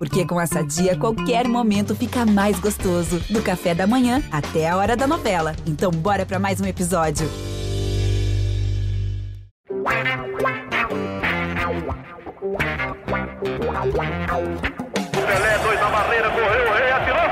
Porque 0.00 0.24
com 0.24 0.40
essa 0.40 0.64
dia, 0.64 0.96
qualquer 0.96 1.46
momento 1.46 1.94
fica 1.94 2.24
mais 2.24 2.58
gostoso. 2.58 3.20
Do 3.28 3.42
café 3.42 3.74
da 3.74 3.86
manhã 3.86 4.22
até 4.32 4.66
a 4.66 4.74
hora 4.74 4.96
da 4.96 5.06
novela. 5.06 5.54
Então, 5.66 5.90
bora 5.90 6.24
para 6.24 6.38
mais 6.38 6.58
um 6.58 6.64
episódio. 6.64 7.28
Pelé, 15.12 15.58
dois 15.58 15.78
na 15.78 15.90
barreira, 15.90 16.30
correu, 16.30 16.64
o 16.64 16.72
rei 16.72 16.92
atirou. 16.92 17.20
Gol! 17.20 17.28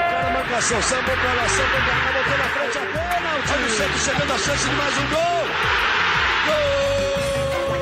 O 0.00 0.04
cara 0.08 0.30
marcação, 0.32 0.80
sambou 0.80 1.14
pra 1.18 1.34
lá, 1.34 1.46
sambou 1.50 1.82
pra 1.84 1.96
cá, 2.00 2.12
botou 2.14 2.38
na 2.38 2.44
frente 2.48 2.78
a 2.78 2.80
pênalti. 2.80 3.52
Olha 3.52 3.66
o 3.66 3.70
Santos 3.70 4.02
chegando 4.02 4.32
a 4.32 4.38
chance 4.38 4.70
de 4.70 4.74
mais 4.74 4.96
um 4.96 5.06
gol. 5.10 5.44
Gol! 6.46 7.74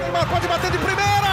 Neymar 0.00 0.28
pode 0.28 0.48
bater 0.48 0.72
de 0.72 0.78
primeira. 0.78 1.31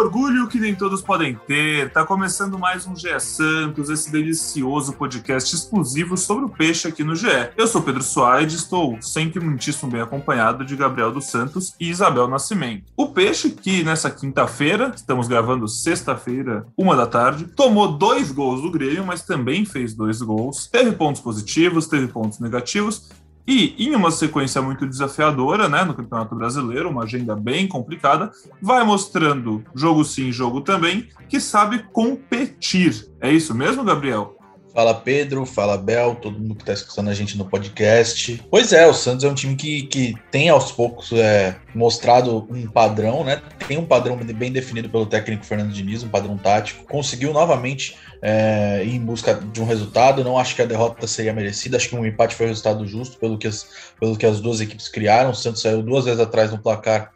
Orgulho 0.00 0.48
que 0.48 0.58
nem 0.58 0.74
todos 0.74 1.02
podem 1.02 1.34
ter. 1.46 1.92
Tá 1.92 2.06
começando 2.06 2.58
mais 2.58 2.86
um 2.86 2.96
GE 2.96 3.20
Santos, 3.20 3.90
esse 3.90 4.10
delicioso 4.10 4.94
podcast 4.94 5.54
exclusivo 5.54 6.16
sobre 6.16 6.46
o 6.46 6.48
peixe 6.48 6.88
aqui 6.88 7.04
no 7.04 7.14
GE. 7.14 7.50
Eu 7.54 7.66
sou 7.66 7.82
Pedro 7.82 8.02
Soares, 8.02 8.54
estou 8.54 8.96
sempre 9.02 9.40
muitíssimo 9.40 9.90
bem 9.90 10.00
acompanhado 10.00 10.64
de 10.64 10.74
Gabriel 10.74 11.12
dos 11.12 11.26
Santos 11.26 11.74
e 11.78 11.90
Isabel 11.90 12.26
Nascimento. 12.28 12.84
O 12.96 13.08
peixe 13.08 13.50
que 13.50 13.84
nessa 13.84 14.10
quinta-feira, 14.10 14.90
estamos 14.96 15.28
gravando 15.28 15.68
sexta-feira, 15.68 16.66
uma 16.78 16.96
da 16.96 17.06
tarde, 17.06 17.44
tomou 17.44 17.92
dois 17.92 18.32
gols 18.32 18.62
do 18.62 18.70
Grêmio, 18.70 19.04
mas 19.04 19.22
também 19.22 19.66
fez 19.66 19.92
dois 19.92 20.22
gols. 20.22 20.66
Teve 20.66 20.92
pontos 20.92 21.20
positivos, 21.20 21.86
teve 21.86 22.08
pontos 22.08 22.38
negativos 22.38 23.10
e 23.50 23.74
em 23.76 23.96
uma 23.96 24.12
sequência 24.12 24.62
muito 24.62 24.86
desafiadora, 24.86 25.68
né, 25.68 25.82
no 25.82 25.92
Campeonato 25.92 26.36
Brasileiro, 26.36 26.88
uma 26.88 27.02
agenda 27.02 27.34
bem 27.34 27.66
complicada, 27.66 28.30
vai 28.62 28.84
mostrando 28.84 29.64
jogo 29.74 30.04
sim, 30.04 30.30
jogo 30.30 30.60
também, 30.60 31.08
que 31.28 31.40
sabe 31.40 31.84
competir. 31.92 33.10
É 33.20 33.32
isso 33.32 33.52
mesmo, 33.52 33.82
Gabriel? 33.82 34.39
Fala 34.72 34.94
Pedro, 34.94 35.44
fala 35.44 35.76
Bel, 35.76 36.14
todo 36.14 36.38
mundo 36.38 36.54
que 36.54 36.62
está 36.62 36.72
escutando 36.72 37.08
a 37.08 37.14
gente 37.14 37.36
no 37.36 37.44
podcast. 37.44 38.42
Pois 38.48 38.72
é, 38.72 38.86
o 38.86 38.94
Santos 38.94 39.24
é 39.24 39.28
um 39.28 39.34
time 39.34 39.56
que, 39.56 39.82
que 39.82 40.14
tem 40.30 40.48
aos 40.48 40.70
poucos 40.70 41.10
é, 41.12 41.56
mostrado 41.74 42.46
um 42.48 42.68
padrão, 42.68 43.24
né? 43.24 43.42
Tem 43.66 43.76
um 43.76 43.84
padrão 43.84 44.16
bem 44.16 44.52
definido 44.52 44.88
pelo 44.88 45.06
técnico 45.06 45.44
Fernando 45.44 45.72
Diniz, 45.72 46.04
um 46.04 46.08
padrão 46.08 46.38
tático. 46.38 46.84
Conseguiu 46.84 47.32
novamente 47.32 47.96
é, 48.22 48.82
ir 48.84 48.94
em 48.94 49.04
busca 49.04 49.34
de 49.34 49.60
um 49.60 49.66
resultado. 49.66 50.22
Não 50.22 50.38
acho 50.38 50.54
que 50.54 50.62
a 50.62 50.66
derrota 50.66 51.06
seria 51.06 51.32
merecida, 51.32 51.76
acho 51.76 51.88
que 51.88 51.96
um 51.96 52.06
empate 52.06 52.34
foi 52.36 52.46
o 52.46 52.48
resultado 52.48 52.86
justo 52.86 53.18
pelo 53.18 53.36
que 53.36 53.48
as, 53.48 53.66
pelo 53.98 54.16
que 54.16 54.26
as 54.26 54.40
duas 54.40 54.60
equipes 54.60 54.88
criaram. 54.88 55.30
O 55.30 55.34
Santos 55.34 55.62
saiu 55.62 55.82
duas 55.82 56.04
vezes 56.04 56.20
atrás 56.20 56.52
no 56.52 56.58
placar, 56.58 57.10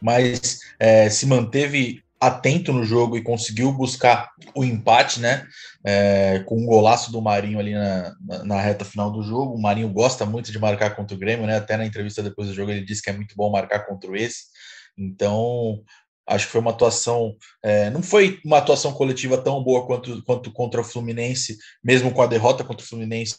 mas 0.00 0.60
é, 0.78 1.10
se 1.10 1.26
manteve 1.26 2.02
atento 2.20 2.72
no 2.72 2.84
jogo 2.84 3.16
e 3.16 3.22
conseguiu 3.22 3.72
buscar 3.72 4.30
o 4.54 4.62
empate, 4.62 5.20
né? 5.20 5.46
É, 5.82 6.42
com 6.46 6.58
um 6.58 6.66
golaço 6.66 7.10
do 7.10 7.22
Marinho 7.22 7.58
ali 7.58 7.72
na, 7.72 8.14
na, 8.20 8.44
na, 8.44 8.60
reta 8.60 8.84
final 8.84 9.10
do 9.10 9.22
jogo. 9.22 9.54
O 9.54 9.62
Marinho 9.62 9.88
gosta 9.88 10.26
muito 10.26 10.52
de 10.52 10.58
marcar 10.58 10.94
contra 10.94 11.16
o 11.16 11.18
Grêmio, 11.18 11.46
né? 11.46 11.56
Até 11.56 11.78
na 11.78 11.86
entrevista 11.86 12.22
depois 12.22 12.48
do 12.48 12.54
jogo 12.54 12.70
ele 12.70 12.84
disse 12.84 13.02
que 13.02 13.08
é 13.08 13.14
muito 13.14 13.34
bom 13.34 13.50
marcar 13.50 13.86
contra 13.86 14.14
esse. 14.20 14.44
Então, 14.98 15.82
acho 16.26 16.44
que 16.44 16.52
foi 16.52 16.60
uma 16.60 16.72
atuação. 16.72 17.34
É, 17.62 17.88
não 17.88 18.02
foi 18.02 18.38
uma 18.44 18.58
atuação 18.58 18.92
coletiva 18.92 19.38
tão 19.38 19.64
boa 19.64 19.86
quanto, 19.86 20.22
quanto 20.24 20.52
contra 20.52 20.82
o 20.82 20.84
Fluminense, 20.84 21.56
mesmo 21.82 22.12
com 22.12 22.20
a 22.20 22.26
derrota 22.26 22.62
contra 22.62 22.84
o 22.84 22.88
Fluminense 22.88 23.36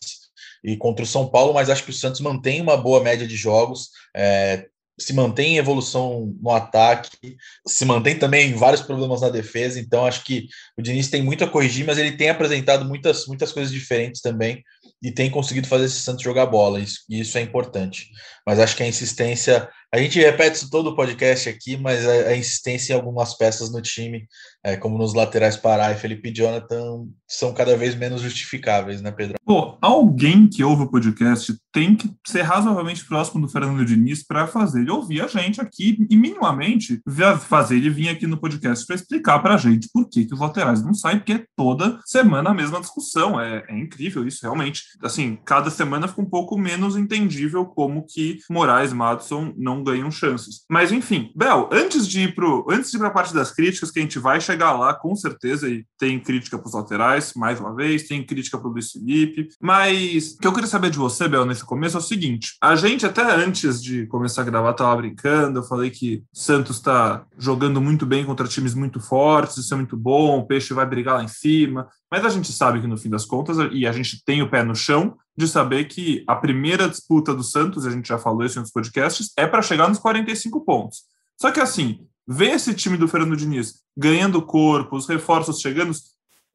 e 0.63 0.75
contra 0.75 1.03
o 1.03 1.07
São 1.07 1.27
Paulo, 1.29 1.53
mas 1.53 1.69
acho 1.69 1.83
que 1.83 1.91
o 1.91 1.93
Santos 1.93 2.21
mantém 2.21 2.61
uma 2.61 2.77
boa 2.77 3.01
média 3.01 3.27
de 3.27 3.35
jogos. 3.35 3.89
É, 4.15 4.65
se 4.99 5.13
mantém 5.13 5.55
em 5.55 5.57
evolução 5.57 6.35
no 6.41 6.51
ataque, 6.51 7.37
se 7.65 7.85
mantém 7.85 8.17
também 8.17 8.53
vários 8.53 8.81
problemas 8.81 9.21
na 9.21 9.29
defesa, 9.29 9.79
então 9.79 10.05
acho 10.05 10.23
que 10.23 10.47
o 10.77 10.81
Diniz 10.81 11.09
tem 11.09 11.21
muito 11.21 11.43
a 11.43 11.47
corrigir, 11.47 11.85
mas 11.85 11.97
ele 11.97 12.11
tem 12.11 12.29
apresentado 12.29 12.85
muitas, 12.85 13.25
muitas 13.27 13.51
coisas 13.51 13.71
diferentes 13.71 14.21
também 14.21 14.63
e 15.01 15.11
tem 15.11 15.29
conseguido 15.29 15.67
fazer 15.67 15.85
esse 15.85 16.01
Santos 16.01 16.23
jogar 16.23 16.45
bola, 16.45 16.79
isso, 16.79 16.99
isso 17.09 17.37
é 17.37 17.41
importante. 17.41 18.09
Mas 18.45 18.59
acho 18.59 18.75
que 18.75 18.83
a 18.83 18.87
insistência 18.87 19.67
a 19.93 19.97
gente 19.97 20.19
repete 20.19 20.55
isso 20.55 20.69
todo 20.69 20.87
o 20.87 20.95
podcast 20.95 21.49
aqui, 21.49 21.75
mas 21.75 22.07
a, 22.07 22.29
a 22.29 22.35
insistência 22.37 22.93
em 22.93 22.95
algumas 22.95 23.35
peças 23.35 23.69
no 23.69 23.81
time, 23.81 24.25
é, 24.63 24.75
como 24.75 24.97
nos 24.97 25.13
laterais 25.13 25.57
Pará 25.57 25.91
e 25.91 25.95
Felipe 25.95 26.29
e 26.29 26.33
Jonathan, 26.33 27.05
são 27.27 27.53
cada 27.53 27.75
vez 27.75 27.95
menos 27.95 28.21
justificáveis, 28.21 29.01
né, 29.01 29.11
Pedro? 29.11 29.37
Pô, 29.45 29.77
alguém 29.81 30.47
que 30.47 30.63
ouve 30.63 30.83
o 30.83 30.91
podcast 30.91 31.55
tem 31.71 31.95
que 31.95 32.11
ser 32.27 32.41
razoavelmente 32.41 33.05
próximo 33.05 33.41
do 33.41 33.49
Fernando 33.51 33.85
Diniz 33.85 34.23
para 34.23 34.45
fazer 34.47 34.81
ele 34.81 34.91
ouvir 34.91 35.21
a 35.21 35.27
gente 35.27 35.61
aqui 35.61 36.05
e 36.09 36.15
minimamente 36.15 37.01
fazer 37.39 37.77
ele 37.77 37.89
vir 37.89 38.09
aqui 38.09 38.27
no 38.27 38.37
podcast 38.37 38.85
para 38.85 38.95
explicar 38.95 39.39
para 39.39 39.55
a 39.55 39.57
gente 39.57 39.89
por 39.93 40.09
que, 40.09 40.25
que 40.25 40.33
os 40.33 40.39
laterais 40.39 40.83
não 40.83 40.93
saem, 40.93 41.17
porque 41.17 41.33
é 41.33 41.45
toda 41.55 41.99
semana 42.05 42.49
a 42.49 42.53
mesma 42.53 42.79
discussão. 42.79 43.39
É, 43.39 43.63
é 43.67 43.79
incrível 43.79 44.27
isso, 44.27 44.39
realmente. 44.41 44.83
Assim, 45.01 45.39
cada 45.45 45.69
semana 45.69 46.07
fica 46.07 46.21
um 46.21 46.29
pouco 46.29 46.57
menos 46.57 46.95
entendível 46.95 47.65
como 47.65 48.05
que 48.05 48.39
Moraes 48.49 48.93
Madison 48.93 49.53
não 49.57 49.83
ganham 49.83 50.11
chances. 50.11 50.65
Mas 50.69 50.91
enfim, 50.91 51.31
Bel, 51.35 51.69
antes 51.71 52.07
de 52.07 52.21
ir 52.21 52.35
pro, 52.35 52.67
antes 52.69 52.91
de 52.91 52.97
ir 52.97 52.99
para 52.99 53.07
a 53.07 53.13
parte 53.13 53.33
das 53.33 53.51
críticas, 53.51 53.89
que 53.89 53.99
a 53.99 54.01
gente 54.01 54.19
vai 54.19 54.41
chegar 54.51 54.73
lá 54.73 54.93
com 54.93 55.15
certeza 55.15 55.69
e 55.69 55.85
tem 55.97 56.19
crítica 56.19 56.57
para 56.57 56.67
os 56.67 56.73
laterais, 56.73 57.33
mais 57.35 57.59
uma 57.59 57.73
vez, 57.73 58.07
tem 58.07 58.25
crítica 58.25 58.57
para 58.57 58.67
o 58.67 58.71
Luiz 58.71 58.91
Felipe, 58.91 59.47
mas 59.61 60.33
o 60.33 60.37
que 60.39 60.47
eu 60.47 60.53
queria 60.53 60.67
saber 60.67 60.89
de 60.89 60.97
você, 60.97 61.27
Bel, 61.27 61.45
nesse 61.45 61.65
começo 61.65 61.97
é 61.97 61.99
o 61.99 62.03
seguinte: 62.03 62.55
a 62.61 62.75
gente 62.75 63.05
até 63.05 63.21
antes 63.21 63.81
de 63.81 64.05
começar 64.07 64.41
a 64.41 64.45
gravar 64.45 64.73
tava 64.73 64.97
brincando, 64.97 65.59
eu 65.59 65.63
falei 65.63 65.89
que 65.89 66.23
Santos 66.33 66.77
está 66.77 67.25
jogando 67.37 67.81
muito 67.81 68.05
bem 68.05 68.25
contra 68.25 68.47
times 68.47 68.73
muito 68.73 68.99
fortes, 68.99 69.57
isso 69.57 69.73
é 69.73 69.77
muito 69.77 69.95
bom, 69.95 70.39
o 70.39 70.45
Peixe 70.45 70.73
vai 70.73 70.85
brigar 70.85 71.15
lá 71.15 71.23
em 71.23 71.29
cima, 71.29 71.87
mas 72.11 72.25
a 72.25 72.29
gente 72.29 72.51
sabe 72.51 72.81
que 72.81 72.87
no 72.87 72.97
fim 72.97 73.09
das 73.09 73.25
contas, 73.25 73.57
e 73.71 73.87
a 73.87 73.91
gente 73.91 74.23
tem 74.25 74.41
o 74.41 74.49
pé 74.49 74.63
no 74.63 74.75
chão, 74.75 75.15
de 75.37 75.47
saber 75.47 75.85
que 75.85 76.23
a 76.27 76.35
primeira 76.35 76.89
disputa 76.89 77.33
do 77.33 77.43
Santos, 77.43 77.85
a 77.85 77.89
gente 77.89 78.07
já 78.07 78.17
falou 78.17 78.43
isso 78.43 78.57
em 78.57 78.59
outros 78.59 78.73
podcasts, 78.73 79.31
é 79.37 79.47
para 79.47 79.61
chegar 79.61 79.87
nos 79.87 79.97
45 79.97 80.65
pontos. 80.65 81.03
Só 81.39 81.51
que 81.51 81.59
assim, 81.59 82.05
ver 82.31 82.51
esse 82.51 82.73
time 82.73 82.95
do 82.95 83.07
Fernando 83.07 83.35
Diniz 83.35 83.81
ganhando 83.95 84.41
corpo, 84.41 84.95
os 84.95 85.07
reforços 85.07 85.59
chegando, 85.59 85.91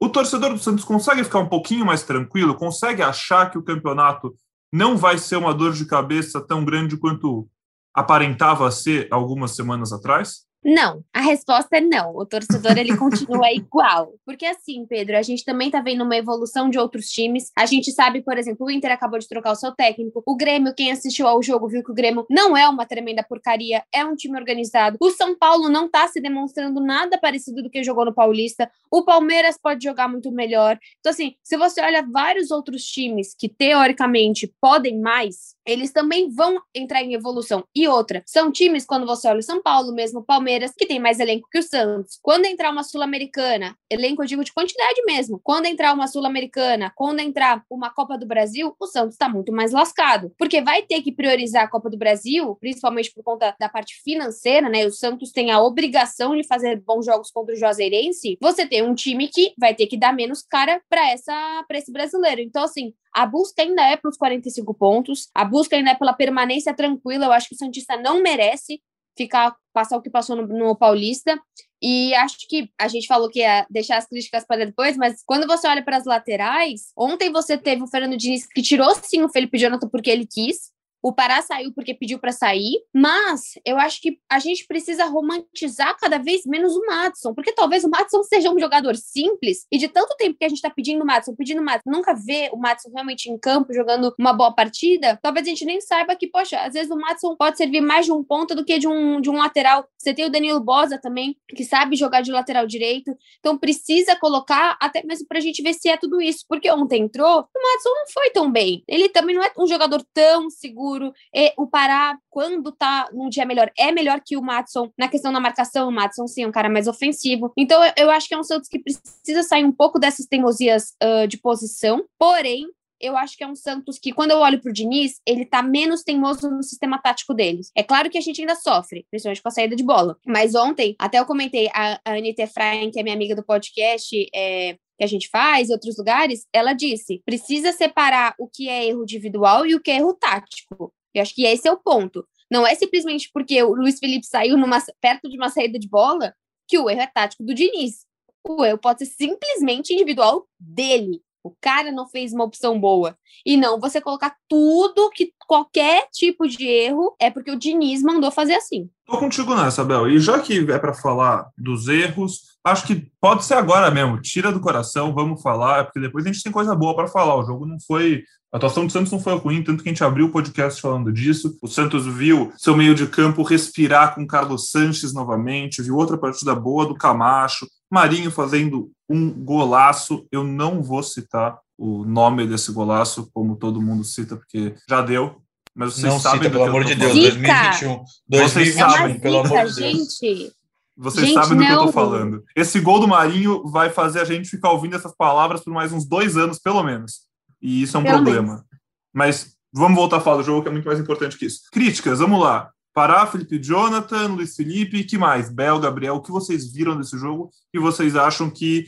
o 0.01 0.09
torcedor 0.09 0.53
do 0.53 0.59
Santos 0.59 0.85
consegue 0.85 1.23
ficar 1.23 1.39
um 1.39 1.49
pouquinho 1.49 1.85
mais 1.85 2.03
tranquilo, 2.03 2.55
consegue 2.55 3.03
achar 3.03 3.51
que 3.51 3.59
o 3.59 3.63
campeonato 3.63 4.35
não 4.73 4.97
vai 4.97 5.19
ser 5.19 5.37
uma 5.37 5.53
dor 5.53 5.73
de 5.73 5.85
cabeça 5.85 6.41
tão 6.41 6.65
grande 6.65 6.97
quanto 6.97 7.49
aparentava 7.95 8.71
ser 8.71 9.07
algumas 9.11 9.55
semanas 9.55 9.93
atrás? 9.93 10.46
Não, 10.69 11.05
a 11.15 11.21
resposta 11.21 11.77
é 11.77 11.81
não. 11.81 12.17
O 12.17 12.27
torcedor 12.27 12.77
ele 12.77 12.97
continua 12.97 13.51
igual. 13.55 14.15
Porque 14.25 14.45
assim, 14.45 14.85
Pedro, 14.85 15.17
a 15.17 15.23
gente 15.23 15.45
também 15.45 15.71
tá 15.71 15.81
vendo 15.81 16.03
uma 16.03 16.17
evolução 16.17 16.69
de 16.69 16.77
outros 16.77 17.07
times. 17.09 17.53
A 17.57 17.67
gente 17.67 17.93
sabe, 17.93 18.21
por 18.21 18.37
exemplo, 18.37 18.67
o 18.67 18.71
Inter 18.71 18.91
acabou 18.91 19.17
de 19.17 19.29
trocar 19.29 19.53
o 19.53 19.55
seu 19.55 19.71
técnico. 19.71 20.25
O 20.27 20.37
Grêmio, 20.37 20.75
quem 20.75 20.91
assistiu 20.91 21.29
ao 21.29 21.41
jogo, 21.41 21.69
viu 21.69 21.85
que 21.85 21.93
o 21.93 21.95
Grêmio 21.95 22.27
não 22.29 22.57
é 22.57 22.69
uma 22.69 22.85
tremenda 22.85 23.23
porcaria, 23.23 23.85
é 23.95 24.05
um 24.05 24.17
time 24.17 24.37
organizado. 24.37 24.97
O 25.01 25.11
São 25.13 25.39
Paulo 25.39 25.69
não 25.69 25.89
tá 25.89 26.09
se 26.09 26.21
demonstrando 26.21 26.81
nada 26.81 27.17
parecido 27.17 27.63
do 27.63 27.71
que 27.71 27.85
jogou 27.85 28.05
no 28.05 28.13
Paulista. 28.13 28.69
O 28.91 29.05
Palmeiras 29.05 29.57
pode 29.57 29.85
jogar 29.85 30.09
muito 30.09 30.33
melhor. 30.33 30.77
Então, 30.99 31.11
assim, 31.11 31.37
se 31.45 31.57
você 31.57 31.81
olha 31.81 32.05
vários 32.05 32.51
outros 32.51 32.83
times 32.83 33.37
que 33.39 33.49
teoricamente 33.49 34.53
podem 34.61 35.01
mais, 35.01 35.56
eles 35.67 35.93
também 35.93 36.31
vão 36.31 36.61
entrar 36.75 37.03
em 37.03 37.15
evolução. 37.15 37.65
E 37.75 37.89
outra, 37.89 38.23
são 38.25 38.53
times, 38.53 38.87
quando 38.87 39.07
você 39.07 39.29
olha 39.29 39.41
o 39.41 39.43
São 39.43 39.63
Paulo 39.63 39.93
mesmo, 39.93 40.25
Palmeiras, 40.25 40.73
que 40.77 40.87
tem 40.87 41.01
mais 41.01 41.19
elenco 41.19 41.49
que 41.51 41.59
o 41.59 41.63
Santos. 41.63 42.19
Quando 42.23 42.45
entrar 42.45 42.71
uma 42.71 42.85
Sul-Americana, 42.85 43.77
elenco 43.91 44.23
eu 44.23 44.27
digo 44.27 44.45
de 44.45 44.53
quantidade 44.53 45.03
mesmo. 45.05 45.41
Quando 45.43 45.67
entrar 45.67 45.93
uma 45.93 46.07
Sul-Americana, 46.07 46.93
quando 46.95 47.21
entrar 47.21 47.63
uma 47.71 47.91
Copa 47.91 48.17
do 48.17 48.27
Brasil, 48.27 48.75
o 48.79 48.87
Santos 48.87 49.15
está 49.15 49.29
muito 49.29 49.53
mais 49.53 49.73
lascado. 49.73 50.33
Porque 50.39 50.61
vai 50.61 50.83
ter 50.83 51.03
que 51.03 51.13
priorizar 51.13 51.65
a 51.65 51.69
Copa 51.69 51.91
do 51.91 51.99
Brasil, 51.99 52.57
principalmente 52.61 53.13
por 53.13 53.25
conta 53.25 53.55
da 53.59 53.69
parte 53.69 54.01
financeira, 54.05 54.69
né? 54.69 54.87
O 54.87 54.93
Santos 54.93 55.33
tem 55.33 55.51
a 55.51 55.61
obrigação 55.61 56.37
de 56.37 56.47
fazer 56.47 56.81
bons 56.81 57.05
jogos 57.05 57.31
contra 57.31 57.55
o 57.55 57.59
Juazeirense. 57.59 58.39
Você 58.41 58.67
tem 58.67 58.83
um 58.83 58.95
time 58.95 59.29
que 59.29 59.53
vai 59.59 59.75
ter 59.75 59.87
que 59.87 59.97
dar 59.97 60.13
menos 60.13 60.43
cara 60.43 60.81
para 60.89 61.11
essa 61.11 61.65
para 61.67 61.79
esse 61.79 61.93
brasileiro. 61.93 62.41
Então, 62.41 62.63
assim, 62.63 62.93
a 63.17 63.25
busca 63.25 63.63
ainda 63.63 63.83
é 63.83 63.97
para 63.97 64.11
os 64.11 64.19
45 64.19 64.75
pontos, 64.75 65.31
a 65.35 65.43
busca 65.43 65.75
ainda 65.75 65.93
é 65.93 65.95
pela 65.95 66.13
permanência 66.13 66.75
tranquila. 66.77 67.25
Eu 67.25 67.33
acho 67.33 67.49
que 67.49 67.55
o 67.55 67.59
Santista 67.59 67.97
não 67.97 68.23
merece 68.23 68.79
ficar 69.17 69.57
passar 69.73 69.97
o 69.97 70.03
que 70.03 70.11
passou 70.11 70.37
no, 70.37 70.47
no, 70.47 70.77
Paulista. 70.77 71.41
E 71.81 72.15
acho 72.15 72.37
que 72.47 72.71
a 72.79 72.89
gente 72.89 73.07
falou 73.07 73.31
que 73.31 73.39
ia 73.39 73.67
deixar 73.71 73.97
as 73.97 74.07
críticas 74.07 74.45
para 74.47 74.67
depois, 74.67 74.99
mas 74.99 75.23
quando 75.25 75.47
você 75.47 75.67
olha 75.67 75.83
para 75.83 75.97
as 75.97 76.05
laterais, 76.05 76.93
ontem 76.95 77.33
você 77.33 77.57
teve 77.57 77.83
o 77.83 77.87
Fernando 77.87 78.19
Diniz 78.19 78.47
que 78.47 78.61
tirou 78.61 78.95
sim 79.03 79.23
o 79.23 79.31
Felipe 79.31 79.57
Jonathan 79.57 79.89
porque 79.89 80.11
ele 80.11 80.27
quis. 80.27 80.71
O 81.07 81.13
Pará 81.13 81.41
saiu 81.41 81.73
porque 81.73 81.95
pediu 81.95 82.19
para 82.19 82.33
sair, 82.33 82.83
mas 82.93 83.53
eu 83.65 83.79
acho 83.79 84.03
que 84.03 84.19
a 84.29 84.41
gente 84.41 84.67
precisa 84.67 85.05
romantizar 85.05 85.97
cada 86.01 86.19
vez 86.19 86.45
menos 86.45 86.75
o 86.75 86.85
Matson, 86.85 87.33
porque 87.33 87.53
talvez 87.53 87.85
o 87.85 87.89
Matson 87.89 88.25
seja 88.25 88.51
um 88.51 88.59
jogador 88.59 88.97
simples 88.97 89.69
e 89.71 89.79
de 89.79 89.87
tanto 89.87 90.17
tempo 90.17 90.37
que 90.37 90.45
a 90.45 90.49
gente 90.49 90.61
tá 90.61 90.69
pedindo 90.69 91.05
o 91.05 91.07
Matson, 91.07 91.37
pedindo 91.37 91.61
o 91.63 91.65
Matson, 91.65 91.89
nunca 91.89 92.13
vê 92.13 92.51
o 92.53 92.57
Matson 92.57 92.91
realmente 92.93 93.31
em 93.31 93.39
campo 93.39 93.73
jogando 93.73 94.13
uma 94.19 94.33
boa 94.33 94.53
partida, 94.53 95.17
talvez 95.23 95.47
a 95.47 95.51
gente 95.51 95.65
nem 95.65 95.81
saiba 95.81 96.17
que, 96.17 96.27
poxa, 96.27 96.59
às 96.59 96.75
vezes 96.75 96.91
o 96.91 96.97
Matson 96.97 97.37
pode 97.37 97.57
servir 97.57 97.81
mais 97.81 98.05
de 98.05 98.11
um 98.11 98.25
ponto 98.25 98.57
do 98.57 98.65
que 98.65 98.77
de 98.77 98.89
um, 98.89 99.21
de 99.21 99.31
um 99.31 99.37
lateral. 99.37 99.87
Você 99.97 100.13
tem 100.13 100.25
o 100.25 100.31
Danilo 100.31 100.59
Bosa 100.59 100.99
também, 101.01 101.37
que 101.55 101.63
sabe 101.63 101.95
jogar 101.95 102.21
de 102.21 102.33
lateral 102.33 102.67
direito, 102.67 103.17
então 103.39 103.57
precisa 103.57 104.17
colocar 104.17 104.77
até 104.81 105.05
mesmo 105.05 105.29
pra 105.29 105.39
gente 105.39 105.63
ver 105.63 105.75
se 105.75 105.89
é 105.89 105.97
tudo 105.97 106.21
isso, 106.21 106.45
porque 106.49 106.69
ontem 106.69 107.05
entrou, 107.05 107.29
o 107.29 107.63
Matson 107.63 107.91
não 107.91 108.07
foi 108.13 108.31
tão 108.31 108.51
bem. 108.51 108.83
Ele 108.89 109.09
também 109.09 109.37
não 109.37 109.45
é 109.45 109.53
um 109.57 109.69
jogador 109.69 110.05
tão 110.13 110.51
seguro. 110.51 110.96
E 111.35 111.53
o 111.57 111.67
Pará, 111.67 112.19
quando 112.31 112.73
tá 112.73 113.09
num 113.13 113.29
dia 113.29 113.45
melhor, 113.45 113.71
é 113.79 113.93
melhor 113.93 114.21
que 114.25 114.37
o 114.37 114.43
Matson 114.43 114.91
na 114.99 115.09
questão 115.09 115.33
da 115.33 115.41
marcação. 115.41 115.89
O 115.89 115.93
Matson, 115.93 116.27
sim, 116.27 116.43
é 116.43 116.47
um 116.47 116.53
cara 116.53 116.69
mais 116.69 116.87
ofensivo. 116.87 117.53
Então, 117.57 117.83
eu, 117.85 117.93
eu 117.97 118.11
acho 118.11 118.29
que 118.29 118.35
é 118.35 118.39
um 118.39 118.45
Santos 118.45 118.69
que 118.69 118.79
precisa 118.79 119.43
sair 119.43 119.65
um 119.65 119.73
pouco 119.73 119.99
dessas 119.99 120.27
teimosias 120.27 120.95
uh, 121.03 121.27
de 121.27 121.39
posição. 121.39 122.05
Porém, 122.19 122.67
eu 123.01 123.17
acho 123.17 123.37
que 123.37 123.45
é 123.45 123.47
um 123.47 123.55
Santos 123.55 123.99
que, 123.99 124.13
quando 124.13 124.31
eu 124.31 124.39
olho 124.39 124.61
pro 124.61 124.73
Diniz, 124.73 125.21
ele 125.27 125.45
tá 125.45 125.63
menos 125.63 126.03
teimoso 126.03 126.51
no 126.51 126.63
sistema 126.63 126.99
tático 126.99 127.35
deles. 127.35 127.71
É 127.77 127.83
claro 127.83 128.11
que 128.11 128.19
a 128.19 128.21
gente 128.21 128.41
ainda 128.41 128.55
sofre, 128.55 129.07
principalmente 129.11 129.43
com 129.43 129.49
a 129.49 129.53
saída 129.53 129.77
de 129.77 129.85
bola. 129.85 130.17
Mas 130.27 130.55
ontem, 130.55 130.97
até 130.99 131.19
eu 131.19 131.27
comentei, 131.27 131.69
a, 131.75 132.01
a 132.05 132.13
Anitta 132.13 132.43
Efraim, 132.43 132.91
que 132.91 132.99
é 132.99 133.03
minha 133.03 133.15
amiga 133.15 133.35
do 133.35 133.45
podcast, 133.45 134.29
é, 134.35 134.79
que 134.97 135.05
a 135.05 135.07
gente 135.07 135.29
faz 135.29 135.69
em 135.69 135.73
outros 135.73 135.97
lugares, 135.97 136.47
ela 136.53 136.73
disse: 136.73 137.23
precisa 137.25 137.73
separar 137.73 138.35
o 138.39 138.49
que 138.49 138.69
é 138.69 138.87
erro 138.87 139.03
individual 139.03 139.67
e 139.67 139.75
o 139.75 139.81
que 139.81 139.91
é 139.91 139.97
erro 139.97 140.15
tático. 140.15 140.93
Eu 141.15 141.23
acho 141.23 141.35
que 141.35 141.45
esse 141.45 141.67
é 141.67 141.73
o 141.73 141.79
ponto. 141.79 142.27
Não 142.51 142.67
é 142.67 142.75
simplesmente 142.75 143.31
porque 143.33 143.63
o 143.63 143.75
Luiz 143.75 143.99
Felipe 143.99 144.27
saiu 144.27 144.57
numa, 144.57 144.79
perto 145.01 145.29
de 145.29 145.37
uma 145.37 145.49
saída 145.49 145.79
de 145.79 145.89
bola 145.89 146.35
que 146.69 146.79
o 146.79 146.89
erro 146.89 147.01
é 147.01 147.07
tático 147.07 147.45
do 147.45 147.55
Diniz. 147.55 148.07
O 148.47 148.65
erro 148.65 148.79
pode 148.79 149.05
ser 149.05 149.13
simplesmente 149.13 149.93
individual 149.93 150.47
dele. 150.59 151.23
O 151.47 151.57
cara 151.61 151.93
não 151.93 152.09
fez 152.09 152.33
uma 152.33 152.45
opção 152.45 152.79
boa. 152.81 153.17
E 153.45 153.57
não 153.57 153.79
você 153.79 154.01
colocar 154.01 154.35
tudo 154.49 155.11
que 155.11 155.33
qualquer 155.47 156.09
tipo 156.13 156.47
de 156.49 156.67
erro 156.67 157.15
é 157.21 157.31
porque 157.31 157.51
o 157.51 157.59
Diniz 157.59 158.03
mandou 158.03 158.31
fazer 158.31 158.55
assim. 158.55 158.91
Tô 159.07 159.19
contigo 159.19 159.55
nessa, 159.55 159.85
Bel. 159.85 160.11
E 160.11 160.19
já 160.19 160.41
que 160.41 160.59
é 160.71 160.79
para 160.79 160.93
falar 160.93 161.49
dos 161.57 161.87
erros, 161.87 162.57
acho 162.65 162.87
que 162.87 163.09
pode 163.21 163.45
ser 163.45 163.55
agora 163.55 163.91
mesmo. 163.91 164.21
Tira 164.21 164.51
do 164.51 164.61
coração, 164.61 165.15
vamos 165.15 165.41
falar, 165.41 165.85
porque 165.85 166.01
depois 166.01 166.25
a 166.25 166.33
gente 166.33 166.43
tem 166.43 166.51
coisa 166.51 166.75
boa 166.75 166.97
para 166.97 167.07
falar. 167.07 167.37
O 167.37 167.45
jogo 167.45 167.65
não 167.65 167.79
foi. 167.87 168.25
A 168.53 168.57
atuação 168.57 168.87
do 168.87 168.93
Santos 168.93 169.13
não 169.13 169.21
foi 169.21 169.37
ruim, 169.37 169.63
tanto 169.63 169.83
que 169.83 169.89
a 169.89 169.93
gente 169.93 170.03
abriu 170.03 170.27
o 170.27 170.33
podcast 170.33 170.81
falando 170.81 171.13
disso. 171.13 171.57
O 171.63 171.69
Santos 171.69 172.07
viu 172.07 172.53
seu 172.57 172.77
meio 172.77 172.95
de 172.95 173.07
campo 173.07 173.43
respirar 173.43 174.15
com 174.15 174.27
Carlos 174.27 174.71
Sanches 174.71 175.13
novamente, 175.13 175.83
viu 175.83 175.97
outra 175.97 176.17
partida 176.17 176.55
boa 176.55 176.87
do 176.87 176.95
Camacho, 176.95 177.69
Marinho 177.91 178.31
fazendo 178.31 178.91
um 179.09 179.31
golaço. 179.31 180.27
Eu 180.31 180.45
não 180.45 180.83
vou 180.83 181.03
citar 181.03 181.59
o 181.79 182.05
nome 182.05 182.47
desse 182.47 182.73
golaço, 182.73 183.31
como 183.33 183.57
todo 183.57 183.83
mundo 183.83 184.05
cita, 184.05 184.37
porque 184.37 184.75
já 184.89 185.03
deu. 185.03 185.41
Mas 185.75 185.95
vocês 185.95 186.05
não 186.13 186.19
sabem 186.19 186.45
cita, 186.45 186.51
pelo 186.51 186.65
amor 186.65 186.85
de 186.85 186.95
Deus, 186.95 187.13
2021. 187.13 188.05
2021, 188.29 188.91
sabem, 188.91 189.21
pelo 189.21 189.39
amor 189.41 189.67
de 189.67 189.75
Deus. 189.75 189.77
gente. 189.77 190.53
Vocês 190.97 191.27
Gente, 191.27 191.35
sabem 191.35 191.59
do 191.59 191.65
que 191.65 191.71
eu 191.71 191.77
não. 191.77 191.87
tô 191.87 191.93
falando. 191.93 192.43
Esse 192.57 192.81
gol 192.81 192.99
do 192.99 193.07
Marinho 193.07 193.67
vai 193.69 193.91
fazer 193.91 194.21
a 194.21 194.25
gente 194.25 194.49
ficar 194.49 194.71
ouvindo 194.71 194.97
essas 194.97 195.15
palavras 195.15 195.61
por 195.63 195.71
mais 195.71 195.93
uns 195.93 196.07
dois 196.07 196.39
anos, 196.39 196.59
pelo 196.59 196.83
menos. 196.83 197.21
E 197.61 197.83
isso 197.83 197.99
é 197.99 198.01
um 198.01 198.03
Pelo 198.03 198.23
problema. 198.23 198.65
Mas 199.13 199.55
vamos 199.71 199.95
voltar 199.95 200.17
a 200.17 200.21
falar 200.21 200.39
do 200.39 200.43
jogo, 200.43 200.63
que 200.63 200.69
é 200.69 200.73
muito 200.73 200.87
mais 200.87 200.99
importante 200.99 201.37
que 201.37 201.45
isso. 201.45 201.65
Críticas, 201.71 202.21
vamos 202.21 202.41
lá. 202.41 202.71
Pará, 202.97 203.27
Felipe 203.27 203.63
Jonathan, 203.63 204.29
Luiz 204.29 204.57
Felipe, 204.57 205.05
que 205.05 205.19
mais? 205.19 205.51
Bel, 205.51 205.79
Gabriel, 205.79 206.15
o 206.15 206.23
que 206.23 206.31
vocês 206.31 206.73
viram 206.73 206.97
desse 206.97 207.19
jogo 207.19 207.51
e 207.71 207.79
vocês 207.79 208.17
acham 208.17 208.51
que 208.51 208.87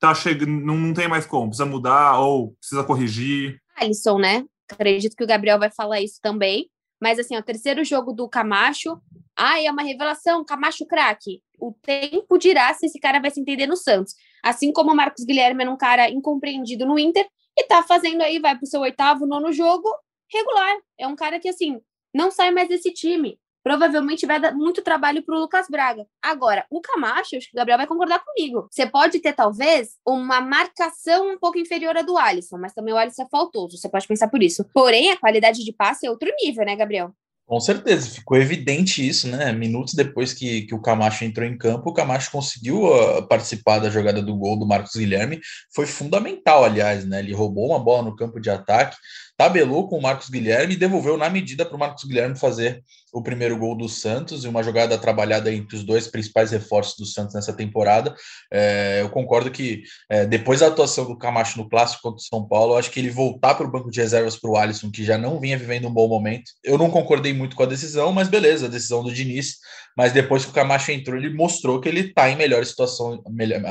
tá 0.00 0.14
chegando, 0.14 0.50
não, 0.50 0.94
tem 0.94 1.06
mais 1.06 1.26
como, 1.26 1.48
precisa 1.48 1.66
mudar 1.66 2.18
ou 2.18 2.52
precisa 2.52 2.82
corrigir? 2.82 3.60
Alisson, 3.76 4.16
né? 4.16 4.46
Acredito 4.70 5.14
que 5.14 5.22
o 5.22 5.26
Gabriel 5.26 5.58
vai 5.58 5.70
falar 5.70 6.00
isso 6.00 6.18
também. 6.22 6.70
Mas 6.98 7.18
assim, 7.18 7.36
o 7.36 7.42
terceiro 7.42 7.84
jogo 7.84 8.14
do 8.14 8.26
Camacho. 8.26 8.98
Ai, 9.36 9.66
é 9.66 9.70
uma 9.70 9.82
revelação, 9.82 10.42
Camacho 10.46 10.86
craque. 10.86 11.42
O 11.60 11.74
tempo 11.74 12.38
dirá 12.38 12.72
se 12.72 12.86
esse 12.86 12.98
cara 12.98 13.20
vai 13.20 13.30
se 13.30 13.38
entender 13.38 13.66
no 13.66 13.76
Santos. 13.76 14.14
Assim 14.42 14.72
como 14.72 14.92
o 14.92 14.96
Marcos 14.96 15.26
Guilherme 15.26 15.60
era 15.60 15.70
um 15.70 15.76
cara 15.76 16.08
incompreendido 16.08 16.86
no 16.86 16.98
Inter 16.98 17.28
e 17.54 17.64
tá 17.64 17.82
fazendo 17.82 18.22
aí, 18.22 18.38
vai 18.38 18.56
pro 18.56 18.66
seu 18.66 18.80
oitavo, 18.80 19.26
nono 19.26 19.52
jogo, 19.52 19.90
regular. 20.32 20.74
É 20.98 21.06
um 21.06 21.14
cara 21.14 21.38
que, 21.38 21.50
assim, 21.50 21.82
não 22.14 22.30
sai 22.30 22.50
mais 22.50 22.66
desse 22.66 22.90
time. 22.94 23.38
Provavelmente 23.62 24.26
vai 24.26 24.40
dar 24.40 24.52
muito 24.52 24.82
trabalho 24.82 25.22
pro 25.22 25.38
Lucas 25.38 25.66
Braga. 25.70 26.06
Agora, 26.22 26.66
o 26.70 26.80
Camacho, 26.80 27.36
acho 27.36 27.50
que 27.50 27.56
o 27.56 27.58
Gabriel 27.58 27.78
vai 27.78 27.86
concordar 27.86 28.20
comigo. 28.24 28.68
Você 28.70 28.86
pode 28.86 29.20
ter, 29.20 29.32
talvez, 29.32 29.90
uma 30.06 30.40
marcação 30.40 31.32
um 31.32 31.38
pouco 31.38 31.58
inferior 31.58 31.96
à 31.96 32.02
do 32.02 32.18
Alisson, 32.18 32.58
mas 32.58 32.72
também 32.72 32.92
o 32.92 32.96
Alisson 32.96 33.22
é 33.22 33.28
faltoso. 33.30 33.76
Você 33.76 33.88
pode 33.88 34.06
pensar 34.06 34.28
por 34.28 34.42
isso. 34.42 34.64
Porém, 34.74 35.10
a 35.10 35.16
qualidade 35.16 35.64
de 35.64 35.72
passe 35.72 36.06
é 36.06 36.10
outro 36.10 36.30
nível, 36.40 36.64
né, 36.64 36.74
Gabriel? 36.74 37.14
Com 37.44 37.60
certeza, 37.60 38.08
ficou 38.08 38.38
evidente 38.38 39.06
isso, 39.06 39.28
né? 39.28 39.52
Minutos 39.52 39.94
depois 39.94 40.32
que, 40.32 40.62
que 40.62 40.74
o 40.74 40.80
Camacho 40.80 41.24
entrou 41.24 41.46
em 41.46 41.58
campo, 41.58 41.90
o 41.90 41.92
Camacho 41.92 42.30
conseguiu 42.30 42.84
uh, 42.84 43.26
participar 43.28 43.78
da 43.78 43.90
jogada 43.90 44.22
do 44.22 44.34
gol 44.36 44.58
do 44.58 44.66
Marcos 44.66 44.94
Guilherme. 44.94 45.40
Foi 45.74 45.86
fundamental, 45.86 46.64
aliás, 46.64 47.04
né? 47.04 47.18
Ele 47.18 47.34
roubou 47.34 47.68
uma 47.68 47.78
bola 47.78 48.04
no 48.04 48.16
campo 48.16 48.40
de 48.40 48.48
ataque, 48.48 48.96
tabelou 49.42 49.88
com 49.88 49.98
o 49.98 50.02
Marcos 50.02 50.30
Guilherme 50.30 50.74
e 50.74 50.76
devolveu 50.76 51.16
na 51.16 51.28
medida 51.28 51.66
para 51.66 51.74
o 51.74 51.78
Marcos 51.78 52.04
Guilherme 52.04 52.38
fazer 52.38 52.80
o 53.12 53.20
primeiro 53.20 53.58
gol 53.58 53.76
do 53.76 53.88
Santos 53.88 54.44
e 54.44 54.48
uma 54.48 54.62
jogada 54.62 54.96
trabalhada 54.96 55.52
entre 55.52 55.76
os 55.76 55.82
dois 55.82 56.06
principais 56.06 56.52
reforços 56.52 56.96
do 56.96 57.04
Santos 57.04 57.34
nessa 57.34 57.52
temporada. 57.52 58.14
É, 58.52 59.00
eu 59.00 59.10
concordo 59.10 59.50
que 59.50 59.82
é, 60.08 60.24
depois 60.24 60.60
da 60.60 60.68
atuação 60.68 61.06
do 61.06 61.18
Camacho 61.18 61.58
no 61.58 61.68
clássico 61.68 62.02
contra 62.02 62.18
o 62.18 62.24
São 62.24 62.46
Paulo, 62.46 62.76
acho 62.76 62.88
que 62.92 63.00
ele 63.00 63.10
voltar 63.10 63.56
para 63.56 63.66
o 63.66 63.70
banco 63.70 63.90
de 63.90 64.00
reservas 64.00 64.36
para 64.36 64.48
o 64.48 64.56
Alisson, 64.56 64.92
que 64.92 65.04
já 65.04 65.18
não 65.18 65.40
vinha 65.40 65.58
vivendo 65.58 65.88
um 65.88 65.92
bom 65.92 66.06
momento. 66.06 66.52
Eu 66.62 66.78
não 66.78 66.88
concordei 66.88 67.32
muito 67.32 67.56
com 67.56 67.64
a 67.64 67.66
decisão, 67.66 68.12
mas 68.12 68.28
beleza, 68.28 68.66
a 68.66 68.70
decisão 68.70 69.02
do 69.02 69.12
Diniz. 69.12 69.56
Mas 69.96 70.12
depois 70.12 70.44
que 70.44 70.50
o 70.50 70.54
Camacho 70.54 70.92
entrou, 70.92 71.18
ele 71.18 71.34
mostrou 71.34 71.80
que 71.80 71.88
ele 71.88 72.00
está 72.00 72.30
em 72.30 72.36
melhor 72.36 72.64
situação, 72.64 73.22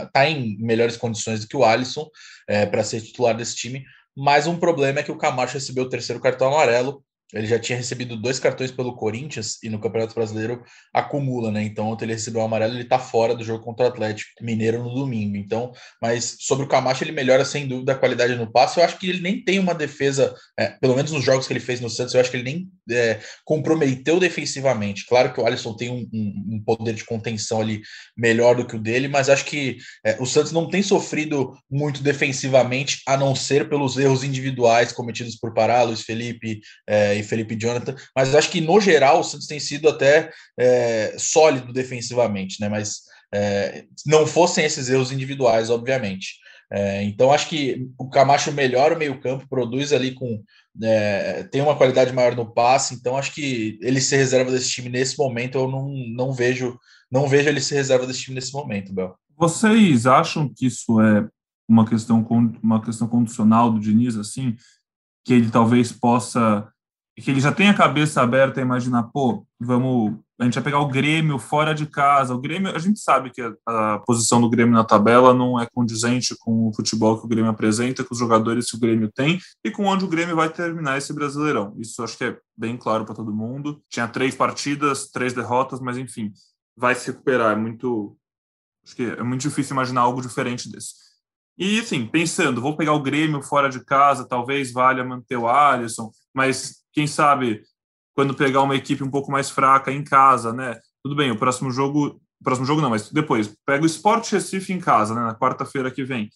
está 0.06 0.29
em 0.29 0.57
melhores 0.59 0.97
condições 0.97 1.39
do 1.39 1.47
que 1.47 1.57
o 1.57 1.63
Alisson 1.63 2.07
é, 2.47 2.65
para 2.65 2.83
ser 2.83 3.01
titular 3.01 3.35
desse 3.35 3.56
time. 3.56 3.83
Mas 4.16 4.48
um 4.48 4.60
problema 4.60 5.00
é 5.00 5.04
que 5.04 5.12
o 5.12 5.18
Camacho 5.18 5.54
recebeu 5.56 5.86
o 5.86 5.90
terceiro 5.90 6.22
cartão 6.22 6.48
amarelo. 6.48 7.04
Ele 7.33 7.48
já 7.48 7.57
tinha 7.57 7.78
recebido 7.78 8.18
dois 8.18 8.39
cartões 8.39 8.72
pelo 8.72 8.95
Corinthians 8.95 9.57
e 9.63 9.69
no 9.69 9.80
Campeonato 9.80 10.13
Brasileiro 10.13 10.63
acumula, 10.94 11.51
né? 11.51 11.63
Então, 11.63 11.88
ontem 11.88 12.06
ele 12.06 12.13
recebeu 12.13 12.42
o 12.42 12.45
amarelo, 12.45 12.74
ele 12.74 12.83
tá 12.83 13.00
fora 13.00 13.36
do 13.36 13.44
jogo 13.44 13.63
contra 13.63 13.86
o 13.86 13.89
Atlético 13.89 14.30
Mineiro 14.42 14.83
no 14.83 14.94
domingo. 14.94 15.38
Então, 15.38 15.72
mas 16.01 16.38
sobre 16.39 16.66
o 16.66 16.68
Camacho, 16.68 17.04
ele 17.04 17.12
melhora 17.12 17.45
sem 17.45 17.68
dúvida 17.68 17.94
a 17.94 17.98
qualidade 17.98 18.36
no 18.36 18.51
passe. 18.51 18.80
Eu 18.80 18.83
acho 18.83 18.98
que 18.98 19.10
ele 19.10 19.22
nem 19.22 19.44
tem 19.44 19.60
uma 19.60 19.74
defesa, 19.74 20.36
é, 20.60 20.68
pelo 20.81 20.95
menos 20.95 21.12
nos 21.12 21.24
jogos 21.24 21.48
que 21.48 21.54
ele 21.54 21.60
fez 21.60 21.80
no 21.80 21.89
Santos, 21.89 22.13
eu 22.13 22.19
acho 22.19 22.30
que 22.30 22.38
ele 22.38 22.44
nem 22.44 22.69
é, 22.92 23.19
comprometeu 23.45 24.19
defensivamente. 24.19 25.06
Claro 25.06 25.33
que 25.33 25.40
o 25.40 25.45
Alisson 25.45 25.76
tem 25.76 25.90
um, 25.90 26.07
um, 26.14 26.56
um, 26.56 26.64
poder 26.64 26.94
de 26.94 27.06
contenção 27.06 27.61
ali 27.61 27.81
melhor 28.18 28.56
do 28.56 28.66
que 28.66 28.76
o 28.76 28.80
dele, 28.80 29.07
mas 29.07 29.30
acho 29.30 29.45
que 29.45 29.78
é, 30.06 30.18
o 30.19 30.26
Santos 30.26 30.52
não 30.52 30.69
tem 30.69 30.83
sofrido 30.83 31.57
muito 31.69 32.04
defensivamente, 32.04 33.02
a 33.07 33.16
não 33.16 33.35
ser 33.35 33.69
pelos 33.69 33.97
erros 33.97 34.23
individuais 34.23 34.92
cometidos 34.92 35.35
por 35.35 35.54
Pará, 35.54 35.83
Luiz 35.83 36.02
Felipe 36.02 36.61
é, 36.88 37.20
e 37.21 37.28
Felipe 37.28 37.56
Jonathan. 37.56 37.95
Mas 38.16 38.35
acho 38.35 38.49
que, 38.49 38.61
no 38.61 38.80
geral, 38.81 39.19
o 39.19 39.23
Santos 39.23 39.47
tem 39.47 39.59
sido 39.59 39.87
até 39.90 40.31
é, 40.59 41.16
sólido 41.18 41.71
defensivamente, 41.71 42.59
né? 42.59 42.68
Mas 42.68 43.01
é, 43.33 43.85
não 44.06 44.28
fossem 44.28 44.66
esses 44.66 44.90
erros 44.90 45.11
individuais, 45.11 45.69
obviamente. 45.69 46.42
É, 46.73 47.04
então, 47.04 47.33
acho 47.33 47.49
que 47.49 47.85
o 47.97 48.09
Camacho 48.09 48.51
melhora 48.54 48.95
o 48.95 48.97
meio-campo, 48.97 49.47
produz 49.49 49.92
ali 49.92 50.13
com. 50.13 50.42
É, 50.81 51.44
tem 51.44 51.61
uma 51.61 51.75
qualidade 51.75 52.13
maior 52.13 52.33
no 52.33 52.54
passe, 52.54 52.95
então 52.95 53.18
acho 53.18 53.33
que 53.33 53.78
ele 53.81 53.99
ser 53.99 54.16
reserva 54.16 54.51
desse 54.51 54.69
time 54.69 54.87
nesse 54.87 55.18
momento, 55.18 55.57
eu 55.57 55.68
não, 55.68 55.90
não 56.16 56.31
vejo 56.31 56.80
não 57.11 57.28
vejo 57.28 57.49
ele 57.49 57.59
ser 57.59 57.75
reserva 57.75 58.07
desse 58.07 58.21
time 58.21 58.35
nesse 58.35 58.54
momento, 58.54 58.94
Bel. 58.94 59.13
Vocês 59.37 60.06
acham 60.06 60.47
que 60.47 60.66
isso 60.66 61.01
é 61.01 61.28
uma 61.68 61.85
questão 61.85 62.25
uma 62.63 62.81
questão 62.81 63.06
condicional 63.06 63.69
do 63.69 63.80
Diniz, 63.81 64.16
assim, 64.16 64.56
que 65.25 65.33
ele 65.33 65.49
talvez 65.51 65.92
possa 65.92 66.66
que 67.21 67.31
ele 67.31 67.40
já 67.40 67.51
tem 67.51 67.69
a 67.69 67.73
cabeça 67.73 68.21
aberta 68.21 68.59
a 68.59 68.63
imaginar, 68.63 69.04
pô, 69.04 69.45
vamos, 69.59 70.16
a 70.40 70.44
gente 70.44 70.56
vai 70.56 70.63
pegar 70.63 70.80
o 70.80 70.87
Grêmio 70.87 71.37
fora 71.37 71.73
de 71.73 71.85
casa. 71.85 72.33
O 72.33 72.40
Grêmio, 72.40 72.75
a 72.75 72.80
gente 72.80 72.99
sabe 72.99 73.30
que 73.30 73.42
a, 73.42 73.54
a, 73.68 73.99
posição 73.99 74.42
do 74.42 74.49
Grêmio 74.49 74.73
na 74.73 74.83
tabela 74.83 75.33
não 75.33 75.59
é 75.59 75.68
condizente 75.71 76.35
com 76.40 76.69
o 76.69 76.73
futebol 76.73 77.19
que 77.19 77.25
o 77.25 77.30
Grêmio 77.30 77.51
apresenta, 77.51 78.04
com 78.04 78.13
os 78.13 78.19
jogadores 78.19 78.69
que 78.69 78.78
o 78.78 78.80
Grêmio 78.80 79.11
tem 79.13 79.40
e 79.63 79.69
com 79.69 79.85
onde 79.85 80.04
o 80.04 80.07
Grêmio 80.07 80.35
vai 80.35 80.49
terminar 80.49 80.97
esse 80.97 81.13
Brasileirão. 81.13 81.75
Isso 81.78 82.04
acho 82.04 82.18
que 82.18 82.23
é 82.23 82.37
bem 82.57 82.75
claro 82.75 83.06
para 83.06 83.16
todo 83.16 83.33
mundo. 83.33 83.81
Tinha 83.90 84.07
três 84.07 84.35
partidas, 84.35 85.09
três 85.11 85.33
derrotas, 85.33 85.80
mas 85.80 85.97
enfim, 85.97 86.31
vai 86.75 86.95
se 86.95 87.07
recuperar. 87.07 87.54
É 87.54 87.56
muito, 87.56 88.18
acho 88.85 88.95
que 88.95 89.04
é 89.04 89.23
muito 89.23 89.42
difícil 89.42 89.73
imaginar 89.73 90.01
algo 90.01 90.21
diferente 90.21 90.71
desse. 90.71 91.11
E, 91.57 91.80
assim, 91.80 92.07
pensando, 92.07 92.61
vou 92.61 92.75
pegar 92.75 92.94
o 92.94 93.01
Grêmio 93.04 93.44
fora 93.44 93.69
de 93.69 93.83
casa, 93.85 94.28
talvez 94.28 94.71
valha 94.71 95.04
manter 95.04 95.37
o 95.37 95.47
Alisson, 95.47 96.09
mas 96.33 96.83
quem 96.94 97.07
sabe 97.07 97.64
quando 98.14 98.35
pegar 98.35 98.61
uma 98.61 98.76
equipe 98.76 99.04
um 99.04 99.09
pouco 99.09 99.31
mais 99.31 99.50
fraca 99.50 99.92
em 99.92 100.04
casa, 100.04 100.54
né? 100.54 100.80
Tudo 101.04 101.16
bem, 101.16 101.31
o 101.31 101.38
próximo 101.38 101.71
jogo, 101.71 102.21
o 102.40 102.44
próximo 102.44 102.66
jogo 102.66 102.81
não, 102.81 102.90
mas 102.90 103.09
depois, 103.09 103.56
pega 103.66 103.83
o 103.83 103.88
Sport 103.88 104.31
Recife 104.31 104.73
em 104.73 104.80
casa, 104.80 105.16
né, 105.16 105.21
na 105.21 105.35
quarta-feira 105.35 105.90
que 105.90 106.04
vem. 106.04 106.30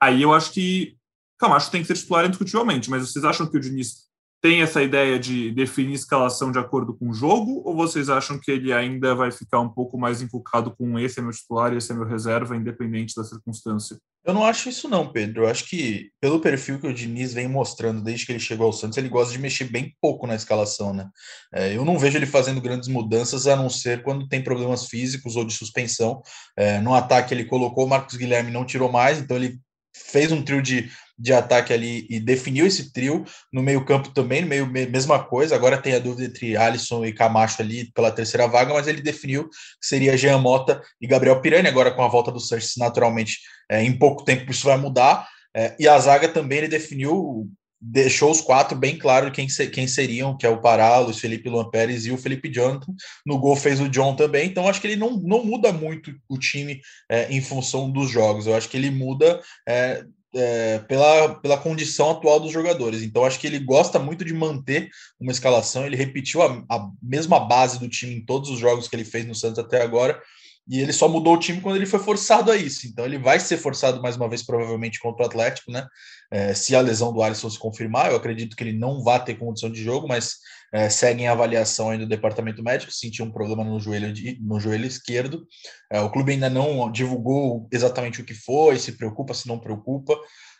Aí 0.00 0.22
eu 0.22 0.32
acho 0.32 0.52
que 0.52 0.96
Camacho 1.38 1.70
tem 1.70 1.80
que 1.80 1.88
ser 1.88 1.94
titular 1.94 2.24
indiscutivelmente, 2.24 2.90
mas 2.90 3.08
vocês 3.08 3.24
acham 3.24 3.46
que 3.46 3.56
o 3.56 3.60
Diniz 3.60 4.04
tem 4.40 4.60
essa 4.60 4.82
ideia 4.82 5.18
de 5.18 5.50
definir 5.52 5.94
escalação 5.94 6.52
de 6.52 6.58
acordo 6.58 6.94
com 6.94 7.08
o 7.08 7.14
jogo, 7.14 7.62
ou 7.64 7.74
vocês 7.74 8.10
acham 8.10 8.38
que 8.38 8.50
ele 8.50 8.72
ainda 8.72 9.14
vai 9.14 9.32
ficar 9.32 9.60
um 9.60 9.68
pouco 9.70 9.98
mais 9.98 10.20
inculcado 10.20 10.70
com 10.70 10.98
esse 10.98 11.18
é 11.18 11.22
meu 11.22 11.32
titular 11.32 11.72
e 11.72 11.78
esse 11.78 11.90
é 11.90 11.94
meu 11.94 12.04
reserva, 12.04 12.54
independente 12.54 13.14
da 13.16 13.24
circunstância? 13.24 13.98
Eu 14.26 14.32
não 14.32 14.44
acho 14.44 14.70
isso 14.70 14.88
não, 14.88 15.12
Pedro. 15.12 15.42
Eu 15.44 15.48
acho 15.50 15.66
que 15.66 16.10
pelo 16.18 16.40
perfil 16.40 16.80
que 16.80 16.86
o 16.86 16.94
Diniz 16.94 17.34
vem 17.34 17.46
mostrando 17.46 18.02
desde 18.02 18.24
que 18.24 18.32
ele 18.32 18.40
chegou 18.40 18.66
ao 18.66 18.72
Santos, 18.72 18.96
ele 18.96 19.10
gosta 19.10 19.32
de 19.32 19.38
mexer 19.38 19.64
bem 19.64 19.94
pouco 20.00 20.26
na 20.26 20.34
escalação, 20.34 20.94
né? 20.94 21.06
É, 21.52 21.76
eu 21.76 21.84
não 21.84 21.98
vejo 21.98 22.16
ele 22.16 22.24
fazendo 22.24 22.60
grandes 22.60 22.88
mudanças, 22.88 23.46
a 23.46 23.54
não 23.54 23.68
ser 23.68 24.02
quando 24.02 24.26
tem 24.26 24.42
problemas 24.42 24.86
físicos 24.86 25.36
ou 25.36 25.44
de 25.44 25.52
suspensão. 25.52 26.22
É, 26.56 26.80
no 26.80 26.94
ataque 26.94 27.34
ele 27.34 27.44
colocou 27.44 27.84
o 27.84 27.88
Marcos 27.88 28.16
Guilherme, 28.16 28.50
não 28.50 28.64
tirou 28.64 28.90
mais, 28.90 29.18
então 29.18 29.36
ele 29.36 29.58
fez 29.94 30.32
um 30.32 30.42
trio 30.42 30.62
de 30.62 30.90
de 31.18 31.32
ataque 31.32 31.72
ali 31.72 32.06
e 32.10 32.18
definiu 32.18 32.66
esse 32.66 32.92
trio. 32.92 33.24
No 33.52 33.62
meio-campo 33.62 34.10
também, 34.10 34.42
no 34.42 34.48
meio, 34.48 34.66
mesma 34.66 35.22
coisa. 35.22 35.54
Agora 35.54 35.78
tem 35.80 35.94
a 35.94 35.98
dúvida 35.98 36.26
entre 36.26 36.56
Alisson 36.56 37.04
e 37.04 37.12
Camacho 37.12 37.62
ali 37.62 37.90
pela 37.92 38.10
terceira 38.10 38.46
vaga, 38.46 38.72
mas 38.72 38.86
ele 38.86 39.00
definiu 39.00 39.48
que 39.48 39.86
seria 39.86 40.16
Jean 40.16 40.38
Mota 40.38 40.82
e 41.00 41.06
Gabriel 41.06 41.40
Pirani. 41.40 41.68
Agora, 41.68 41.92
com 41.92 42.02
a 42.02 42.08
volta 42.08 42.32
do 42.32 42.40
Sanches, 42.40 42.74
naturalmente, 42.76 43.38
é, 43.70 43.82
em 43.82 43.96
pouco 43.96 44.24
tempo 44.24 44.50
isso 44.50 44.66
vai 44.66 44.76
mudar. 44.76 45.26
É, 45.56 45.76
e 45.78 45.86
a 45.86 45.96
zaga 45.98 46.28
também 46.28 46.58
ele 46.58 46.68
definiu, 46.68 47.48
deixou 47.80 48.32
os 48.32 48.40
quatro 48.40 48.76
bem 48.76 48.98
claro 48.98 49.30
quem, 49.30 49.46
quem 49.72 49.86
seriam, 49.86 50.36
que 50.36 50.44
é 50.44 50.48
o 50.48 50.60
Pará, 50.60 50.98
Luiz 50.98 51.18
Felipe 51.20 51.48
Luan 51.48 51.70
Pérez 51.70 52.06
e 52.06 52.10
o 52.10 52.18
Felipe 52.18 52.52
Jonathan. 52.52 52.92
No 53.24 53.38
gol 53.38 53.54
fez 53.54 53.80
o 53.80 53.88
John 53.88 54.16
também, 54.16 54.48
então 54.48 54.68
acho 54.68 54.80
que 54.80 54.88
ele 54.88 54.96
não, 54.96 55.16
não 55.16 55.44
muda 55.44 55.72
muito 55.72 56.12
o 56.28 56.36
time 56.38 56.80
é, 57.08 57.32
em 57.32 57.40
função 57.40 57.88
dos 57.88 58.10
jogos. 58.10 58.46
Eu 58.46 58.56
acho 58.56 58.68
que 58.68 58.76
ele 58.76 58.90
muda 58.90 59.40
é, 59.68 60.04
é, 60.34 60.78
pela, 60.80 61.36
pela 61.36 61.56
condição 61.56 62.10
atual 62.10 62.40
dos 62.40 62.52
jogadores. 62.52 63.02
Então, 63.02 63.24
acho 63.24 63.38
que 63.38 63.46
ele 63.46 63.58
gosta 63.58 63.98
muito 63.98 64.24
de 64.24 64.34
manter 64.34 64.90
uma 65.18 65.32
escalação. 65.32 65.86
Ele 65.86 65.96
repetiu 65.96 66.42
a, 66.42 66.64
a, 66.68 66.88
mesma 67.02 67.38
base 67.40 67.78
do 67.78 67.88
time 67.88 68.14
em 68.14 68.24
todos 68.24 68.50
os 68.50 68.58
jogos 68.58 68.88
que 68.88 68.96
ele 68.96 69.04
fez 69.04 69.24
no 69.26 69.34
Santos 69.34 69.58
até 69.58 69.82
agora. 69.82 70.20
E 70.68 70.80
ele 70.80 70.92
só 70.92 71.08
mudou 71.08 71.34
o 71.34 71.38
time 71.38 71.60
quando 71.60 71.76
ele 71.76 71.86
foi 71.86 71.98
forçado 71.98 72.50
a 72.50 72.56
isso. 72.56 72.86
Então, 72.86 73.04
ele 73.04 73.18
vai 73.18 73.38
ser 73.38 73.58
forçado 73.58 74.00
mais 74.00 74.16
uma 74.16 74.28
vez, 74.28 74.42
provavelmente, 74.42 74.98
contra 74.98 75.24
o 75.24 75.26
Atlético, 75.26 75.70
né? 75.70 75.86
É, 76.30 76.54
se 76.54 76.74
a 76.74 76.80
lesão 76.80 77.12
do 77.12 77.22
Alisson 77.22 77.50
se 77.50 77.58
confirmar, 77.58 78.10
eu 78.10 78.16
acredito 78.16 78.56
que 78.56 78.64
ele 78.64 78.72
não 78.72 79.02
vai 79.02 79.22
ter 79.22 79.34
condição 79.34 79.70
de 79.70 79.82
jogo, 79.82 80.08
mas 80.08 80.36
é, 80.72 80.88
seguem 80.88 81.28
a 81.28 81.32
avaliação 81.32 81.90
ainda 81.90 82.04
do 82.04 82.08
departamento 82.08 82.62
médico, 82.62 82.90
sentiu 82.90 83.24
um 83.24 83.30
problema 83.30 83.62
no 83.62 83.78
joelho, 83.78 84.12
de, 84.12 84.38
no 84.40 84.58
joelho 84.58 84.86
esquerdo. 84.86 85.46
É, 85.92 86.00
o 86.00 86.10
clube 86.10 86.32
ainda 86.32 86.48
não 86.48 86.90
divulgou 86.90 87.68
exatamente 87.70 88.20
o 88.20 88.24
que 88.24 88.34
foi, 88.34 88.78
se 88.78 88.92
preocupa, 88.92 89.34
se 89.34 89.46
não 89.46 89.58
preocupa. 89.58 90.18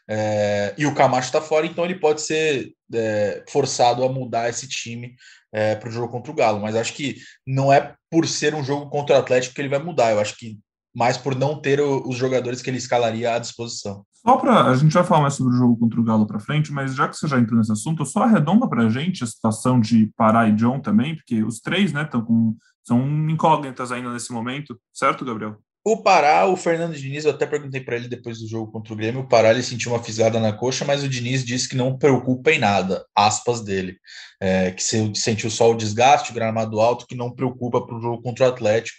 É, 0.08 0.74
e 0.76 0.86
o 0.86 0.94
Camacho 0.94 1.28
está 1.28 1.40
fora, 1.40 1.66
então 1.66 1.84
ele 1.84 1.94
pode 1.94 2.22
ser 2.22 2.72
é, 2.92 3.44
forçado 3.48 4.04
a 4.04 4.08
mudar 4.08 4.48
esse 4.48 4.68
time 4.68 5.14
é, 5.52 5.74
para 5.74 5.88
o 5.88 5.92
jogo 5.92 6.12
contra 6.12 6.30
o 6.32 6.34
Galo. 6.34 6.60
Mas 6.60 6.76
acho 6.76 6.92
que 6.92 7.16
não 7.46 7.72
é 7.72 7.94
por 8.10 8.26
ser 8.26 8.54
um 8.54 8.62
jogo 8.62 8.90
contra 8.90 9.16
o 9.16 9.18
Atlético 9.18 9.54
que 9.54 9.60
ele 9.60 9.68
vai 9.68 9.78
mudar. 9.78 10.10
Eu 10.10 10.20
acho 10.20 10.36
que 10.36 10.58
mais 10.94 11.16
por 11.16 11.34
não 11.34 11.60
ter 11.60 11.80
o, 11.80 12.06
os 12.08 12.16
jogadores 12.16 12.62
que 12.62 12.70
ele 12.70 12.78
escalaria 12.78 13.34
à 13.34 13.38
disposição. 13.38 14.04
Só 14.26 14.38
para 14.38 14.70
a 14.70 14.74
gente 14.74 14.92
vai 14.92 15.04
falar 15.04 15.22
mais 15.22 15.34
sobre 15.34 15.54
o 15.54 15.58
jogo 15.58 15.76
contra 15.76 16.00
o 16.00 16.04
Galo 16.04 16.26
para 16.26 16.40
frente, 16.40 16.72
mas 16.72 16.94
já 16.94 17.08
que 17.08 17.16
você 17.16 17.28
já 17.28 17.38
entrou 17.38 17.58
nesse 17.58 17.72
assunto, 17.72 18.06
só 18.06 18.22
arredonda 18.22 18.66
para 18.66 18.84
a 18.84 18.88
gente 18.88 19.22
a 19.22 19.26
situação 19.26 19.78
de 19.78 20.10
Pará 20.16 20.48
e 20.48 20.52
John 20.52 20.80
também, 20.80 21.14
porque 21.14 21.42
os 21.42 21.60
três, 21.60 21.92
né, 21.92 22.04
estão 22.04 22.24
com 22.24 22.56
são 22.82 23.00
incógnitas 23.30 23.90
ainda 23.90 24.12
nesse 24.12 24.30
momento, 24.30 24.78
certo, 24.92 25.24
Gabriel? 25.24 25.58
O 25.86 25.98
Pará, 25.98 26.46
o 26.46 26.56
Fernando 26.56 26.96
Diniz, 26.96 27.26
eu 27.26 27.32
até 27.32 27.46
perguntei 27.46 27.80
para 27.80 27.96
ele 27.96 28.08
depois 28.08 28.38
do 28.38 28.48
jogo 28.48 28.72
contra 28.72 28.94
o 28.94 28.96
Grêmio, 28.96 29.20
o 29.20 29.28
Pará 29.28 29.50
ele 29.50 29.62
sentiu 29.62 29.92
uma 29.92 30.02
fisgada 30.02 30.40
na 30.40 30.50
coxa, 30.50 30.82
mas 30.82 31.02
o 31.02 31.08
Diniz 31.08 31.44
disse 31.44 31.68
que 31.68 31.76
não 31.76 31.98
preocupa 31.98 32.50
em 32.50 32.58
nada, 32.58 33.04
aspas 33.14 33.60
dele, 33.60 33.98
é, 34.40 34.70
que 34.70 34.82
sentiu 34.82 35.50
só 35.50 35.70
o 35.70 35.76
desgaste, 35.76 36.30
o 36.30 36.34
gramado 36.34 36.80
alto, 36.80 37.06
que 37.06 37.14
não 37.14 37.30
preocupa 37.30 37.86
para 37.86 37.96
o 37.96 38.00
jogo 38.00 38.22
contra 38.22 38.46
o 38.46 38.48
Atlético, 38.48 38.96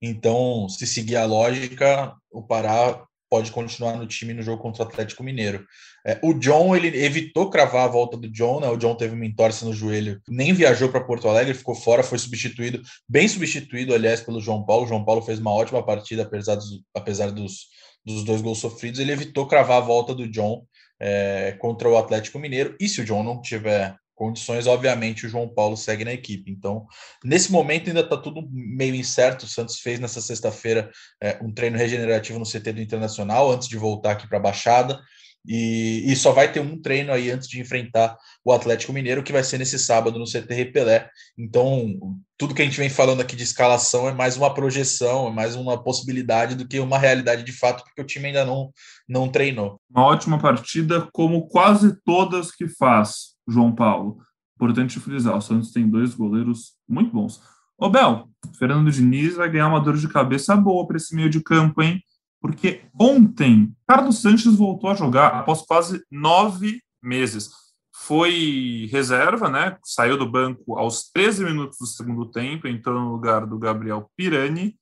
então, 0.00 0.68
se 0.68 0.84
seguir 0.84 1.16
a 1.16 1.24
lógica, 1.24 2.12
o 2.30 2.42
Pará 2.42 3.04
pode 3.32 3.50
continuar 3.50 3.96
no 3.96 4.06
time 4.06 4.34
no 4.34 4.42
jogo 4.42 4.60
contra 4.60 4.84
o 4.84 4.86
Atlético 4.86 5.24
Mineiro. 5.24 5.64
É, 6.06 6.20
o 6.22 6.34
John, 6.34 6.76
ele 6.76 7.02
evitou 7.02 7.48
cravar 7.48 7.86
a 7.86 7.88
volta 7.88 8.14
do 8.14 8.30
John, 8.30 8.60
né? 8.60 8.68
O 8.68 8.76
John 8.76 8.94
teve 8.94 9.14
uma 9.14 9.24
entorse 9.24 9.64
no 9.64 9.72
joelho, 9.72 10.20
nem 10.28 10.52
viajou 10.52 10.90
para 10.90 11.02
Porto 11.02 11.26
Alegre, 11.26 11.54
ficou 11.54 11.74
fora, 11.74 12.02
foi 12.02 12.18
substituído, 12.18 12.82
bem 13.08 13.26
substituído, 13.26 13.94
aliás, 13.94 14.20
pelo 14.20 14.38
João 14.38 14.66
Paulo. 14.66 14.84
O 14.84 14.86
João 14.86 15.02
Paulo 15.02 15.22
fez 15.22 15.38
uma 15.38 15.50
ótima 15.50 15.82
partida, 15.82 16.24
apesar 16.24 16.56
dos, 16.56 16.82
apesar 16.94 17.30
dos, 17.30 17.68
dos 18.04 18.22
dois 18.22 18.42
gols 18.42 18.58
sofridos. 18.58 19.00
Ele 19.00 19.12
evitou 19.12 19.46
cravar 19.46 19.78
a 19.78 19.86
volta 19.86 20.14
do 20.14 20.28
John 20.28 20.66
é, 21.00 21.56
contra 21.58 21.88
o 21.88 21.96
Atlético 21.96 22.38
Mineiro. 22.38 22.76
E 22.78 22.86
se 22.86 23.00
o 23.00 23.04
John 23.06 23.22
não 23.22 23.40
tiver 23.40 23.96
condições, 24.22 24.68
obviamente 24.68 25.26
o 25.26 25.28
João 25.28 25.48
Paulo 25.48 25.76
segue 25.76 26.04
na 26.04 26.12
equipe. 26.12 26.48
Então, 26.48 26.86
nesse 27.24 27.50
momento 27.50 27.88
ainda 27.88 28.02
está 28.02 28.16
tudo 28.16 28.48
meio 28.52 28.94
incerto. 28.94 29.42
O 29.42 29.48
Santos 29.48 29.80
fez 29.80 29.98
nessa 29.98 30.20
sexta-feira 30.20 30.92
é, 31.20 31.38
um 31.42 31.52
treino 31.52 31.76
regenerativo 31.76 32.38
no 32.38 32.44
CT 32.44 32.72
do 32.72 32.80
Internacional 32.80 33.50
antes 33.50 33.66
de 33.66 33.76
voltar 33.76 34.12
aqui 34.12 34.28
para 34.28 34.38
a 34.38 34.42
Baixada. 34.42 35.00
E, 35.44 36.04
e, 36.06 36.14
só 36.14 36.30
vai 36.30 36.52
ter 36.52 36.60
um 36.60 36.80
treino 36.80 37.12
aí 37.12 37.28
antes 37.32 37.48
de 37.48 37.60
enfrentar 37.60 38.16
o 38.44 38.52
Atlético 38.52 38.92
Mineiro, 38.92 39.24
que 39.24 39.32
vai 39.32 39.42
ser 39.42 39.58
nesse 39.58 39.76
sábado 39.76 40.16
no 40.16 40.24
CT 40.24 40.54
Repelé. 40.54 41.10
Então, 41.36 41.98
tudo 42.38 42.54
que 42.54 42.62
a 42.62 42.64
gente 42.64 42.78
vem 42.78 42.88
falando 42.88 43.22
aqui 43.22 43.34
de 43.34 43.42
escalação 43.42 44.08
é 44.08 44.14
mais 44.14 44.36
uma 44.36 44.54
projeção, 44.54 45.26
é 45.26 45.32
mais 45.32 45.56
uma 45.56 45.82
possibilidade 45.82 46.54
do 46.54 46.68
que 46.68 46.78
uma 46.78 46.96
realidade 46.96 47.42
de 47.42 47.50
fato, 47.50 47.82
porque 47.82 48.00
o 48.00 48.06
time 48.06 48.28
ainda 48.28 48.44
não, 48.44 48.72
não 49.08 49.28
treinou. 49.28 49.80
Uma 49.90 50.06
ótima 50.06 50.38
partida, 50.38 51.08
como 51.12 51.48
quase 51.48 51.92
todas 52.04 52.52
que 52.52 52.68
faz 52.68 53.31
João 53.48 53.74
Paulo. 53.74 54.18
Importante 54.56 55.00
frisar, 55.00 55.36
o 55.36 55.40
Santos 55.40 55.72
tem 55.72 55.88
dois 55.88 56.14
goleiros 56.14 56.74
muito 56.88 57.10
bons. 57.12 57.42
Ô, 57.76 57.88
Bel, 57.88 58.28
Fernando 58.58 58.90
Diniz 58.90 59.34
vai 59.34 59.50
ganhar 59.50 59.68
uma 59.68 59.80
dor 59.80 59.96
de 59.96 60.08
cabeça 60.08 60.56
boa 60.56 60.86
para 60.86 60.96
esse 60.96 61.14
meio 61.14 61.28
de 61.28 61.42
campo, 61.42 61.82
hein? 61.82 62.02
Porque 62.40 62.82
ontem, 62.98 63.74
Carlos 63.86 64.20
Sanches 64.20 64.56
voltou 64.56 64.90
a 64.90 64.94
jogar 64.94 65.28
após 65.28 65.62
quase 65.62 66.04
nove 66.10 66.80
meses. 67.02 67.50
Foi 67.94 68.88
reserva, 68.90 69.48
né? 69.48 69.78
Saiu 69.84 70.18
do 70.18 70.28
banco 70.28 70.76
aos 70.76 71.10
13 71.10 71.44
minutos 71.44 71.78
do 71.78 71.86
segundo 71.86 72.26
tempo, 72.30 72.66
entrou 72.66 73.00
no 73.00 73.12
lugar 73.12 73.46
do 73.46 73.58
Gabriel 73.58 74.10
Pirani, 74.16 74.76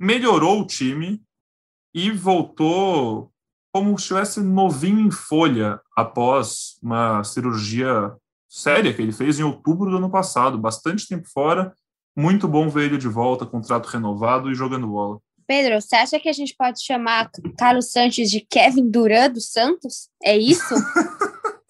melhorou 0.00 0.60
o 0.60 0.66
time 0.66 1.22
e 1.94 2.10
voltou 2.10 3.32
como 3.76 3.90
se 3.98 4.04
estivesse 4.04 4.40
novinho 4.40 5.00
em 5.00 5.10
folha 5.10 5.78
após 5.94 6.78
uma 6.82 7.22
cirurgia 7.22 8.10
séria 8.48 8.94
que 8.94 9.02
ele 9.02 9.12
fez 9.12 9.38
em 9.38 9.42
outubro 9.42 9.90
do 9.90 9.98
ano 9.98 10.10
passado, 10.10 10.56
bastante 10.56 11.06
tempo 11.06 11.28
fora. 11.28 11.74
Muito 12.16 12.48
bom 12.48 12.70
ver 12.70 12.84
ele 12.84 12.96
de 12.96 13.06
volta, 13.06 13.44
contrato 13.44 13.84
renovado 13.84 14.50
e 14.50 14.54
jogando 14.54 14.86
bola. 14.86 15.18
Pedro, 15.46 15.78
você 15.78 15.94
acha 15.94 16.18
que 16.18 16.30
a 16.30 16.32
gente 16.32 16.54
pode 16.56 16.82
chamar 16.82 17.30
Carlos 17.58 17.92
Sanches 17.92 18.30
de 18.30 18.40
Kevin 18.40 18.90
Durant 18.90 19.34
dos 19.34 19.52
Santos? 19.52 20.08
É 20.24 20.34
isso? 20.34 20.74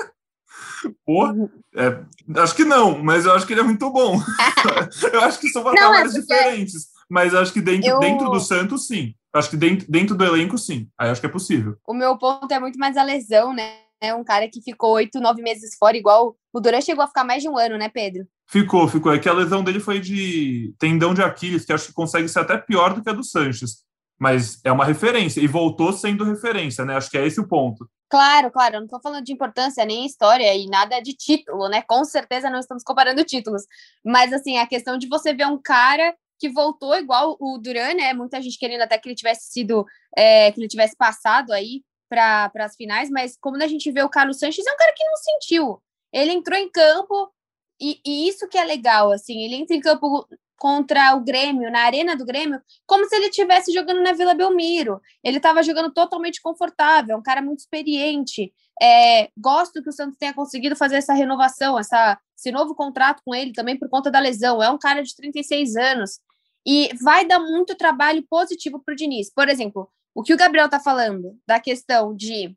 Pô, 1.05 1.27
é, 1.75 2.41
acho 2.41 2.55
que 2.55 2.65
não, 2.65 3.03
mas 3.03 3.27
eu 3.27 3.33
acho 3.33 3.45
que 3.45 3.53
ele 3.53 3.63
é 3.63 3.65
muito 3.65 3.91
bom. 3.91 4.17
eu 5.13 5.21
acho 5.23 5.41
que 5.41 5.49
são 5.49 5.65
patamares 5.65 6.15
é 6.15 6.21
diferentes, 6.21 6.87
mas 7.11 7.35
acho 7.35 7.53
que 7.53 7.61
dentro, 7.61 7.89
eu... 7.89 7.99
dentro 7.99 8.31
do 8.31 8.39
Santos, 8.39 8.87
sim. 8.87 9.13
Acho 9.37 9.51
que 9.51 9.57
dentro, 9.57 9.87
dentro 9.91 10.17
do 10.17 10.25
elenco, 10.25 10.57
sim. 10.57 10.89
Aí 10.99 11.11
acho 11.11 11.21
que 11.21 11.27
é 11.27 11.31
possível. 11.31 11.77
O 11.87 11.95
meu 11.95 12.17
ponto 12.17 12.51
é 12.51 12.59
muito 12.59 12.79
mais 12.79 12.97
a 12.97 13.03
lesão, 13.03 13.53
né? 13.53 13.81
É 14.01 14.15
um 14.15 14.25
cara 14.25 14.49
que 14.49 14.63
ficou 14.63 14.93
oito, 14.93 15.21
nove 15.21 15.43
meses 15.43 15.77
fora, 15.79 15.97
igual 15.97 16.37
o 16.53 16.61
Duran 16.61 16.81
chegou 16.81 17.05
a 17.05 17.07
ficar 17.07 17.25
mais 17.25 17.43
de 17.43 17.49
um 17.49 17.57
ano, 17.57 17.79
né, 17.79 17.89
Pedro? 17.89 18.27
Ficou, 18.49 18.87
ficou. 18.89 19.13
É 19.13 19.19
que 19.19 19.29
a 19.29 19.33
lesão 19.33 19.63
dele 19.65 19.81
foi 19.81 20.01
de 20.01 20.75
tendão 20.79 21.13
de 21.13 21.23
Aquiles, 21.23 21.65
que 21.65 21.73
acho 21.73 21.89
que 21.89 21.93
consegue 21.93 22.29
ser 22.29 22.41
até 22.41 22.57
pior 22.57 22.95
do 22.95 23.03
que 23.03 23.11
a 23.11 23.13
do 23.13 23.25
Sanches. 23.25 23.85
Mas 24.19 24.61
é 24.65 24.73
uma 24.73 24.85
referência, 24.85 25.41
e 25.41 25.47
voltou 25.47 25.93
sendo 25.93 26.25
referência, 26.25 26.85
né? 26.85 26.97
Acho 26.97 27.11
que 27.11 27.19
é 27.19 27.27
esse 27.27 27.39
o 27.41 27.47
ponto. 27.47 27.87
Claro, 28.09 28.51
claro, 28.51 28.77
eu 28.77 28.81
não 28.81 28.87
estou 28.87 29.01
falando 29.03 29.25
de 29.25 29.33
importância 29.33 29.85
nem 29.85 30.07
história 30.07 30.55
e 30.55 30.67
nada 30.67 31.01
de 31.01 31.13
título, 31.13 31.69
né? 31.69 31.83
Com 31.83 32.05
certeza 32.05 32.49
não 32.49 32.61
estamos 32.61 32.83
comparando 32.83 33.25
títulos. 33.25 33.63
Mas 34.05 34.33
assim, 34.33 34.57
a 34.59 34.67
questão 34.67 34.97
de 34.97 35.09
você 35.09 35.35
ver 35.35 35.47
um 35.47 35.61
cara 35.61 36.15
que 36.39 36.49
voltou 36.49 36.95
igual 36.95 37.37
o 37.41 37.59
Duran, 37.59 37.95
né? 37.95 38.13
Muita 38.13 38.41
gente 38.41 38.59
querendo 38.59 38.83
até 38.83 38.99
que 38.99 39.09
ele 39.09 39.17
tivesse 39.17 39.51
sido, 39.53 39.85
é, 40.17 40.53
que 40.53 40.61
ele 40.61 40.69
tivesse 40.69 40.97
passado 40.97 41.53
aí 41.53 41.83
para 42.09 42.51
as 42.61 42.77
finais, 42.77 43.11
mas 43.11 43.37
como 43.41 43.63
a 43.63 43.67
gente 43.67 43.91
vê 43.91 44.03
o 44.03 44.09
Carlos 44.09 44.39
Sanches, 44.39 44.67
é 44.67 44.73
um 44.73 44.77
cara 44.77 44.93
que 44.95 45.05
não 45.05 45.17
sentiu. 45.17 45.83
Ele 46.13 46.33
entrou 46.33 46.59
em 46.59 46.71
campo, 46.71 47.33
e, 47.81 48.01
e 48.07 48.29
isso 48.29 48.49
que 48.49 48.59
é 48.59 48.65
legal, 48.65 49.11
assim, 49.11 49.43
ele 49.43 49.57
entra 49.57 49.77
em 49.77 49.81
campo 49.81 50.27
contra 50.59 51.15
o 51.15 51.21
Grêmio, 51.21 51.71
na 51.71 51.81
arena 51.81 52.17
do 52.17 52.25
Grêmio, 52.25 52.61
como 52.87 53.07
se 53.07 53.15
ele 53.15 53.27
estivesse 53.27 53.73
jogando 53.73 54.01
na 54.03 54.13
Vila 54.13 54.35
Belmiro. 54.35 55.01
Ele 55.23 55.37
estava 55.37 55.63
jogando 55.63 55.93
totalmente 55.93 56.41
confortável, 56.41 57.15
é 57.15 57.19
um 57.19 57.23
cara 57.23 57.43
muito 57.43 57.61
experiente. 57.61 58.53
É, 58.81 59.31
gosto 59.37 59.83
que 59.83 59.89
o 59.89 59.93
Santos 59.93 60.17
tenha 60.19 60.35
conseguido 60.35 60.77
fazer 60.77 60.97
essa 60.97 61.13
renovação, 61.13 61.79
essa 61.79 62.19
esse 62.39 62.53
novo 62.53 62.75
contrato 62.75 63.23
com 63.25 63.35
ele 63.35 63.53
também 63.53 63.79
por 63.79 63.89
conta 63.89 64.11
da 64.11 64.21
lesão. 64.21 64.63
É 64.63 64.71
um 64.71 64.79
cara 64.79 65.03
de 65.03 65.17
36 65.17 65.77
anos. 65.77 66.21
E 66.67 66.91
vai 67.01 67.27
dar 67.27 67.39
muito 67.39 67.77
trabalho 67.77 68.25
positivo 68.29 68.83
para 68.85 68.93
o 68.93 68.97
Diniz. 68.97 69.33
Por 69.33 69.49
exemplo, 69.49 69.89
o 70.15 70.23
que 70.23 70.35
o 70.35 70.37
Gabriel 70.37 70.67
está 70.67 70.81
falando 70.81 71.39
da 71.47 71.61
questão 71.61 72.15
de 72.15 72.57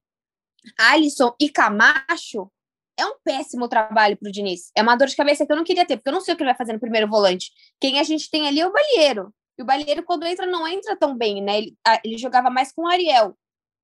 Alisson 0.78 1.36
e 1.40 1.50
Camacho 1.50 2.52
é 2.98 3.06
um 3.06 3.16
péssimo 3.24 3.68
trabalho 3.70 4.18
para 4.18 4.30
o 4.30 4.32
Diniz. 4.32 4.72
É 4.76 4.82
uma 4.82 4.96
dor 4.96 5.08
de 5.08 5.16
cabeça 5.16 5.46
que 5.46 5.52
eu 5.52 5.56
não 5.56 5.64
queria 5.64 5.86
ter, 5.86 5.98
porque 5.98 6.10
eu 6.10 6.14
não 6.14 6.22
sei 6.22 6.34
o 6.34 6.38
que 6.38 6.44
ele 6.44 6.50
vai 6.50 6.58
fazer 6.58 6.74
no 6.74 6.80
primeiro 6.80 7.08
volante. 7.08 7.52
Quem 7.80 8.00
a 8.00 8.04
gente 8.04 8.30
tem 8.30 8.48
ali 8.48 8.60
é 8.60 8.68
o 8.68 8.74
Balieiro. 8.74 9.34
E 9.58 9.62
o 9.62 9.66
Balieiro, 9.66 10.04
quando 10.04 10.26
entra, 10.26 10.46
não 10.46 10.68
entra 10.68 10.98
tão 10.98 11.18
bem, 11.18 11.42
né? 11.42 11.60
Ele, 11.60 11.78
ele 12.04 12.18
jogava 12.18 12.50
mais 12.50 12.72
com 12.72 12.84
o 12.84 12.88
Ariel. 12.88 13.38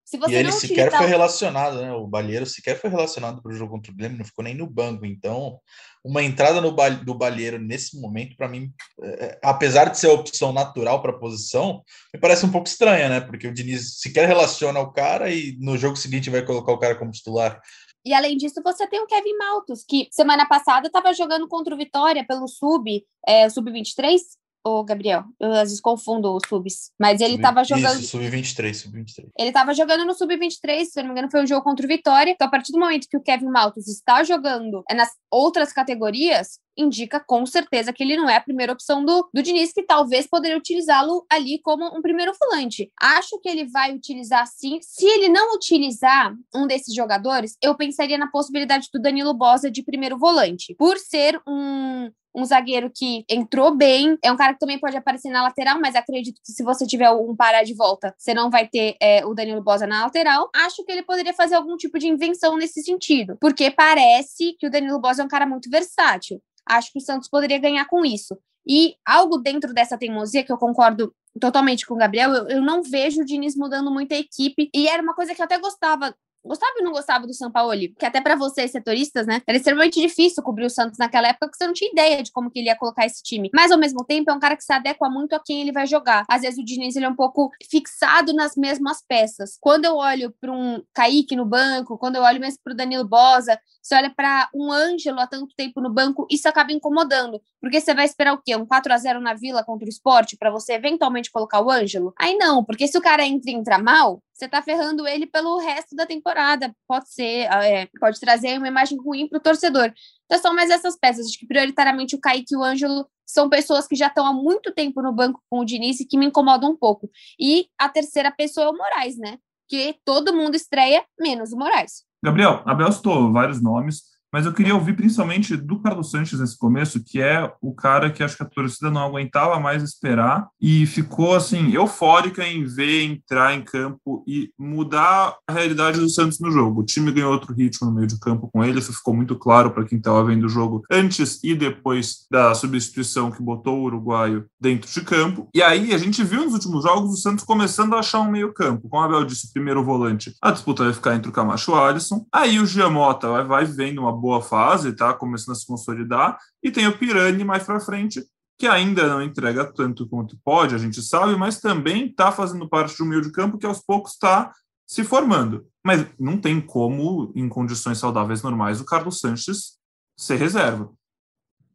Se 0.06 0.18
você 0.18 0.34
e 0.34 0.36
ele 0.36 0.52
sequer 0.52 0.92
foi 0.92 1.08
relacionado, 1.08 1.82
né? 1.82 1.92
O 1.92 2.06
Balheiro 2.06 2.46
sequer 2.46 2.80
foi 2.80 2.92
relacionado 2.92 3.42
para 3.42 3.52
o 3.52 3.56
jogo 3.56 3.72
contra 3.72 3.92
o 3.92 3.96
Grêmio, 3.96 4.20
não 4.20 4.26
ficou 4.26 4.44
nem 4.44 4.54
no 4.54 4.70
banco. 4.70 5.04
Então, 5.04 5.60
uma 6.04 6.22
entrada 6.22 6.62
no 6.62 6.72
ba 6.72 6.90
do 6.90 7.16
Balheiro 7.16 7.58
nesse 7.58 8.00
momento, 8.00 8.38
para 8.38 8.48
mim, 8.48 8.72
é, 9.02 9.26
é, 9.26 9.40
apesar 9.44 9.86
de 9.86 9.98
ser 9.98 10.08
a 10.08 10.14
opção 10.14 10.54
natural 10.54 11.02
para 11.02 11.12
a 11.12 11.18
posição, 11.18 11.82
me 12.14 12.20
parece 12.20 12.46
um 12.46 12.52
pouco 12.52 12.68
estranha, 12.68 13.10
né? 13.10 13.20
Porque 13.20 13.48
o 13.48 13.54
Diniz 13.54 14.00
sequer 14.00 14.28
relaciona 14.28 14.80
o 14.80 14.94
cara 14.94 15.32
e 15.32 15.58
no 15.60 15.76
jogo 15.76 15.96
seguinte 15.96 16.30
vai 16.30 16.46
colocar 16.46 16.72
o 16.72 16.80
cara 16.80 16.96
como 16.96 17.10
titular. 17.10 17.60
E 18.06 18.14
além 18.14 18.38
disso, 18.38 18.62
você 18.64 18.86
tem 18.86 19.02
o 19.02 19.08
Kevin 19.08 19.36
Maltos, 19.36 19.84
que 19.84 20.08
semana 20.12 20.48
passada 20.48 20.86
estava 20.86 21.12
jogando 21.12 21.48
contra 21.48 21.74
o 21.74 21.78
Vitória 21.78 22.24
pelo 22.24 22.48
Sub, 22.48 23.04
é, 23.28 23.50
Sub-23, 23.50 24.20
o 24.66 24.84
Gabriel. 24.84 25.24
Eu 25.40 25.52
às 25.52 25.70
vezes 25.70 25.80
confundo 25.80 26.36
os 26.36 26.42
subs. 26.50 26.92
Mas 27.00 27.22
ele 27.22 27.36
estava 27.36 27.64
jogando. 27.64 28.00
Isso, 28.00 28.18
sub-23, 28.18 28.74
sub-23. 28.74 29.28
Ele 29.38 29.50
estava 29.50 29.74
jogando 29.74 30.06
no 30.06 30.14
sub-23, 30.14 30.86
se 30.86 31.00
eu 31.00 31.04
não 31.04 31.10
me 31.10 31.12
engano, 31.12 31.32
foi 31.32 31.44
um 31.44 31.48
jogo 31.48 31.64
contra 31.64 31.86
o 31.86 31.90
Vitória. 31.90 32.32
Então, 32.32 32.48
a 32.48 32.52
partir 32.52 32.72
do 32.72 32.80
momento 32.80 33.08
que 33.08 33.16
o 33.16 33.22
Kevin 33.22 33.46
Maltos 33.48 33.88
está 33.88 34.24
jogando 34.24 34.84
nas 34.92 35.10
outras 35.30 35.72
categorias, 35.72 36.60
indica 36.78 37.20
com 37.20 37.46
certeza 37.46 37.94
que 37.94 38.04
ele 38.04 38.18
não 38.18 38.30
é 38.30 38.36
a 38.36 38.42
primeira 38.42 38.74
opção 38.74 39.06
do, 39.06 39.30
do 39.34 39.44
Diniz, 39.44 39.72
que 39.72 39.84
talvez 39.84 40.28
poderia 40.28 40.58
utilizá-lo 40.58 41.26
ali 41.32 41.60
como 41.62 41.86
um 41.96 42.02
primeiro 42.02 42.34
volante. 42.40 42.92
Acho 43.00 43.40
que 43.40 43.48
ele 43.48 43.66
vai 43.66 43.94
utilizar 43.94 44.46
sim. 44.48 44.80
Se 44.82 45.06
ele 45.06 45.30
não 45.30 45.56
utilizar 45.56 46.34
um 46.54 46.68
desses 46.68 46.94
jogadores, 46.94 47.56
eu 47.62 47.76
pensaria 47.76 48.18
na 48.18 48.28
possibilidade 48.28 48.90
do 48.92 49.02
Danilo 49.02 49.34
Bosa 49.34 49.70
de 49.70 49.84
primeiro 49.84 50.18
volante. 50.18 50.76
Por 50.76 50.98
ser 50.98 51.40
um, 51.48 52.10
um 52.36 52.46
zagueiro 52.46 52.92
que 52.94 53.24
entrou 53.30 53.76
bem, 53.76 54.18
é 54.24 54.32
um 54.32 54.36
cara 54.36 54.54
que 54.54 54.60
também 54.60 54.80
pode 54.80 54.98
aparecer 54.98 55.30
na 55.30 55.44
lateral, 55.44 55.80
mas 55.80 55.96
acredito 55.96 56.42
que 56.44 56.52
se 56.52 56.64
você 56.64 56.86
tiver 56.86 57.10
um 57.12 57.36
parar 57.36 57.64
de 57.64 57.74
volta, 57.74 58.14
você 58.18 58.34
não 58.34 58.50
vai 58.50 58.68
ter 58.68 58.96
é, 59.02 59.26
o 59.26 59.34
Danilo 59.34 59.64
Bosa 59.64 59.88
na 59.88 60.04
lateral. 60.04 60.50
Acho 60.54 60.84
que 60.84 60.92
ele 60.92 61.04
poderia 61.04 61.34
fazer 61.34 61.56
algum 61.56 61.78
tipo 61.78 61.98
de 61.98 62.08
invenção 62.08 62.58
nesse 62.58 62.84
sentido, 62.84 63.38
porque 63.40 63.72
parece 63.72 64.56
que 64.60 64.68
o 64.68 64.70
Danilo 64.70 65.00
Bosa 65.00 65.22
é 65.22 65.26
um 65.26 65.30
cara 65.30 65.46
muito 65.46 65.70
versátil. 65.70 66.42
Acho 66.68 66.92
que 66.92 67.00
o 67.00 67.02
Santos 67.02 67.30
poderia 67.30 67.60
ganhar 67.60 67.86
com 67.86 68.04
isso. 68.04 68.38
E 68.68 68.96
algo 69.06 69.38
dentro 69.38 69.74
dessa 69.74 69.98
teimosia, 69.98 70.44
que 70.44 70.52
eu 70.52 70.58
concordo 70.58 71.14
totalmente 71.40 71.86
com 71.86 71.94
o 71.94 71.98
Gabriel, 71.98 72.34
eu, 72.34 72.48
eu 72.48 72.62
não 72.62 72.82
vejo 72.82 73.22
o 73.22 73.26
Diniz 73.26 73.56
mudando 73.56 73.92
muito 73.92 74.14
a 74.14 74.18
equipe. 74.18 74.70
E 74.74 74.88
era 74.88 75.04
uma 75.04 75.14
coisa 75.14 75.36
que 75.36 75.42
eu 75.42 75.46
até 75.46 75.60
gostava 75.60 76.16
gostava 76.46 76.74
ou 76.80 76.86
não 76.86 76.92
gostava 76.92 77.28
do 77.28 77.34
São 77.34 77.52
Paulo? 77.52 77.74
Que 77.98 78.06
até 78.06 78.22
para 78.22 78.36
vocês, 78.36 78.72
setoristas, 78.72 79.26
né? 79.26 79.42
Era 79.48 79.58
extremamente 79.58 80.00
difícil 80.00 80.44
cobrir 80.44 80.66
o 80.66 80.70
Santos 80.70 80.98
naquela 80.98 81.28
época, 81.28 81.48
porque 81.48 81.58
você 81.58 81.68
não 81.68 81.74
tinha 81.74 81.92
ideia 81.92 82.24
de 82.24 82.32
como 82.32 82.50
que 82.50 82.60
ele 82.60 82.68
ia 82.68 82.76
colocar 82.76 83.06
esse 83.06 83.22
time. 83.24 83.50
Mas, 83.54 83.72
ao 83.72 83.78
mesmo 83.78 84.04
tempo, 84.06 84.30
é 84.30 84.34
um 84.34 84.40
cara 84.40 84.56
que 84.56 84.64
se 84.64 84.74
adequa 84.74 85.10
muito 85.10 85.34
a 85.34 85.40
quem 85.44 85.62
ele 85.62 85.72
vai 85.72 85.88
jogar. 85.88 86.26
Às 86.30 86.42
vezes, 86.42 86.60
o 86.60 86.64
Diniz, 86.64 86.96
ele 86.96 87.06
é 87.06 87.10
um 87.10 87.16
pouco 87.16 87.50
fixado 87.70 88.34
nas 88.34 88.56
mesmas 88.56 89.04
peças. 89.08 89.58
Quando 89.60 89.86
eu 89.86 89.96
olho 89.96 90.34
para 90.40 90.52
um 90.52 90.82
Kaique 90.94 91.36
no 91.36 91.46
banco, 91.46 91.98
quando 91.98 92.16
eu 92.18 92.22
olho 92.22 92.40
mesmo 92.40 92.60
para 92.64 92.74
o 92.74 92.76
Danilo 92.76 93.08
Bosa, 93.08 93.60
você 93.82 93.96
olha 93.96 94.10
para 94.10 94.50
um 94.54 94.72
Ângelo 94.72 95.20
há 95.20 95.28
tanto 95.28 95.54
tempo 95.56 95.80
no 95.80 95.92
banco, 95.92 96.26
isso 96.30 96.48
acaba 96.48 96.72
incomodando. 96.72 97.40
Porque 97.62 97.80
você 97.80 97.94
vai 97.94 98.06
esperar 98.06 98.34
o 98.34 98.42
quê? 98.44 98.56
Um 98.56 98.66
4 98.66 98.94
a 98.94 98.98
0 98.98 99.22
na 99.22 99.34
Vila 99.34 99.64
contra 99.64 99.86
o 99.86 99.90
esporte 99.90 100.38
para 100.38 100.50
você 100.50 100.74
eventualmente 100.74 101.32
colocar 101.32 101.62
o 101.62 101.70
Ângelo? 101.70 102.14
Aí 102.20 102.36
não, 102.36 102.64
porque 102.64 102.88
se 102.88 102.98
o 102.98 103.02
cara 103.02 103.26
entra 103.26 103.52
e 103.52 103.54
entra 103.54 103.78
mal, 103.78 104.22
você 104.36 104.50
tá 104.50 104.62
ferrando 104.62 105.08
ele 105.08 105.26
pelo 105.26 105.58
resto 105.60 105.96
da 105.96 106.06
temporada. 106.06 106.76
Pode 106.86 107.10
ser, 107.10 107.50
é, 107.64 107.88
pode 108.00 108.20
trazer 108.20 108.58
uma 108.58 108.68
imagem 108.68 108.98
ruim 108.98 109.30
para 109.30 109.38
o 109.38 109.42
torcedor. 109.42 109.94
Então 110.26 110.38
são 110.38 110.54
mais 110.54 110.70
essas 110.70 110.98
peças. 110.98 111.28
Acho 111.28 111.40
que 111.40 111.48
prioritariamente 111.48 112.16
o 112.16 112.20
Kaique 112.20 112.54
e 112.54 112.58
o 112.58 112.64
Ângelo 112.64 113.08
são 113.26 113.50
pessoas 113.50 113.88
que 113.88 113.96
já 113.96 114.08
estão 114.08 114.26
há 114.26 114.34
muito 114.34 114.74
tempo 114.74 115.02
no 115.02 115.14
banco 115.14 115.42
com 115.50 115.60
o 115.60 115.66
Diniz 115.66 116.02
e 116.02 116.06
que 116.06 116.18
me 116.18 116.26
incomodam 116.26 116.72
um 116.72 116.76
pouco. 116.76 117.10
E 117.40 117.70
a 117.80 117.88
terceira 117.88 118.30
pessoa 118.30 118.66
é 118.66 118.70
o 118.70 118.78
Moraes, 118.78 119.18
né? 119.18 119.38
Que 119.70 119.96
todo 120.04 120.36
mundo 120.36 120.56
estreia, 120.56 121.06
menos 121.18 121.54
o 121.54 121.58
Moraes. 121.58 122.04
Gabriel, 122.22 122.62
Abel 122.66 122.92
citou 122.92 123.32
vários 123.32 123.62
nomes 123.62 124.04
mas 124.32 124.46
eu 124.46 124.54
queria 124.54 124.76
ouvir 124.76 124.96
principalmente 124.96 125.56
do 125.56 125.80
Carlos 125.80 126.12
Sanches 126.12 126.40
nesse 126.40 126.58
começo, 126.58 127.04
que 127.04 127.22
é 127.22 127.52
o 127.62 127.74
cara 127.74 128.10
que 128.10 128.24
acho 128.24 128.38
que 128.38 128.44
a 128.44 128.48
torcida 128.48 128.92
não 128.92 129.02
aguentava 129.02 129.60
mais 129.60 129.84
esperar 129.84 130.48
e 130.62 130.86
ficou 130.86 131.36
assim 131.36 131.72
eufórica 131.72 132.46
em 132.46 132.66
ver 132.66 133.04
entrar 133.04 133.54
em 133.54 133.62
campo 133.62 134.24
e 134.28 134.52
mudar 134.58 135.36
a 135.48 135.54
realidade 135.54 136.00
do 136.00 136.10
Santos 136.10 136.40
no 136.40 136.52
jogo. 136.52 136.82
O 136.82 136.86
time 136.86 137.12
ganhou 137.12 137.32
outro 137.32 137.54
ritmo 137.54 137.88
no 137.88 137.96
meio 137.96 138.08
de 138.08 138.20
campo 138.20 138.50
com 138.52 138.64
ele, 138.64 138.80
isso 138.80 138.94
ficou 138.94 139.14
muito 139.14 139.36
claro 139.36 139.72
para 139.72 139.86
quem 139.86 139.98
estava 139.98 140.24
vendo 140.24 140.46
o 140.46 140.50
jogo 140.50 140.84
antes 140.92 141.44
e 141.44 141.56
depois 141.56 142.26
da 142.30 142.54
substituição 142.54 143.32
que 143.32 143.42
botou 143.42 143.80
o 143.80 143.84
uruguaio 143.84 144.46
dentro 144.60 144.92
de 144.92 145.02
campo. 145.02 145.48
E 145.54 145.62
aí 145.62 145.94
a 145.94 145.98
gente 145.98 146.24
viu 146.24 146.44
nos 146.44 146.54
últimos 146.54 146.84
jogos 146.84 147.12
o 147.12 147.18
Santos 147.18 147.44
começando 147.44 147.94
a 147.94 148.00
achar 148.00 148.20
um 148.20 148.32
meio 148.32 148.54
campo. 148.54 148.90
Como 148.90 149.02
o 149.02 149.06
Abel 149.06 149.26
disse, 149.26 149.48
o 149.48 149.54
primeiro 149.54 149.84
volante, 149.84 150.34
a 150.42 150.52
disputa 150.52 150.84
vai 150.84 150.94
ficar 150.94 151.16
entre 151.16 151.30
o 151.30 151.34
Camacho 151.34 151.72
e 151.72 151.74
o 151.74 151.78
Alisson. 151.78 152.26
Aí 152.32 152.60
o 152.60 152.66
Giamota 152.66 153.30
vai, 153.30 153.44
vai 153.44 153.66
vendo 153.66 154.02
uma 154.02 154.15
boa 154.16 154.42
fase, 154.42 154.90
está 154.90 155.14
começando 155.14 155.52
a 155.52 155.60
se 155.60 155.68
consolidar, 155.68 156.38
e 156.64 156.72
tem 156.72 156.88
o 156.88 156.98
Pirani 156.98 157.44
mais 157.44 157.64
para 157.64 157.80
frente, 157.80 158.26
que 158.58 158.68
ainda 158.68 159.08
não 159.08 159.22
entrega 159.22 159.66
tanto 159.66 160.08
quanto 160.08 160.38
pode, 160.44 160.74
a 160.74 160.78
gente 160.78 161.02
sabe, 161.02 161.36
mas 161.36 161.60
também 161.60 162.08
está 162.08 162.32
fazendo 162.32 162.68
parte 162.68 162.96
de 162.96 163.04
um 163.04 163.06
meio 163.06 163.22
de 163.22 163.32
campo 163.32 163.58
que 163.58 163.66
aos 163.66 163.82
poucos 163.82 164.14
está 164.14 164.54
se 164.88 165.04
formando. 165.04 165.68
Mas 165.84 166.06
não 166.20 166.38
tem 166.38 166.62
como, 166.62 167.32
em 167.36 167.50
condições 167.50 167.98
saudáveis 167.98 168.42
normais, 168.42 168.80
o 168.80 168.86
Carlos 168.86 169.20
Sanches 169.20 169.78
ser 170.18 170.38
reserva. 170.38 170.92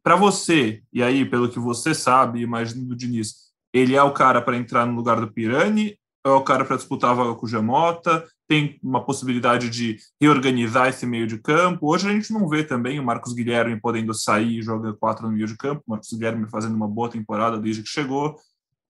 Para 0.03 0.15
você, 0.15 0.81
e 0.91 1.03
aí, 1.03 1.23
pelo 1.23 1.49
que 1.49 1.59
você 1.59 1.93
sabe, 1.93 2.41
imagina 2.41 2.83
do 2.83 2.95
Diniz, 2.95 3.51
ele 3.71 3.95
é 3.95 4.01
o 4.01 4.13
cara 4.13 4.41
para 4.41 4.57
entrar 4.57 4.85
no 4.85 4.95
lugar 4.95 5.21
do 5.21 5.31
Pirani, 5.31 5.97
é 6.25 6.29
o 6.29 6.43
cara 6.43 6.63
para 6.63 6.75
disputar 6.75 7.11
a 7.11 7.13
vaga 7.15 7.35
com 7.35 7.45
o 7.45 7.49
Jamota, 7.49 8.23
tem 8.47 8.77
uma 8.83 9.03
possibilidade 9.03 9.69
de 9.69 9.97
reorganizar 10.19 10.89
esse 10.89 11.05
meio 11.05 11.25
de 11.25 11.37
campo. 11.37 11.89
Hoje 11.89 12.09
a 12.09 12.11
gente 12.11 12.33
não 12.33 12.47
vê 12.47 12.63
também 12.63 12.99
o 12.99 13.03
Marcos 13.03 13.33
Guilherme 13.33 13.79
podendo 13.79 14.13
sair 14.13 14.59
e 14.59 14.61
jogar 14.61 14.93
quatro 14.93 15.25
no 15.25 15.33
meio 15.33 15.47
de 15.47 15.57
campo, 15.57 15.83
o 15.87 15.91
Marcos 15.91 16.11
Guilherme 16.11 16.49
fazendo 16.49 16.75
uma 16.75 16.87
boa 16.87 17.09
temporada 17.09 17.57
desde 17.57 17.81
que 17.81 17.89
chegou 17.89 18.37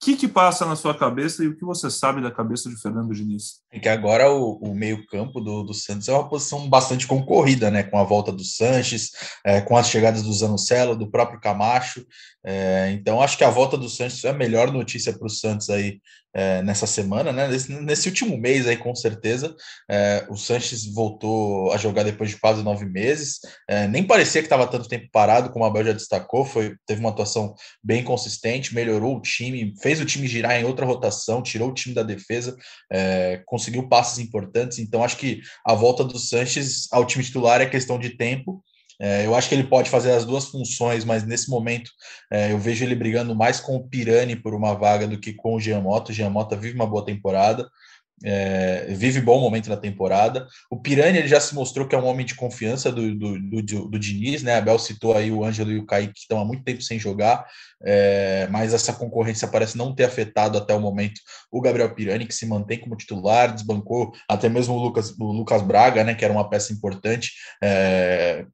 que, 0.01 0.15
que 0.15 0.27
passa 0.27 0.65
na 0.65 0.75
sua 0.75 0.97
cabeça 0.97 1.43
e 1.43 1.47
o 1.47 1.55
que 1.55 1.63
você 1.63 1.87
sabe 1.91 2.21
da 2.21 2.31
cabeça 2.31 2.67
de 2.67 2.75
Fernando 2.75 3.13
Diniz? 3.13 3.61
É 3.71 3.79
que 3.79 3.87
agora 3.87 4.31
o, 4.31 4.53
o 4.53 4.73
meio-campo 4.73 5.39
do, 5.39 5.61
do, 5.61 5.75
Santos 5.75 6.09
é 6.09 6.11
uma 6.11 6.27
posição 6.27 6.67
bastante 6.67 7.05
concorrida, 7.05 7.69
né? 7.69 7.83
Com 7.83 7.99
a 7.99 8.03
volta 8.03 8.31
do 8.31 8.43
Sanches, 8.43 9.11
é, 9.45 9.61
com 9.61 9.77
as 9.77 9.87
chegadas 9.87 10.23
do 10.23 10.33
Zanocelo, 10.33 10.95
do 10.95 11.09
próprio 11.09 11.39
Camacho. 11.39 12.03
É, 12.43 12.91
então, 12.91 13.21
acho 13.21 13.37
que 13.37 13.43
a 13.43 13.49
volta 13.49 13.77
do 13.77 13.89
Sanches 13.89 14.23
é 14.23 14.29
a 14.29 14.33
melhor 14.33 14.71
notícia 14.71 15.13
para 15.13 15.27
o 15.27 15.29
Santos 15.29 15.69
aí 15.69 15.99
é, 16.33 16.61
nessa 16.63 16.87
semana, 16.87 17.31
né? 17.31 17.47
Nesse, 17.47 17.71
nesse, 17.73 18.07
último 18.07 18.37
mês 18.37 18.67
aí, 18.67 18.77
com 18.77 18.95
certeza. 18.95 19.53
É, 19.89 20.25
o 20.29 20.35
Sanches 20.35 20.85
voltou 20.85 21.71
a 21.71 21.77
jogar 21.77 22.03
depois 22.03 22.29
de 22.29 22.37
quase 22.37 22.63
nove 22.63 22.85
meses. 22.85 23.39
É, 23.69 23.87
nem 23.87 24.03
parecia 24.03 24.41
que 24.41 24.45
estava 24.45 24.67
tanto 24.67 24.87
tempo 24.87 25.07
parado, 25.11 25.51
como 25.51 25.65
a 25.65 25.67
Abel 25.67 25.85
já 25.85 25.93
destacou. 25.93 26.45
Foi, 26.45 26.75
teve 26.85 27.01
uma 27.01 27.09
atuação 27.09 27.53
bem 27.83 28.03
consistente, 28.03 28.73
melhorou 28.73 29.17
o 29.17 29.21
time, 29.21 29.73
fez 29.81 29.99
o 29.99 30.05
time 30.05 30.27
girar 30.27 30.59
em 30.59 30.63
outra 30.63 30.85
rotação, 30.85 31.43
tirou 31.43 31.69
o 31.69 31.73
time 31.73 31.93
da 31.93 32.03
defesa, 32.03 32.55
é, 32.91 33.41
conseguiu 33.45 33.87
passes 33.87 34.19
importantes. 34.19 34.79
Então, 34.79 35.03
acho 35.03 35.17
que 35.17 35.41
a 35.65 35.73
volta 35.73 36.03
do 36.03 36.17
Sanches 36.17 36.87
ao 36.91 37.05
time 37.05 37.23
titular 37.23 37.61
é 37.61 37.65
questão 37.65 37.99
de 37.99 38.11
tempo. 38.11 38.63
É, 39.01 39.25
eu 39.25 39.33
acho 39.33 39.49
que 39.49 39.55
ele 39.55 39.63
pode 39.63 39.89
fazer 39.89 40.11
as 40.11 40.25
duas 40.25 40.45
funções, 40.45 41.03
mas 41.03 41.25
nesse 41.25 41.49
momento 41.49 41.89
é, 42.31 42.51
eu 42.51 42.59
vejo 42.59 42.85
ele 42.85 42.93
brigando 42.93 43.35
mais 43.35 43.59
com 43.59 43.75
o 43.75 43.87
Pirani 43.87 44.35
por 44.35 44.53
uma 44.53 44.75
vaga 44.75 45.07
do 45.07 45.19
que 45.19 45.33
com 45.33 45.55
o 45.55 45.59
Giamota. 45.59 46.11
O 46.11 46.13
Giamota 46.13 46.55
vive 46.55 46.75
uma 46.75 46.85
boa 46.85 47.03
temporada, 47.03 47.67
é, 48.23 48.85
vive 48.89 49.19
bom 49.19 49.41
momento 49.41 49.69
na 49.71 49.77
temporada. 49.77 50.47
O 50.69 50.79
Pirani 50.79 51.17
ele 51.17 51.27
já 51.27 51.39
se 51.39 51.55
mostrou 51.55 51.87
que 51.87 51.95
é 51.95 51.97
um 51.97 52.05
homem 52.05 52.23
de 52.23 52.35
confiança 52.35 52.91
do, 52.91 53.15
do, 53.15 53.39
do, 53.39 53.87
do 53.89 53.99
Diniz, 53.99 54.43
né? 54.43 54.55
A 54.55 54.61
Bel 54.61 54.77
citou 54.77 55.17
aí 55.17 55.31
o 55.31 55.43
Ângelo 55.43 55.71
e 55.71 55.79
o 55.79 55.85
Kaique 55.87 56.13
que 56.13 56.19
estão 56.19 56.39
há 56.39 56.45
muito 56.45 56.63
tempo 56.63 56.83
sem 56.83 56.99
jogar, 56.99 57.43
é, 57.83 58.47
mas 58.51 58.71
essa 58.71 58.93
concorrência 58.93 59.47
parece 59.47 59.75
não 59.75 59.95
ter 59.95 60.03
afetado 60.03 60.59
até 60.59 60.75
o 60.75 60.79
momento 60.79 61.19
o 61.51 61.59
Gabriel 61.59 61.95
Pirani, 61.95 62.27
que 62.27 62.35
se 62.35 62.45
mantém 62.45 62.79
como 62.79 62.95
titular, 62.95 63.51
desbancou 63.51 64.11
até 64.29 64.47
mesmo 64.47 64.75
o 64.75 64.79
Lucas, 64.79 65.11
o 65.19 65.31
Lucas 65.31 65.63
Braga, 65.63 66.03
né? 66.03 66.13
Que 66.13 66.23
era 66.23 66.33
uma 66.33 66.47
peça 66.47 66.71
importante. 66.71 67.31
É, 67.63 68.45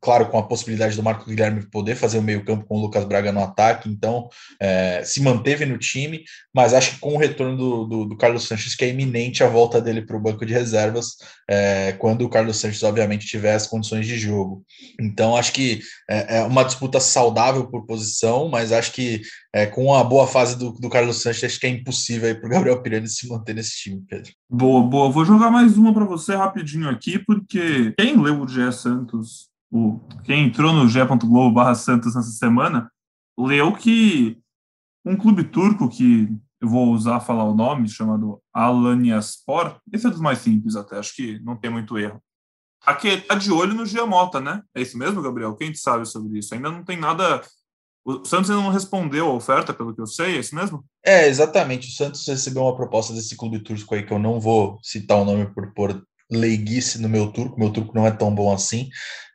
claro, 0.00 0.26
com 0.26 0.38
a 0.38 0.46
possibilidade 0.46 0.96
do 0.96 1.02
Marco 1.02 1.28
Guilherme 1.28 1.68
poder 1.70 1.96
fazer 1.96 2.18
o 2.18 2.22
meio-campo 2.22 2.64
com 2.64 2.76
o 2.76 2.80
Lucas 2.80 3.04
Braga 3.04 3.32
no 3.32 3.42
ataque, 3.42 3.88
então 3.88 4.28
é, 4.60 5.02
se 5.04 5.20
manteve 5.20 5.66
no 5.66 5.76
time, 5.76 6.22
mas 6.54 6.72
acho 6.72 6.92
que 6.92 7.00
com 7.00 7.14
o 7.14 7.18
retorno 7.18 7.56
do, 7.56 7.84
do, 7.84 8.04
do 8.06 8.16
Carlos 8.16 8.46
Sanches, 8.46 8.74
que 8.74 8.84
é 8.84 8.88
iminente 8.88 9.42
a 9.42 9.48
volta 9.48 9.80
dele 9.80 10.02
para 10.02 10.16
o 10.16 10.20
banco 10.20 10.46
de 10.46 10.52
reservas, 10.52 11.16
é, 11.50 11.92
quando 11.92 12.22
o 12.22 12.28
Carlos 12.28 12.58
Sanches, 12.58 12.82
obviamente, 12.82 13.26
tiver 13.26 13.54
as 13.54 13.66
condições 13.66 14.06
de 14.06 14.16
jogo. 14.18 14.64
Então, 15.00 15.36
acho 15.36 15.52
que 15.52 15.80
é, 16.08 16.38
é 16.38 16.42
uma 16.44 16.64
disputa 16.64 17.00
saudável 17.00 17.66
por 17.68 17.86
posição, 17.86 18.48
mas 18.48 18.70
acho 18.70 18.92
que 18.92 19.22
é, 19.52 19.66
com 19.66 19.94
a 19.94 20.04
boa 20.04 20.26
fase 20.26 20.56
do, 20.56 20.72
do 20.72 20.88
Carlos 20.88 21.22
Sanches, 21.22 21.44
acho 21.44 21.60
que 21.60 21.66
é 21.66 21.70
impossível 21.70 22.38
para 22.38 22.46
o 22.46 22.50
Gabriel 22.50 22.82
Pirani 22.82 23.08
se 23.08 23.28
manter 23.28 23.54
nesse 23.54 23.76
time, 23.76 24.02
Pedro. 24.08 24.32
Boa, 24.48 24.82
boa. 24.82 25.10
Vou 25.10 25.24
jogar 25.24 25.50
mais 25.50 25.76
uma 25.76 25.92
para 25.92 26.04
você 26.04 26.36
rapidinho 26.36 26.88
aqui, 26.88 27.18
porque 27.18 27.92
quem 27.98 28.20
leu 28.20 28.42
o 28.42 28.48
Gé 28.48 28.70
Santos, 28.70 29.48
o, 29.70 30.00
quem 30.24 30.46
entrou 30.46 30.72
no 30.72 30.88
ge.globo 30.88 31.54
barra 31.54 31.74
Santos 31.74 32.14
nessa 32.14 32.30
semana, 32.30 32.90
leu 33.38 33.72
que 33.72 34.38
um 35.04 35.16
clube 35.16 35.44
turco 35.44 35.88
que 35.88 36.28
eu 36.60 36.68
vou 36.68 36.92
usar 36.92 37.20
falar 37.20 37.44
o 37.44 37.54
nome, 37.54 37.88
chamado 37.88 38.42
Alanyaspor, 38.52 39.80
esse 39.92 40.06
é 40.06 40.10
dos 40.10 40.20
mais 40.20 40.38
simples 40.38 40.74
até, 40.74 40.98
acho 40.98 41.14
que 41.14 41.38
não 41.40 41.56
tem 41.56 41.70
muito 41.70 41.96
erro. 41.96 42.22
Aqui 42.84 43.20
tá 43.20 43.34
de 43.34 43.50
olho 43.50 43.74
no 43.74 43.86
Giamota, 43.86 44.40
né? 44.40 44.62
É 44.74 44.80
isso 44.80 44.96
mesmo, 44.96 45.22
Gabriel? 45.22 45.54
Quem 45.56 45.74
sabe 45.74 46.06
sobre 46.06 46.38
isso? 46.38 46.54
Ainda 46.54 46.70
não 46.70 46.84
tem 46.84 46.96
nada 46.96 47.42
o 48.08 48.24
Santos 48.24 48.50
ainda 48.50 48.62
não 48.62 48.70
respondeu 48.70 49.26
a 49.26 49.34
oferta, 49.34 49.74
pelo 49.74 49.94
que 49.94 50.00
eu 50.00 50.06
sei, 50.06 50.36
é 50.36 50.40
isso 50.40 50.54
mesmo? 50.54 50.82
É, 51.04 51.28
exatamente. 51.28 51.88
O 51.88 51.92
Santos 51.92 52.26
recebeu 52.26 52.62
uma 52.62 52.74
proposta 52.74 53.12
desse 53.12 53.36
clube 53.36 53.58
turco 53.58 53.94
aí, 53.94 54.02
que 54.02 54.12
eu 54.12 54.18
não 54.18 54.40
vou 54.40 54.78
citar 54.82 55.18
o 55.18 55.26
nome 55.26 55.46
por, 55.52 55.74
por 55.74 56.02
leiguice 56.30 57.00
no 57.00 57.08
meu 57.08 57.32
turco, 57.32 57.58
meu 57.58 57.70
turco 57.70 57.94
não 57.94 58.06
é 58.06 58.10
tão 58.10 58.34
bom 58.34 58.52
assim. 58.52 58.88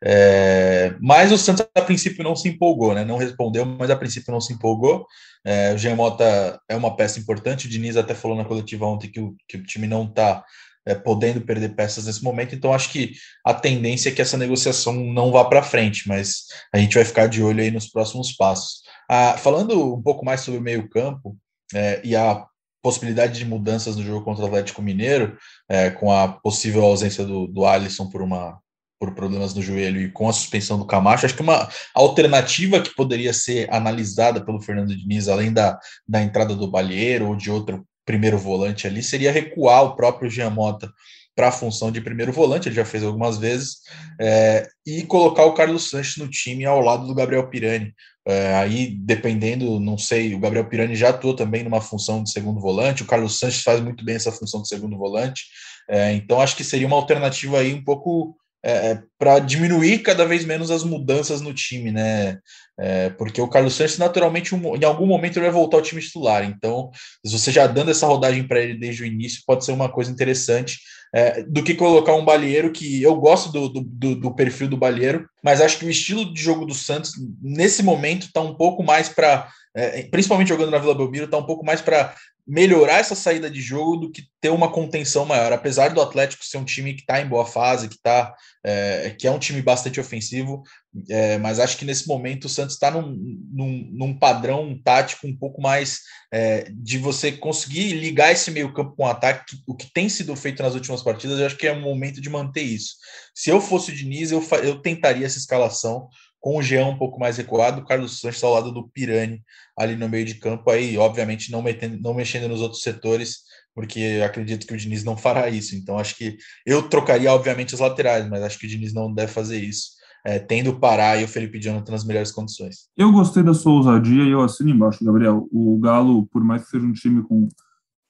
É, 0.04 0.96
mas 1.02 1.32
o 1.32 1.38
Santos, 1.38 1.66
a 1.76 1.82
princípio, 1.82 2.24
não 2.24 2.36
se 2.36 2.50
empolgou, 2.50 2.94
né? 2.94 3.04
Não 3.04 3.18
respondeu, 3.18 3.66
mas 3.66 3.90
a 3.90 3.96
princípio 3.96 4.32
não 4.32 4.42
se 4.42 4.54
empolgou. 4.54 5.06
É, 5.46 5.74
o 5.74 5.78
Jean 5.78 5.96
Mota 5.96 6.60
é 6.70 6.76
uma 6.76 6.96
peça 6.96 7.20
importante. 7.20 7.68
O 7.68 7.70
Diniz 7.70 7.98
até 7.98 8.14
falou 8.14 8.38
na 8.38 8.46
coletiva 8.46 8.86
ontem 8.86 9.10
que 9.10 9.20
o, 9.20 9.36
que 9.48 9.58
o 9.58 9.64
time 9.64 9.88
não 9.88 10.06
está 10.06 10.44
é, 10.86 10.94
podendo 10.94 11.42
perder 11.42 11.76
peças 11.76 12.06
nesse 12.06 12.24
momento. 12.24 12.54
Então, 12.54 12.74
acho 12.74 12.92
que 12.92 13.14
a 13.46 13.54
tendência 13.54 14.10
é 14.10 14.12
que 14.12 14.22
essa 14.22 14.38
negociação 14.38 14.94
não 14.94 15.32
vá 15.32 15.46
para 15.46 15.64
frente, 15.64 16.08
mas 16.08 16.46
a 16.74 16.78
gente 16.78 16.96
vai 16.96 17.06
ficar 17.06 17.28
de 17.28 17.42
olho 17.42 17.62
aí 17.62 17.72
nos 17.72 17.90
próximos 17.90 18.34
passos. 18.34 18.82
Ah, 19.10 19.36
falando 19.38 19.96
um 19.96 20.02
pouco 20.02 20.24
mais 20.26 20.42
sobre 20.42 20.60
o 20.60 20.64
meio-campo 20.64 21.38
é, 21.74 22.02
e 22.04 22.16
a 22.16 22.46
possibilidade 22.84 23.40
de 23.40 23.46
mudanças 23.46 23.96
no 23.96 24.04
jogo 24.04 24.26
contra 24.26 24.44
o 24.44 24.48
Atlético 24.48 24.82
Mineiro, 24.82 25.38
é, 25.70 25.90
com 25.90 26.12
a 26.12 26.28
possível 26.28 26.84
ausência 26.84 27.26
do, 27.26 27.48
do 27.48 27.66
Alisson 27.66 28.10
por 28.10 28.22
uma 28.22 28.62
por 29.00 29.14
problemas 29.14 29.54
no 29.54 29.62
joelho 29.62 30.00
e 30.00 30.10
com 30.10 30.30
a 30.30 30.34
suspensão 30.34 30.80
do 30.80 30.86
Camacho, 30.86 31.26
acho 31.26 31.36
que 31.36 31.42
uma 31.42 31.68
alternativa 31.94 32.80
que 32.80 32.96
poderia 32.96 33.34
ser 33.34 33.68
analisada 33.70 34.46
pelo 34.46 34.62
Fernando 34.62 34.96
Diniz, 34.96 35.28
além 35.28 35.52
da, 35.52 35.78
da 36.08 36.22
entrada 36.22 36.56
do 36.56 36.72
Balheiro 36.72 37.28
ou 37.28 37.36
de 37.36 37.52
outro 37.52 37.86
primeiro 38.06 38.38
volante 38.38 38.88
ali 38.88 39.04
seria 39.04 39.30
recuar 39.30 39.84
o 39.84 39.96
próprio 39.98 40.30
Giamota 40.30 40.90
para 41.36 41.50
a 41.50 41.52
função 41.52 41.92
de 41.92 42.00
primeiro 42.00 42.32
volante, 42.32 42.70
ele 42.70 42.76
já 42.76 42.86
fez 42.86 43.04
algumas 43.04 43.38
vezes, 43.38 43.78
é, 44.22 44.68
e 44.86 45.04
colocar 45.04 45.46
o 45.46 45.54
Carlos 45.54 45.90
Sanches 45.90 46.18
no 46.18 46.30
time 46.30 46.64
ao 46.64 46.80
lado 46.80 47.08
do 47.08 47.16
Gabriel 47.16 47.50
Pirani. 47.50 47.94
É, 48.26 48.56
aí, 48.56 48.88
dependendo, 48.88 49.80
não 49.80 49.98
sei, 49.98 50.34
o 50.34 50.40
Gabriel 50.40 50.68
Pirani 50.68 50.96
já 50.96 51.10
atuou 51.10 51.36
também 51.36 51.64
numa 51.64 51.82
função 51.82 52.24
de 52.24 52.32
segundo 52.32 52.60
volante, 52.60 53.04
o 53.04 53.06
Carlos 53.06 53.38
Sanches 53.38 53.62
faz 53.62 53.82
muito 53.82 54.06
bem 54.06 54.16
essa 54.16 54.32
função 54.32 54.62
de 54.62 54.70
segundo 54.70 54.98
volante, 54.98 55.44
é, 55.90 56.14
então 56.14 56.40
acho 56.40 56.56
que 56.56 56.64
seria 56.64 56.88
uma 56.88 56.96
alternativa 56.96 57.60
aí 57.60 57.74
um 57.74 57.84
pouco 57.84 58.38
é, 58.64 58.92
é 58.92 59.04
para 59.20 59.40
diminuir 59.40 60.00
cada 60.00 60.26
vez 60.26 60.46
menos 60.46 60.72
as 60.72 60.84
mudanças 60.84 61.42
no 61.42 61.54
time, 61.54 61.92
né? 61.92 62.38
É, 62.80 63.10
porque 63.12 63.40
o 63.42 63.48
Carlos 63.48 63.76
Santos, 63.76 63.98
naturalmente, 63.98 64.56
um, 64.56 64.76
em 64.76 64.84
algum 64.84 65.06
momento 65.06 65.38
ele 65.38 65.46
vai 65.46 65.54
voltar 65.54 65.78
ao 65.78 65.84
time 65.84 66.02
titular. 66.02 66.44
Então, 66.44 66.90
se 67.26 67.38
você 67.38 67.52
já 67.52 67.68
dando 67.68 67.92
essa 67.92 68.08
rodagem 68.08 68.48
para 68.48 68.60
ele 68.60 68.80
desde 68.80 69.04
o 69.04 69.06
início, 69.06 69.44
pode 69.46 69.64
ser 69.64 69.72
uma 69.72 69.90
coisa 69.90 70.12
interessante 70.12 70.78
é, 71.14 71.44
do 71.44 71.64
que 71.64 71.76
colocar 71.76 72.16
um 72.16 72.26
balieiro 72.26 72.72
que 72.72 73.02
eu 73.04 73.16
gosto 73.16 73.52
do, 73.52 73.70
do, 73.70 74.16
do, 74.16 74.34
perfil 74.34 74.68
do 74.68 74.78
balieiro, 74.78 75.28
mas 75.44 75.62
acho 75.62 75.78
que 75.78 75.86
o 75.86 75.90
estilo 75.90 76.34
de 76.34 76.42
jogo 76.42 76.66
do 76.66 76.74
Santos, 76.74 77.12
nesse 77.40 77.84
momento, 77.84 78.26
está 78.26 78.42
um 78.42 78.56
pouco 78.56 78.82
mais 78.84 79.08
para. 79.08 79.48
É, 79.76 80.04
principalmente 80.04 80.50
jogando 80.50 80.72
na 80.72 80.78
Vila 80.78 80.96
Belmiro, 80.96 81.26
está 81.26 81.38
um 81.38 81.46
pouco 81.46 81.66
mais 81.66 81.82
para 81.82 82.16
melhorar 82.46 83.00
essa 83.00 83.16
saída 83.16 83.50
de 83.50 83.62
jogo 83.62 83.96
do 83.96 84.12
que 84.12 84.24
ter 84.42 84.50
uma 84.50 84.70
contenção 84.70 85.26
maior. 85.26 85.54
Apesar 85.54 85.94
do 85.94 86.02
Atlético 86.02 86.44
ser 86.44 86.58
um 86.58 86.66
time 86.66 86.94
que 86.94 87.00
está 87.00 87.22
em 87.22 87.28
boa 87.28 87.46
fase, 87.46 87.88
que 87.88 87.98
tá, 88.02 88.36
é, 88.64 89.16
que 89.18 89.26
é 89.26 89.32
um 89.32 89.40
time 89.40 89.62
bastante 89.62 90.00
ofensivo, 90.00 90.62
é, 91.10 91.38
mas 91.38 91.60
acho 91.60 91.78
que 91.78 91.86
nesse 91.86 92.06
momento 92.06 92.46
o 92.46 92.50
Santos 92.50 92.74
está 92.74 92.92
num, 92.92 93.16
num, 93.52 93.90
num, 93.94 94.18
padrão 94.18 94.78
tático 94.84 95.26
um 95.26 95.36
pouco 95.36 95.62
mais 95.62 96.02
é, 96.34 96.68
de 96.70 96.98
você 96.98 97.32
conseguir 97.32 97.94
ligar 97.94 98.32
esse 98.32 98.52
meio 98.52 98.74
campo 98.74 98.94
com 98.96 99.04
o 99.04 99.08
ataque, 99.08 99.56
o 99.66 99.74
que 99.74 99.92
tem 99.94 100.10
sido 100.10 100.36
feito 100.36 100.62
nas 100.62 100.76
últimas 100.76 101.02
partidas, 101.02 101.40
eu 101.40 101.46
acho 101.46 101.58
que 101.58 101.68
é 101.68 101.72
o 101.72 101.80
momento 101.80 102.20
de 102.20 102.30
manter 102.30 102.64
isso. 102.64 102.96
Se 103.34 103.50
eu 103.50 103.62
fosse 103.62 103.92
o 103.92 103.96
Diniz, 103.96 104.32
eu, 104.32 104.46
eu 104.62 104.82
tentaria 104.82 105.26
essa 105.26 105.38
escalação 105.38 106.10
com 106.44 106.58
o 106.58 106.62
Jean 106.62 106.88
um 106.88 106.98
pouco 106.98 107.18
mais 107.18 107.38
recuado, 107.38 107.80
o 107.80 107.86
Carlos 107.86 108.20
Sanches 108.20 108.44
ao 108.44 108.54
lado 108.54 108.70
do 108.70 108.90
Pirani 108.90 109.42
ali 109.80 109.96
no 109.96 110.10
meio 110.10 110.26
de 110.26 110.36
campo, 110.36 110.70
aí 110.70 110.98
obviamente 110.98 111.50
não, 111.50 111.62
metendo, 111.62 111.98
não 112.02 112.14
mexendo 112.14 112.50
nos 112.50 112.60
outros 112.60 112.82
setores, 112.82 113.38
porque 113.74 114.22
acredito 114.24 114.68
que 114.68 114.74
o 114.74 114.78
Diniz 114.78 115.06
não 115.06 115.16
fará 115.16 115.50
isso. 115.50 115.74
Então 115.74 115.98
acho 115.98 116.18
que 116.18 116.36
eu 116.66 116.84
trocaria 116.90 117.32
obviamente 117.32 117.74
os 117.74 117.80
laterais, 117.80 118.30
mas 118.30 118.44
acho 118.44 118.60
que 118.60 118.66
o 118.66 118.70
Diniz 118.70 118.94
não 118.94 119.12
deve 119.14 119.32
fazer 119.32 119.58
isso. 119.58 119.92
É, 120.26 120.38
tendo 120.38 120.72
o 120.72 120.80
Pará 120.80 121.18
e 121.18 121.24
o 121.24 121.30
Felipe 121.30 121.60
Jonathan 121.60 121.94
nas 121.94 122.06
melhores 122.06 122.32
condições. 122.32 122.90
Eu 122.96 123.12
gostei 123.12 123.42
da 123.42 123.54
sua 123.54 123.74
ousadia 123.74 124.24
e 124.24 124.32
eu 124.32 124.42
assino 124.42 124.70
embaixo, 124.70 125.04
Gabriel. 125.04 125.48
O 125.50 125.78
Galo, 125.80 126.28
por 126.28 126.44
mais 126.44 126.64
que 126.64 126.72
seja 126.72 126.86
um 126.86 126.94
time 126.94 127.24
com 127.24 127.48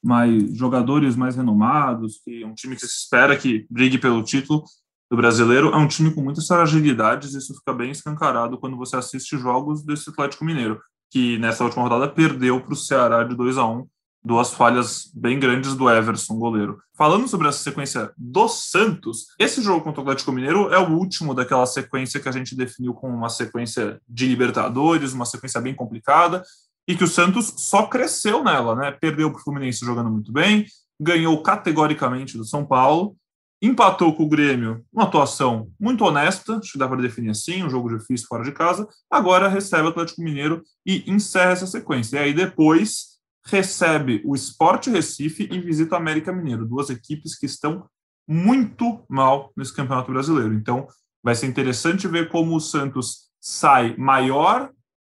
mais 0.04 0.56
jogadores 0.56 1.15
mais 1.15 1.36
renomados, 1.36 2.19
que 2.24 2.41
é 2.43 2.48
um 2.48 2.54
time 2.54 2.76
que 2.76 2.82
se 2.82 3.04
espera 3.04 3.38
que 3.38 3.65
brigue 3.69 3.98
pelo 3.98 4.24
título, 4.24 4.63
do 5.10 5.18
brasileiro 5.18 5.70
é 5.70 5.78
um 5.78 5.88
time 5.88 6.13
com 6.13 6.22
muitas 6.22 6.48
fragilidades, 6.48 7.34
isso 7.34 7.54
fica 7.56 7.74
bem 7.74 7.92
escancarado 7.92 8.58
quando 8.58 8.78
você 8.78 8.96
assiste 8.96 9.38
jogos 9.38 9.84
desse 9.84 10.10
Atlético 10.10 10.46
Mineiro, 10.46 10.82
que 11.12 11.38
nessa 11.38 11.63
última 11.63 11.84
rodada 11.84 12.08
perdeu 12.10 12.60
para 12.62 12.74
o 12.74 12.78
Ceará 12.78 13.24
de 13.24 13.36
2 13.36 13.58
a 13.58 13.66
1 13.66 13.86
duas 14.24 14.54
falhas 14.54 15.12
bem 15.13 15.38
grandes 15.38 15.76
do 15.76 15.89
Everson, 15.89 16.36
goleiro. 16.36 16.80
Falando 16.98 17.28
sobre 17.28 17.48
essa 17.50 17.60
sequência 17.60 18.12
do 18.18 18.48
Santos, 18.48 19.28
esse 19.38 19.62
jogo 19.62 19.84
contra 19.84 20.00
o 20.00 20.04
Atlético 20.04 20.32
Mineiro 20.32 20.74
é 20.74 20.80
o 20.80 20.92
último 20.92 21.34
daquela 21.34 21.66
sequência 21.66 22.20
que 22.20 22.30
a 22.30 22.32
gente 22.32 22.56
definiu 22.56 22.94
como 22.94 23.13
uma 23.13 23.30
sequência 23.30 24.00
de 24.08 24.26
Libertadores, 24.28 25.13
uma 25.13 25.26
sequência 25.26 25.60
bem 25.60 25.76
complicada, 25.76 26.42
e 26.88 26.96
que 26.96 27.04
o 27.04 27.08
Santos 27.08 27.54
só 27.58 27.88
cresceu 27.88 28.44
nela, 28.44 28.76
né? 28.76 28.92
Perdeu 28.92 29.30
para 29.30 29.39
o 29.39 29.44
Fluminense 29.44 29.86
jogando 29.86 30.10
muito 30.10 30.32
bem, 30.32 30.66
ganhou 31.00 31.42
categoricamente 31.42 32.38
do 32.38 32.46
São 32.46 32.66
Paulo, 32.66 33.16
empatou 33.63 34.13
com 34.13 34.23
o 34.23 34.30
Grêmio, 34.30 34.86
uma 34.91 35.06
atuação 35.06 35.71
muito 35.80 36.04
honesta, 36.04 36.58
acho 36.58 36.73
que 36.73 36.78
dá 36.78 36.86
para 36.86 37.02
definir 37.02 37.30
assim, 37.30 37.63
um 37.63 37.69
jogo 37.69 37.97
difícil 37.97 38.28
fora 38.28 38.43
de 38.43 38.52
casa. 38.52 38.86
Agora 39.10 39.47
recebe 39.47 39.88
o 39.88 39.88
Atlético 39.88 40.21
Mineiro 40.21 40.62
e 40.86 41.10
encerra 41.10 41.52
essa 41.52 41.65
sequência. 41.65 42.17
E 42.17 42.19
aí 42.19 42.34
depois 42.34 43.13
recebe 43.45 44.21
o 44.26 44.36
Sport 44.36 44.88
Recife 44.88 45.47
e 45.49 45.60
visita 45.60 45.95
o 45.95 45.97
América 45.97 46.34
Mineiro, 46.34 46.65
duas 46.65 46.89
equipes 46.89 47.38
que 47.38 47.45
estão 47.45 47.86
muito 48.28 49.06
mal 49.10 49.54
nesse 49.56 49.73
Campeonato 49.73 50.12
Brasileiro. 50.12 50.54
Então, 50.54 50.86
vai 51.23 51.34
ser 51.34 51.47
interessante 51.47 52.06
ver 52.06 52.28
como 52.30 52.58
o 52.58 52.60
Santos 52.60 53.30
sai 53.39 53.95
maior 53.95 54.71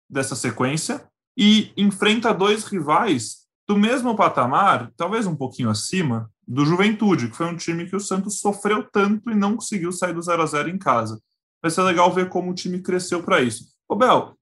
dessa 0.09 0.35
sequência 0.35 1.07
e 1.37 1.71
enfrenta 1.77 2.33
dois 2.33 2.63
rivais 2.65 3.38
do 3.69 3.77
mesmo 3.77 4.15
patamar, 4.15 4.91
talvez 4.97 5.27
um 5.27 5.35
pouquinho 5.35 5.69
acima, 5.69 6.27
do 6.47 6.65
Juventude, 6.65 7.29
que 7.29 7.37
foi 7.37 7.45
um 7.45 7.55
time 7.55 7.87
que 7.87 7.95
o 7.95 7.99
Santos 7.99 8.39
sofreu 8.39 8.83
tanto 8.83 9.29
e 9.29 9.35
não 9.35 9.53
conseguiu 9.53 9.91
sair 9.91 10.11
do 10.11 10.21
0 10.23 10.41
a 10.41 10.45
0 10.47 10.69
em 10.69 10.77
casa. 10.79 11.21
Vai 11.61 11.69
ser 11.69 11.83
legal 11.83 12.11
ver 12.11 12.29
como 12.29 12.49
o 12.49 12.55
time 12.55 12.81
cresceu 12.81 13.21
para 13.21 13.41
isso. 13.41 13.65
Ô, 13.87 13.95
Bel, 13.95 14.35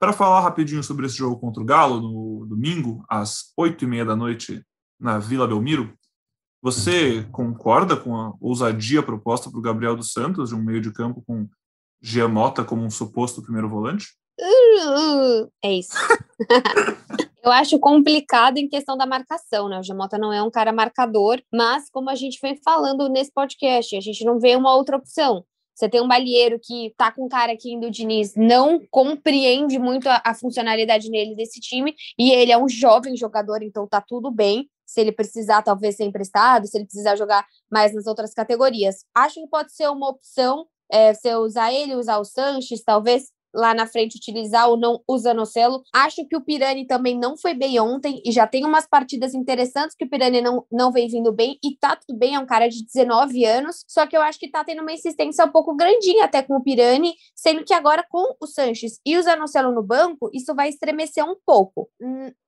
para 0.00 0.12
falar 0.12 0.40
rapidinho 0.40 0.82
sobre 0.82 1.06
esse 1.06 1.14
jogo 1.14 1.38
contra 1.38 1.62
o 1.62 1.64
Galo, 1.64 2.00
no 2.00 2.44
domingo, 2.44 3.04
às 3.08 3.52
8h30 3.56 4.04
da 4.04 4.16
noite, 4.16 4.60
na 4.98 5.16
Vila 5.20 5.46
Belmiro, 5.46 5.96
você 6.60 7.22
concorda 7.30 7.96
com 7.96 8.16
a 8.16 8.34
ousadia 8.40 9.00
proposta 9.00 9.48
para 9.48 9.60
o 9.60 9.62
Gabriel 9.62 9.94
dos 9.94 10.10
Santos, 10.10 10.48
de 10.48 10.56
um 10.56 10.60
meio 10.60 10.80
de 10.80 10.92
campo 10.92 11.22
com 11.24 11.48
Giamota 12.02 12.64
como 12.64 12.82
um 12.82 12.90
suposto 12.90 13.40
primeiro 13.40 13.68
volante? 13.68 14.08
Uh, 14.40 15.48
é 15.62 15.72
isso. 15.74 15.96
Eu 17.46 17.52
acho 17.52 17.78
complicado 17.78 18.58
em 18.58 18.68
questão 18.68 18.96
da 18.96 19.06
marcação, 19.06 19.68
né? 19.68 19.78
O 19.78 19.82
Jamota 19.84 20.18
não 20.18 20.32
é 20.32 20.42
um 20.42 20.50
cara 20.50 20.72
marcador, 20.72 21.40
mas 21.54 21.88
como 21.90 22.10
a 22.10 22.16
gente 22.16 22.40
vem 22.42 22.56
falando 22.56 23.08
nesse 23.08 23.30
podcast, 23.32 23.96
a 23.96 24.00
gente 24.00 24.24
não 24.24 24.40
vê 24.40 24.56
uma 24.56 24.74
outra 24.74 24.96
opção. 24.96 25.44
Você 25.72 25.88
tem 25.88 26.00
um 26.00 26.08
balieiro 26.08 26.58
que 26.60 26.92
tá 26.96 27.12
com 27.12 27.28
cara 27.28 27.52
aqui 27.52 27.78
do 27.78 27.88
Diniz, 27.88 28.34
não 28.34 28.84
compreende 28.90 29.78
muito 29.78 30.08
a, 30.08 30.20
a, 30.24 30.34
funcionalidade 30.34 31.08
nele 31.08 31.36
desse 31.36 31.60
time, 31.60 31.94
e 32.18 32.32
ele 32.32 32.50
é 32.50 32.58
um 32.58 32.68
jovem 32.68 33.16
jogador, 33.16 33.62
então 33.62 33.86
tá 33.86 34.00
tudo 34.00 34.28
bem. 34.28 34.68
Se 34.84 35.00
ele 35.00 35.12
precisar, 35.12 35.62
talvez 35.62 35.94
ser 35.94 36.04
emprestado, 36.04 36.66
se 36.66 36.76
ele 36.76 36.86
precisar 36.86 37.14
jogar 37.14 37.46
mais 37.70 37.94
nas 37.94 38.08
outras 38.08 38.34
categorias. 38.34 39.04
Acho 39.14 39.34
que 39.34 39.46
pode 39.46 39.72
ser 39.72 39.88
uma 39.88 40.08
opção 40.08 40.66
é, 40.90 41.14
você 41.14 41.34
usar 41.36 41.72
ele, 41.72 41.94
usar 41.94 42.18
o 42.18 42.24
Sanches, 42.24 42.82
talvez 42.82 43.30
lá 43.56 43.74
na 43.74 43.86
frente 43.86 44.16
utilizar 44.16 44.68
ou 44.68 44.76
não 44.76 45.00
o 45.08 45.18
Zanocelo. 45.18 45.82
Acho 45.92 46.26
que 46.28 46.36
o 46.36 46.40
Pirani 46.40 46.86
também 46.86 47.18
não 47.18 47.36
foi 47.36 47.54
bem 47.54 47.80
ontem 47.80 48.20
e 48.24 48.30
já 48.30 48.46
tem 48.46 48.64
umas 48.64 48.86
partidas 48.86 49.34
interessantes 49.34 49.96
que 49.96 50.04
o 50.04 50.08
Pirani 50.08 50.40
não, 50.40 50.64
não 50.70 50.92
vem 50.92 51.08
vindo 51.08 51.32
bem 51.32 51.58
e 51.64 51.76
tá 51.76 51.96
tudo 51.96 52.18
bem, 52.18 52.34
é 52.34 52.38
um 52.38 52.46
cara 52.46 52.68
de 52.68 52.84
19 52.84 53.44
anos, 53.44 53.84
só 53.88 54.06
que 54.06 54.16
eu 54.16 54.20
acho 54.20 54.38
que 54.38 54.50
tá 54.50 54.62
tendo 54.62 54.82
uma 54.82 54.92
insistência 54.92 55.44
um 55.44 55.50
pouco 55.50 55.74
grandinha 55.74 56.24
até 56.24 56.42
com 56.42 56.54
o 56.54 56.62
Pirani, 56.62 57.14
sendo 57.34 57.64
que 57.64 57.72
agora 57.72 58.04
com 58.08 58.36
o 58.40 58.46
Sanches 58.46 59.00
e 59.04 59.16
o 59.16 59.22
Zanocelo 59.22 59.72
no 59.72 59.82
banco, 59.82 60.30
isso 60.32 60.54
vai 60.54 60.68
estremecer 60.68 61.24
um 61.24 61.36
pouco 61.44 61.88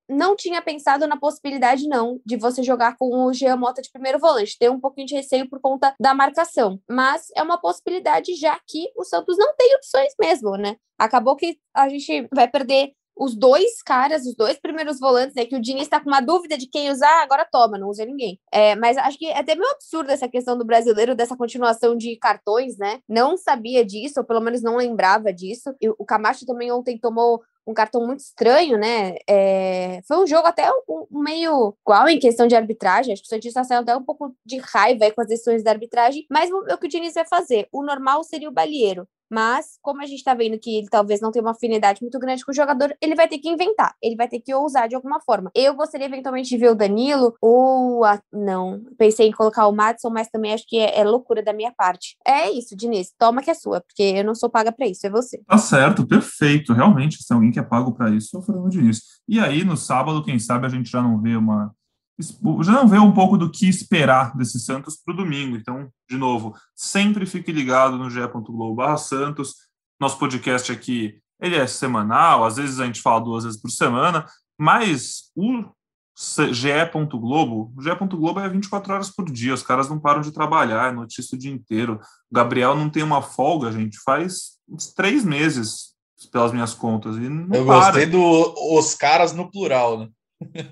não 0.09 0.35
tinha 0.35 0.63
pensado 0.63 1.07
na 1.07 1.17
possibilidade, 1.17 1.87
não, 1.87 2.21
de 2.25 2.37
você 2.37 2.63
jogar 2.63 2.97
com 2.97 3.25
o 3.25 3.33
Jean 3.33 3.57
Mota 3.57 3.83
de 3.83 3.91
primeiro 3.91 4.19
volante. 4.19 4.59
Tem 4.59 4.69
um 4.69 4.81
pouquinho 4.81 5.07
de 5.07 5.15
receio 5.15 5.49
por 5.49 5.61
conta 5.61 5.95
da 6.01 6.15
marcação. 6.15 6.81
Mas 6.89 7.29
é 7.37 7.43
uma 7.43 7.59
possibilidade, 7.59 8.35
já 8.35 8.59
que 8.67 8.91
o 8.97 9.05
Santos 9.05 9.37
não 9.37 9.55
tem 9.57 9.75
opções 9.77 10.15
mesmo, 10.19 10.57
né? 10.57 10.77
Acabou 10.99 11.37
que 11.37 11.59
a 11.75 11.89
gente 11.89 12.29
vai 12.33 12.49
perder 12.49 12.93
os 13.19 13.35
dois 13.35 13.83
caras, 13.83 14.25
os 14.25 14.35
dois 14.35 14.59
primeiros 14.59 15.01
volantes, 15.01 15.35
né? 15.35 15.45
Que 15.45 15.57
o 15.57 15.61
Diniz 15.61 15.83
está 15.83 16.01
com 16.01 16.09
uma 16.09 16.21
dúvida 16.21 16.57
de 16.57 16.69
quem 16.69 16.91
usar, 16.91 17.23
agora 17.23 17.45
toma, 17.45 17.77
não 17.77 17.89
usa 17.89 18.05
ninguém. 18.05 18.39
É, 18.53 18.77
mas 18.77 18.97
acho 18.97 19.19
que 19.19 19.27
é 19.27 19.39
até 19.39 19.55
meio 19.55 19.71
absurdo 19.73 20.11
essa 20.11 20.29
questão 20.29 20.57
do 20.57 20.65
brasileiro, 20.65 21.17
dessa 21.17 21.37
continuação 21.37 21.97
de 21.97 22.17
cartões, 22.17 22.79
né? 22.79 23.01
Não 23.09 23.37
sabia 23.37 23.85
disso, 23.85 24.21
ou 24.21 24.25
pelo 24.25 24.41
menos 24.41 24.63
não 24.63 24.77
lembrava 24.77 25.33
disso. 25.33 25.75
E 25.81 25.89
o 25.89 26.05
Camacho 26.05 26.47
também 26.47 26.71
ontem 26.71 26.97
tomou 26.97 27.43
um 27.69 27.75
cartão 27.75 28.07
muito 28.07 28.21
estranho, 28.21 28.79
né? 28.79 29.17
É, 29.29 30.01
foi 30.09 30.19
um 30.23 30.27
jogo 30.27 30.47
até 30.47 30.71
um, 30.89 31.07
um 31.11 31.23
meio 31.23 31.75
igual 31.83 32.09
em 32.09 32.19
questão 32.19 32.47
de 32.47 32.57
arbitragem. 32.57 33.13
Acho 33.13 33.23
que 33.23 33.27
o 33.27 33.31
Santista 33.31 33.63
saiu 33.63 33.81
até 33.81 33.95
um 33.95 34.03
pouco 34.03 34.35
de 34.45 34.59
raiva 34.59 35.11
com 35.11 35.21
as 35.21 35.29
decisões 35.29 35.63
da 35.63 35.71
arbitragem, 35.71 36.27
mas 36.31 36.51
o, 36.51 36.59
o 36.61 36.79
que 36.79 36.87
o 36.87 36.89
Diniz 36.89 37.15
vai 37.15 37.27
fazer? 37.27 37.69
O 37.71 37.83
normal 37.83 38.25
seria 38.25 38.49
o 38.49 38.53
Balieiro. 38.53 39.07
Mas, 39.31 39.79
como 39.83 40.03
a 40.03 40.07
gente 40.07 40.23
tá 40.25 40.35
vendo 40.35 40.59
que 40.59 40.79
ele 40.79 40.89
talvez 40.89 41.21
não 41.21 41.31
tenha 41.31 41.43
uma 41.43 41.53
afinidade 41.53 42.01
muito 42.03 42.19
grande 42.19 42.45
com 42.45 42.51
o 42.51 42.55
jogador, 42.55 42.95
ele 43.01 43.15
vai 43.15 43.29
ter 43.29 43.39
que 43.39 43.49
inventar, 43.49 43.95
ele 44.03 44.17
vai 44.17 44.29
ter 44.29 44.41
que 44.41 44.55
ousar 44.55 44.89
de 44.89 44.95
alguma 44.95 45.21
forma. 45.21 45.51
Eu 45.55 45.75
gostaria 45.75 46.07
eventualmente 46.07 46.49
de 46.49 46.57
ver 46.57 46.71
o 46.71 46.75
Danilo, 46.75 47.35
ou 47.41 48.05
a... 48.05 48.21
não, 48.33 48.83
pensei 48.97 49.29
em 49.29 49.33
colocar 49.33 49.67
o 49.67 49.73
Matson, 49.73 50.11
mas 50.11 50.29
também 50.29 50.53
acho 50.53 50.65
que 50.67 50.79
é, 50.79 50.99
é, 50.99 51.05
loucura 51.05 51.43
da 51.43 51.53
minha 51.53 51.73
parte. 51.73 52.17
É 52.27 52.51
isso, 52.51 52.77
Diniz, 52.77 53.13
toma 53.19 53.43
que 53.43 53.51
é 53.51 53.55
sua, 53.55 53.81
porque 53.81 54.03
eu 54.03 54.25
não 54.25 54.35
sou 54.35 54.51
paga 54.51 54.73
para 54.73 54.87
isso, 54.87 55.07
é 55.07 55.11
você. 55.11 55.43
Tá 55.47 55.59
certo, 55.59 56.07
perfeito. 56.07 56.73
Realmente, 56.73 57.23
se 57.23 57.33
alguém 57.33 57.51
que 57.51 57.59
é 57.59 57.63
pago 57.63 57.93
para 57.93 58.11
isso, 58.11 58.37
é 58.37 58.41
o 58.41 58.43
Fernando 58.43 58.71
Diniz. 58.71 59.03
E 59.29 59.39
aí, 59.39 59.65
no 59.65 59.77
sábado, 59.77 60.25
quem 60.25 60.39
sabe 60.39 60.67
a 60.67 60.69
gente 60.69 60.91
já 60.91 61.03
não 61.03 61.21
vê 61.21 61.37
uma 61.37 61.73
já 62.63 62.73
não 62.73 62.89
vê 62.89 62.99
um 62.99 63.13
pouco 63.13 63.37
do 63.39 63.51
que 63.51 63.69
esperar 63.69 64.37
desse 64.37 64.59
Santos 64.59 64.97
para 64.97 65.15
o 65.15 65.17
domingo. 65.17 65.57
Então, 65.57 65.89
de 66.09 66.17
novo, 66.17 66.55
sempre 66.75 67.27
fique 67.27 67.53
ligado 67.53 67.97
no 67.97 68.11
ge.globo 68.11 68.97
Santos. 68.99 69.55
Nosso 70.01 70.19
podcast 70.19 70.71
aqui, 70.71 71.21
ele 71.41 71.57
é 71.57 71.67
semanal, 71.67 72.45
às 72.45 72.57
vezes 72.57 72.81
a 72.81 72.87
gente 72.87 73.01
fala 73.01 73.21
duas 73.21 73.45
vezes 73.45 73.61
por 73.61 73.71
semana, 73.71 74.25
mas 74.59 75.31
o 75.37 75.65
ge.globo, 76.51 77.73
o 77.77 77.83
ge.globo 77.83 78.41
é 78.41 78.49
24 78.49 78.93
horas 78.93 79.11
por 79.11 79.31
dia, 79.31 79.55
os 79.55 79.63
caras 79.63 79.89
não 79.89 80.01
param 80.01 80.21
de 80.21 80.33
trabalhar, 80.33 80.89
é 80.89 80.93
notícia 80.93 81.37
o 81.37 81.39
dia 81.39 81.53
inteiro. 81.53 82.01
O 82.31 82.35
Gabriel 82.35 82.75
não 82.75 82.91
tem 82.91 83.03
uma 83.03 83.23
folga, 83.23 83.71
gente, 83.71 83.99
faz 84.05 84.59
uns 84.69 84.93
três 84.93 85.25
meses, 85.25 85.95
pelas 86.33 86.53
minhas 86.53 86.75
contas. 86.75 87.17
E 87.17 87.29
não 87.29 87.55
Eu 87.55 87.65
para. 87.65 87.85
gostei 87.87 88.07
do 88.07 88.55
os 88.77 88.95
caras 88.95 89.33
no 89.33 89.51
plural, 89.51 89.99
né? 90.01 90.09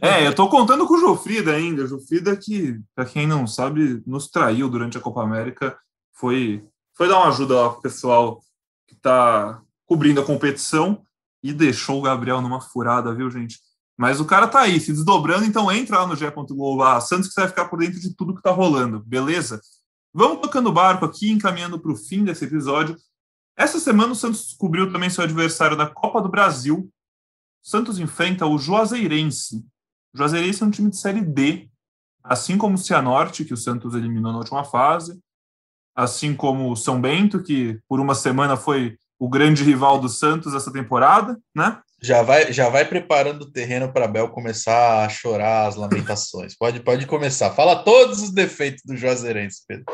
É, 0.00 0.26
eu 0.26 0.34
tô 0.34 0.48
contando 0.48 0.86
com 0.86 0.94
o 0.94 1.00
Jofrida 1.00 1.52
ainda. 1.52 1.84
O 1.84 1.86
Jofrida 1.86 2.36
que, 2.36 2.80
para 2.94 3.04
quem 3.04 3.26
não 3.26 3.46
sabe, 3.46 4.02
nos 4.06 4.28
traiu 4.28 4.68
durante 4.68 4.96
a 4.96 5.00
Copa 5.00 5.22
América. 5.22 5.76
Foi, 6.14 6.64
foi 6.96 7.08
dar 7.08 7.18
uma 7.18 7.28
ajuda 7.28 7.60
lá 7.60 7.70
pro 7.70 7.82
pessoal 7.82 8.40
que 8.86 8.94
tá 8.94 9.60
cobrindo 9.84 10.20
a 10.20 10.24
competição 10.24 11.04
e 11.42 11.52
deixou 11.52 11.98
o 11.98 12.02
Gabriel 12.02 12.40
numa 12.40 12.60
furada, 12.60 13.14
viu, 13.14 13.30
gente? 13.30 13.58
Mas 13.96 14.20
o 14.20 14.24
cara 14.24 14.46
tá 14.46 14.60
aí, 14.60 14.78
se 14.78 14.92
desdobrando, 14.92 15.44
então 15.44 15.72
entra 15.72 15.98
lá 15.98 16.06
no 16.06 16.16
G.Globo 16.16 17.00
Santos 17.00 17.28
que 17.28 17.34
você 17.34 17.40
vai 17.40 17.48
ficar 17.48 17.66
por 17.66 17.78
dentro 17.78 17.98
de 17.98 18.14
tudo 18.14 18.34
que 18.34 18.42
tá 18.42 18.50
rolando, 18.50 19.00
beleza? 19.00 19.60
Vamos 20.12 20.40
tocando 20.40 20.68
o 20.68 20.72
barco 20.72 21.04
aqui, 21.04 21.30
encaminhando 21.30 21.78
para 21.78 21.92
o 21.92 21.96
fim 21.96 22.24
desse 22.24 22.44
episódio. 22.44 22.96
Essa 23.56 23.80
semana 23.80 24.12
o 24.12 24.16
Santos 24.16 24.48
descobriu 24.48 24.92
também 24.92 25.08
seu 25.08 25.24
adversário 25.24 25.76
da 25.76 25.86
Copa 25.86 26.20
do 26.20 26.28
Brasil, 26.28 26.90
Santos 27.66 27.98
enfrenta 27.98 28.46
o 28.46 28.56
Juazeirense. 28.56 29.56
O 30.14 30.18
Juazeirense 30.18 30.62
é 30.62 30.66
um 30.66 30.70
time 30.70 30.88
de 30.88 30.96
Série 30.96 31.20
D, 31.20 31.68
assim 32.22 32.56
como 32.56 32.76
o 32.76 32.78
Cianorte, 32.78 33.44
que 33.44 33.52
o 33.52 33.56
Santos 33.56 33.92
eliminou 33.92 34.30
na 34.30 34.38
última 34.38 34.62
fase, 34.62 35.18
assim 35.92 36.32
como 36.32 36.70
o 36.70 36.76
São 36.76 37.00
Bento, 37.00 37.42
que 37.42 37.80
por 37.88 37.98
uma 37.98 38.14
semana 38.14 38.56
foi 38.56 38.96
o 39.18 39.28
grande 39.28 39.64
rival 39.64 39.98
do 39.98 40.08
Santos 40.08 40.54
essa 40.54 40.72
temporada, 40.72 41.36
né? 41.52 41.80
Já 42.00 42.22
vai, 42.22 42.52
já 42.52 42.68
vai 42.68 42.84
preparando 42.84 43.42
o 43.42 43.50
terreno 43.50 43.92
para 43.92 44.06
Bel 44.06 44.28
começar 44.28 45.04
a 45.04 45.08
chorar 45.08 45.66
as 45.66 45.74
lamentações. 45.74 46.54
pode, 46.56 46.78
pode 46.78 47.04
começar. 47.04 47.50
Fala 47.50 47.82
todos 47.82 48.22
os 48.22 48.30
defeitos 48.30 48.84
do 48.84 48.96
Juazeirense, 48.96 49.64
Pedro. 49.66 49.86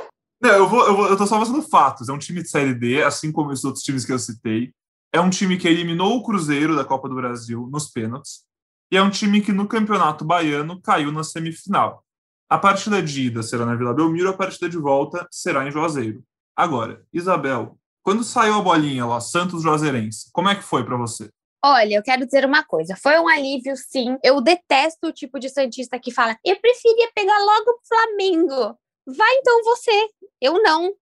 Não, 0.42 0.50
eu, 0.50 0.68
vou, 0.68 0.86
eu, 0.86 0.96
vou, 0.96 1.06
eu 1.06 1.16
tô 1.16 1.26
só 1.26 1.38
fazendo 1.38 1.62
fatos. 1.62 2.10
É 2.10 2.12
um 2.12 2.18
time 2.18 2.42
de 2.42 2.50
Série 2.50 2.74
D, 2.74 3.02
assim 3.02 3.32
como 3.32 3.50
os 3.50 3.64
outros 3.64 3.82
times 3.82 4.04
que 4.04 4.12
eu 4.12 4.18
citei. 4.18 4.74
É 5.12 5.20
um 5.20 5.28
time 5.28 5.58
que 5.58 5.68
eliminou 5.68 6.16
o 6.16 6.22
Cruzeiro 6.22 6.74
da 6.74 6.84
Copa 6.84 7.08
do 7.08 7.14
Brasil 7.14 7.68
nos 7.70 7.90
pênaltis. 7.90 8.44
E 8.90 8.96
é 8.96 9.02
um 9.02 9.10
time 9.10 9.40
que 9.42 9.52
no 9.52 9.68
Campeonato 9.68 10.24
Baiano 10.24 10.80
caiu 10.80 11.12
na 11.12 11.22
semifinal. 11.22 12.04
A 12.48 12.58
partida 12.58 13.02
de 13.02 13.26
ida 13.26 13.42
será 13.42 13.66
na 13.66 13.74
Vila 13.74 13.94
Belmiro, 13.94 14.30
a 14.30 14.36
partida 14.36 14.68
de 14.68 14.78
volta 14.78 15.26
será 15.30 15.66
em 15.66 15.70
Juazeiro. 15.70 16.22
Agora, 16.56 17.02
Isabel, 17.12 17.78
quando 18.02 18.24
saiu 18.24 18.54
a 18.54 18.60
bolinha 18.60 19.06
lá, 19.06 19.20
Santos 19.20 19.62
Juazeirense, 19.62 20.30
como 20.32 20.48
é 20.48 20.54
que 20.54 20.62
foi 20.62 20.84
para 20.84 20.96
você? 20.96 21.30
Olha, 21.64 21.94
eu 21.94 22.02
quero 22.02 22.26
dizer 22.26 22.44
uma 22.44 22.64
coisa. 22.64 22.96
Foi 22.96 23.18
um 23.18 23.28
alívio, 23.28 23.76
sim. 23.76 24.18
Eu 24.22 24.40
detesto 24.40 25.06
o 25.06 25.12
tipo 25.12 25.38
de 25.38 25.48
Santista 25.48 25.98
que 25.98 26.10
fala: 26.10 26.36
eu 26.44 26.58
preferia 26.60 27.10
pegar 27.14 27.38
logo 27.38 27.70
o 27.70 27.80
Flamengo. 27.86 28.78
Vai 29.06 29.34
então 29.36 29.62
você. 29.64 30.08
Eu 30.40 30.62
não. 30.62 30.92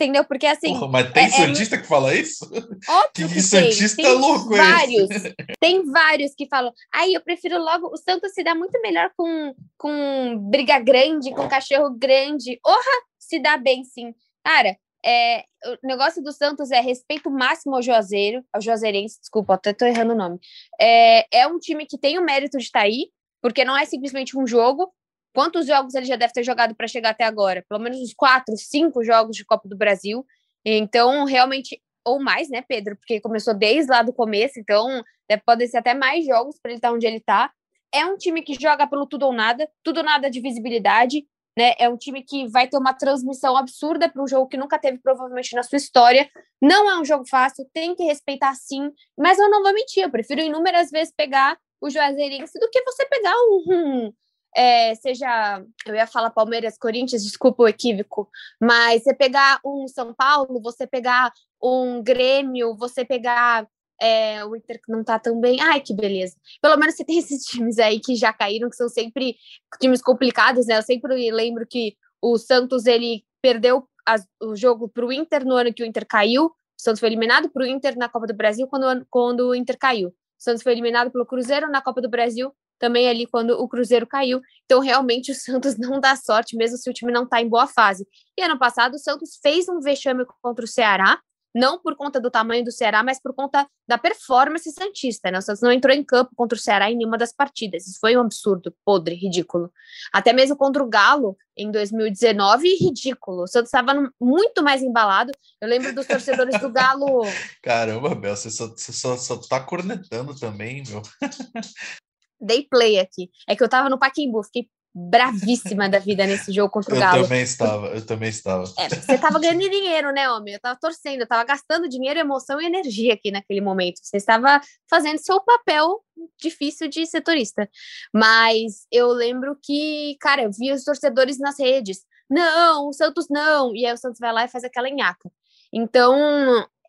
Entendeu? 0.00 0.24
Porque 0.24 0.46
assim. 0.46 0.72
Porra, 0.72 0.88
mas 0.88 1.12
tem 1.12 1.26
é, 1.26 1.28
Santista 1.28 1.76
é... 1.76 1.78
que 1.78 1.86
fala 1.86 2.14
isso? 2.14 2.46
Óbvio 2.88 3.28
que, 3.28 3.34
que 3.34 3.42
Santista 3.42 4.02
tem. 4.02 4.14
louco 4.14 4.48
vários, 4.48 5.10
esse. 5.10 5.34
Tem 5.60 5.84
vários 5.84 6.34
que 6.34 6.48
falam. 6.48 6.72
Aí 6.90 7.12
eu 7.12 7.20
prefiro 7.20 7.58
logo. 7.58 7.88
O 7.92 7.98
Santos 7.98 8.32
se 8.32 8.42
dá 8.42 8.54
muito 8.54 8.80
melhor 8.80 9.10
com, 9.14 9.54
com 9.76 10.38
briga 10.48 10.78
grande, 10.78 11.34
com 11.34 11.46
cachorro 11.46 11.90
grande. 11.90 12.58
Orra, 12.64 13.04
se 13.18 13.38
dá 13.38 13.58
bem, 13.58 13.84
sim. 13.84 14.14
Cara, 14.42 14.74
é, 15.04 15.44
o 15.66 15.86
negócio 15.86 16.22
do 16.22 16.32
Santos 16.32 16.70
é 16.70 16.80
respeito 16.80 17.30
máximo 17.30 17.76
ao 17.76 17.82
Juazeiro, 17.82 18.42
ao 18.54 18.62
Juazeirense, 18.62 19.20
desculpa, 19.20 19.52
até 19.52 19.74
tô 19.74 19.84
errando 19.84 20.14
o 20.14 20.16
nome. 20.16 20.38
É, 20.80 21.40
é 21.40 21.46
um 21.46 21.58
time 21.58 21.84
que 21.84 21.98
tem 21.98 22.18
o 22.18 22.24
mérito 22.24 22.56
de 22.56 22.64
estar 22.64 22.80
tá 22.80 22.86
aí, 22.86 23.10
porque 23.42 23.66
não 23.66 23.76
é 23.76 23.84
simplesmente 23.84 24.38
um 24.38 24.46
jogo, 24.46 24.90
Quantos 25.32 25.66
jogos 25.66 25.94
ele 25.94 26.06
já 26.06 26.16
deve 26.16 26.32
ter 26.32 26.42
jogado 26.42 26.74
para 26.74 26.88
chegar 26.88 27.10
até 27.10 27.24
agora? 27.24 27.64
Pelo 27.68 27.80
menos 27.80 27.98
uns 28.00 28.14
quatro, 28.14 28.56
cinco 28.56 29.04
jogos 29.04 29.36
de 29.36 29.44
Copa 29.44 29.68
do 29.68 29.76
Brasil. 29.76 30.26
Então, 30.64 31.24
realmente, 31.24 31.80
ou 32.04 32.20
mais, 32.20 32.48
né, 32.48 32.62
Pedro? 32.62 32.96
Porque 32.96 33.20
começou 33.20 33.54
desde 33.54 33.90
lá 33.90 34.02
do 34.02 34.12
começo, 34.12 34.58
então 34.58 35.02
deve, 35.28 35.42
podem 35.44 35.68
ser 35.68 35.78
até 35.78 35.94
mais 35.94 36.26
jogos 36.26 36.58
para 36.60 36.72
ele 36.72 36.78
estar 36.78 36.92
onde 36.92 37.06
ele 37.06 37.18
está. 37.18 37.50
É 37.92 38.04
um 38.04 38.16
time 38.16 38.42
que 38.42 38.54
joga 38.54 38.86
pelo 38.86 39.06
tudo 39.06 39.26
ou 39.26 39.32
nada, 39.32 39.68
tudo 39.82 39.98
ou 39.98 40.04
nada 40.04 40.30
de 40.30 40.40
visibilidade, 40.40 41.24
né? 41.56 41.74
É 41.78 41.88
um 41.88 41.96
time 41.96 42.22
que 42.22 42.48
vai 42.48 42.68
ter 42.68 42.76
uma 42.76 42.94
transmissão 42.94 43.56
absurda 43.56 44.08
para 44.08 44.22
um 44.22 44.28
jogo 44.28 44.48
que 44.48 44.56
nunca 44.56 44.78
teve, 44.78 44.98
provavelmente, 44.98 45.54
na 45.54 45.62
sua 45.62 45.76
história. 45.76 46.28
Não 46.60 46.90
é 46.90 46.98
um 46.98 47.04
jogo 47.04 47.26
fácil, 47.28 47.68
tem 47.72 47.94
que 47.94 48.04
respeitar 48.04 48.54
sim, 48.54 48.90
mas 49.18 49.38
eu 49.38 49.50
não 49.50 49.62
vou 49.62 49.72
mentir, 49.72 50.04
eu 50.04 50.10
prefiro 50.10 50.40
inúmeras 50.40 50.90
vezes 50.90 51.12
pegar 51.16 51.58
o 51.80 51.90
Juazeirense 51.90 52.58
do 52.58 52.68
que 52.70 52.82
você 52.82 53.06
pegar 53.06 53.34
um, 53.34 54.12
é, 54.56 54.94
seja, 54.96 55.64
eu 55.86 55.94
ia 55.94 56.06
falar 56.06 56.30
Palmeiras, 56.30 56.76
Corinthians, 56.78 57.22
desculpa 57.22 57.62
o 57.62 57.68
equívoco, 57.68 58.28
mas 58.60 59.02
você 59.02 59.14
pegar 59.14 59.60
um 59.64 59.86
São 59.86 60.12
Paulo, 60.12 60.60
você 60.60 60.86
pegar 60.86 61.32
um 61.62 62.02
Grêmio, 62.02 62.76
você 62.76 63.04
pegar 63.04 63.68
é, 64.00 64.44
o 64.44 64.56
Inter 64.56 64.80
que 64.82 64.90
não 64.90 65.04
tá 65.04 65.18
tão 65.18 65.40
bem, 65.40 65.60
ai 65.60 65.80
que 65.80 65.94
beleza. 65.94 66.36
Pelo 66.60 66.76
menos 66.76 66.96
você 66.96 67.04
tem 67.04 67.18
esses 67.20 67.44
times 67.44 67.78
aí 67.78 68.00
que 68.00 68.16
já 68.16 68.32
caíram, 68.32 68.70
que 68.70 68.76
são 68.76 68.88
sempre 68.88 69.36
times 69.80 70.02
complicados, 70.02 70.66
né? 70.66 70.78
Eu 70.78 70.82
sempre 70.82 71.30
lembro 71.30 71.66
que 71.66 71.96
o 72.20 72.38
Santos 72.38 72.86
ele 72.86 73.24
perdeu 73.42 73.88
as, 74.06 74.26
o 74.42 74.56
jogo 74.56 74.88
para 74.88 75.06
o 75.06 75.12
Inter 75.12 75.44
no 75.44 75.54
ano 75.54 75.72
que 75.72 75.82
o 75.82 75.86
Inter 75.86 76.06
caiu. 76.06 76.46
O 76.46 76.52
Santos 76.82 77.00
foi 77.00 77.08
eliminado 77.08 77.50
para 77.50 77.62
o 77.62 77.66
Inter 77.66 77.96
na 77.96 78.08
Copa 78.08 78.26
do 78.26 78.34
Brasil 78.34 78.66
quando, 78.66 79.06
quando 79.10 79.48
o 79.48 79.54
Inter 79.54 79.78
caiu. 79.78 80.08
O 80.08 80.14
Santos 80.38 80.62
foi 80.62 80.72
eliminado 80.72 81.10
pelo 81.10 81.26
Cruzeiro 81.26 81.70
na 81.70 81.82
Copa 81.82 82.00
do 82.00 82.08
Brasil 82.08 82.52
também 82.80 83.08
ali 83.08 83.26
quando 83.26 83.50
o 83.50 83.68
Cruzeiro 83.68 84.06
caiu. 84.06 84.40
Então, 84.64 84.80
realmente, 84.80 85.30
o 85.30 85.34
Santos 85.34 85.76
não 85.78 86.00
dá 86.00 86.16
sorte, 86.16 86.56
mesmo 86.56 86.78
se 86.78 86.90
o 86.90 86.92
time 86.92 87.12
não 87.12 87.24
está 87.24 87.40
em 87.40 87.48
boa 87.48 87.68
fase. 87.68 88.08
E 88.36 88.42
ano 88.42 88.58
passado, 88.58 88.94
o 88.94 88.98
Santos 88.98 89.38
fez 89.40 89.68
um 89.68 89.78
vexame 89.78 90.24
contra 90.42 90.64
o 90.64 90.68
Ceará, 90.68 91.20
não 91.54 91.80
por 91.80 91.96
conta 91.96 92.20
do 92.20 92.30
tamanho 92.30 92.64
do 92.64 92.70
Ceará, 92.70 93.02
mas 93.02 93.20
por 93.20 93.34
conta 93.34 93.66
da 93.86 93.98
performance 93.98 94.70
santista, 94.70 95.30
né? 95.30 95.38
O 95.38 95.42
Santos 95.42 95.60
não 95.60 95.72
entrou 95.72 95.94
em 95.94 96.04
campo 96.04 96.30
contra 96.36 96.56
o 96.56 96.60
Ceará 96.60 96.90
em 96.90 96.96
nenhuma 96.96 97.18
das 97.18 97.32
partidas. 97.32 97.88
Isso 97.88 97.98
foi 98.00 98.16
um 98.16 98.20
absurdo, 98.20 98.72
podre, 98.84 99.16
ridículo. 99.16 99.70
Até 100.12 100.32
mesmo 100.32 100.56
contra 100.56 100.82
o 100.82 100.88
Galo 100.88 101.36
em 101.56 101.70
2019, 101.70 102.76
ridículo. 102.76 103.42
O 103.42 103.48
Santos 103.48 103.68
estava 103.68 104.10
muito 104.20 104.62
mais 104.62 104.80
embalado. 104.80 105.32
Eu 105.60 105.68
lembro 105.68 105.92
dos 105.92 106.06
torcedores 106.06 106.58
do 106.60 106.70
Galo. 106.70 107.22
Caramba, 107.62 108.14
Bel, 108.14 108.36
você 108.36 108.48
só, 108.48 108.72
só, 108.76 109.16
só 109.16 109.36
tá 109.36 109.58
cornetando 109.58 110.38
também, 110.38 110.84
meu. 110.88 111.02
Dei 112.40 112.66
play 112.68 112.98
aqui. 112.98 113.30
É 113.48 113.54
que 113.54 113.62
eu 113.62 113.68
tava 113.68 113.88
no 113.88 113.98
Paquimbu, 113.98 114.42
fiquei 114.42 114.68
bravíssima 114.92 115.88
da 115.88 115.98
vida 115.98 116.26
nesse 116.26 116.52
jogo 116.52 116.70
contra 116.70 116.94
o 116.94 116.98
Galo. 116.98 117.18
Eu 117.18 117.22
também 117.22 117.42
estava, 117.42 117.86
eu 117.88 118.04
também 118.04 118.28
estava. 118.28 118.64
É, 118.76 118.88
você 118.88 119.14
estava 119.14 119.38
ganhando 119.38 119.60
dinheiro, 119.60 120.12
né, 120.12 120.28
homem? 120.30 120.54
Eu 120.54 120.56
estava 120.56 120.78
torcendo, 120.78 121.20
eu 121.20 121.24
estava 121.24 121.44
gastando 121.44 121.88
dinheiro, 121.88 122.18
emoção 122.18 122.60
e 122.60 122.66
energia 122.66 123.14
aqui 123.14 123.30
naquele 123.30 123.60
momento. 123.60 124.00
Você 124.02 124.16
estava 124.16 124.60
fazendo 124.88 125.18
seu 125.18 125.40
papel 125.40 126.02
difícil 126.40 126.88
de 126.88 127.06
setorista. 127.06 127.68
Mas 128.12 128.86
eu 128.90 129.08
lembro 129.08 129.56
que, 129.62 130.16
cara, 130.20 130.42
eu 130.42 130.50
via 130.50 130.74
os 130.74 130.84
torcedores 130.84 131.38
nas 131.38 131.58
redes. 131.58 132.00
Não, 132.28 132.88
o 132.88 132.92
Santos 132.92 133.26
não. 133.30 133.74
E 133.74 133.86
aí 133.86 133.92
o 133.92 133.96
Santos 133.96 134.18
vai 134.18 134.32
lá 134.32 134.44
e 134.44 134.48
faz 134.48 134.64
aquela 134.64 134.88
enhaca. 134.88 135.30
Então, 135.72 136.16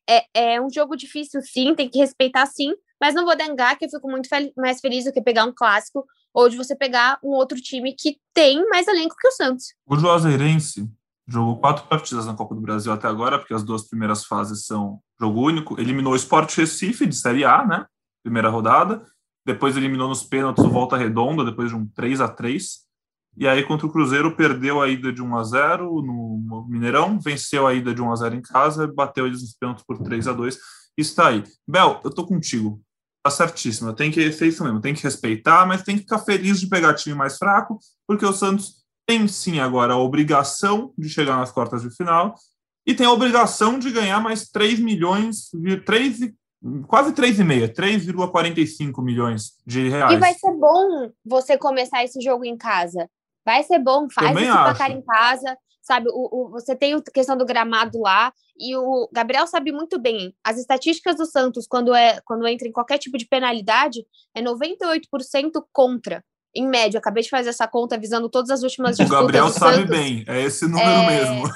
é, 0.09 0.25
é 0.33 0.61
um 0.61 0.69
jogo 0.71 0.95
difícil, 0.95 1.41
sim, 1.41 1.75
tem 1.75 1.87
que 1.87 1.99
respeitar, 1.99 2.47
sim. 2.47 2.73
Mas 3.01 3.15
não 3.15 3.25
vou 3.25 3.35
negar 3.35 3.75
que 3.77 3.85
eu 3.85 3.89
fico 3.89 4.07
muito 4.07 4.29
fel 4.29 4.51
mais 4.55 4.79
feliz 4.79 5.05
do 5.05 5.11
que 5.11 5.21
pegar 5.21 5.43
um 5.45 5.51
clássico 5.51 6.05
ou 6.31 6.47
de 6.47 6.55
você 6.55 6.75
pegar 6.75 7.17
um 7.23 7.29
outro 7.29 7.59
time 7.59 7.95
que 7.97 8.17
tem 8.31 8.63
mais 8.69 8.87
elenco 8.87 9.15
que 9.19 9.27
o 9.27 9.31
Santos. 9.31 9.73
O 9.87 9.97
Juazeirense 9.97 10.87
jogou 11.27 11.57
quatro 11.57 11.87
partidas 11.87 12.27
na 12.27 12.35
Copa 12.35 12.53
do 12.53 12.61
Brasil 12.61 12.91
até 12.91 13.07
agora, 13.07 13.39
porque 13.39 13.53
as 13.53 13.63
duas 13.63 13.87
primeiras 13.87 14.25
fases 14.25 14.65
são 14.65 14.99
jogo 15.19 15.41
único. 15.41 15.79
Eliminou 15.81 16.13
o 16.13 16.15
Sport 16.15 16.55
Recife 16.55 17.07
de 17.07 17.15
Série 17.15 17.43
A, 17.43 17.65
né? 17.65 17.85
Primeira 18.23 18.49
rodada. 18.49 19.03
Depois 19.45 19.75
eliminou 19.75 20.07
nos 20.07 20.23
pênaltis 20.23 20.63
o 20.63 20.69
Volta 20.69 20.95
Redonda, 20.95 21.43
depois 21.43 21.69
de 21.69 21.75
um 21.75 21.87
3 21.87 22.21
a 22.21 22.27
3 22.27 22.81
E 23.35 23.47
aí, 23.47 23.63
contra 23.63 23.87
o 23.87 23.91
Cruzeiro, 23.91 24.35
perdeu 24.35 24.79
a 24.79 24.87
ida 24.87 25.11
de 25.11 25.23
1 25.23 25.35
a 25.35 25.43
0 25.43 26.01
no 26.03 26.67
Mineirão, 26.69 27.19
venceu 27.19 27.65
a 27.65 27.73
ida 27.73 27.95
de 27.95 28.01
1 28.01 28.11
a 28.11 28.15
0 28.15 28.35
em 28.35 28.41
casa, 28.41 28.87
bateu 28.93 29.25
eles 29.25 29.41
nos 29.41 29.55
pênaltis 29.55 29.83
por 29.83 29.97
3 29.97 30.27
a 30.27 30.33
2 30.33 30.59
Está 30.95 31.29
aí. 31.29 31.43
Bel, 31.67 31.99
eu 32.03 32.11
tô 32.11 32.25
contigo 32.25 32.79
tá 33.23 33.29
certíssimo. 33.29 33.93
Tem 33.93 34.11
que 34.11 34.31
ser 34.31 34.47
isso 34.47 34.63
mesmo, 34.63 34.81
tem 34.81 34.93
que 34.93 35.03
respeitar, 35.03 35.65
mas 35.65 35.83
tem 35.83 35.95
que 35.95 36.03
ficar 36.03 36.19
feliz 36.19 36.59
de 36.59 36.67
pegar 36.67 36.95
time 36.95 37.15
mais 37.15 37.37
fraco, 37.37 37.79
porque 38.07 38.25
o 38.25 38.33
Santos 38.33 38.81
tem 39.05 39.27
sim 39.27 39.59
agora 39.59 39.93
a 39.93 39.97
obrigação 39.97 40.93
de 40.97 41.09
chegar 41.09 41.37
nas 41.37 41.51
quartas 41.51 41.81
de 41.81 41.95
final 41.95 42.35
e 42.85 42.93
tem 42.93 43.05
a 43.05 43.11
obrigação 43.11 43.77
de 43.77 43.91
ganhar 43.91 44.19
mais 44.19 44.49
3 44.49 44.79
milhões, 44.79 45.49
3, 45.85 46.31
quase 46.87 47.13
3,5, 47.13 47.73
3,45 47.73 49.03
milhões 49.03 49.53
de 49.65 49.89
reais. 49.89 50.13
E 50.13 50.17
vai 50.17 50.33
ser 50.33 50.51
bom 50.53 51.11
você 51.23 51.57
começar 51.57 52.03
esse 52.03 52.19
jogo 52.21 52.43
em 52.45 52.57
casa. 52.57 53.09
Vai 53.45 53.63
ser 53.63 53.79
bom, 53.79 54.07
faz 54.09 54.29
Também 54.29 54.43
esse 54.43 54.51
acho. 54.51 54.63
placar 54.63 54.91
em 54.91 55.01
casa, 55.01 55.57
sabe? 55.81 56.07
O, 56.09 56.45
o, 56.45 56.49
você 56.49 56.75
tem 56.75 56.93
a 56.93 57.01
questão 57.01 57.37
do 57.37 57.45
gramado 57.45 57.99
lá, 57.99 58.33
e 58.57 58.75
o 58.75 59.09
Gabriel 59.11 59.47
sabe 59.47 59.71
muito 59.71 59.99
bem. 59.99 60.33
As 60.43 60.57
estatísticas 60.57 61.15
do 61.15 61.25
Santos, 61.25 61.65
quando, 61.67 61.93
é, 61.93 62.19
quando 62.23 62.47
entra 62.47 62.67
em 62.67 62.71
qualquer 62.71 62.97
tipo 62.97 63.17
de 63.17 63.25
penalidade, 63.25 64.05
é 64.35 64.41
98% 64.41 65.01
contra. 65.71 66.23
Em 66.53 66.67
média, 66.67 66.97
acabei 66.97 67.23
de 67.23 67.29
fazer 67.29 67.49
essa 67.49 67.65
conta 67.65 67.97
visando 67.97 68.29
todas 68.29 68.49
as 68.49 68.61
últimas 68.61 68.99
O 68.99 69.07
Gabriel 69.07 69.47
sabe 69.49 69.77
Santos. 69.77 69.89
bem, 69.89 70.25
é 70.27 70.41
esse 70.41 70.65
número 70.65 70.89
é... 70.89 71.07
mesmo. 71.07 71.47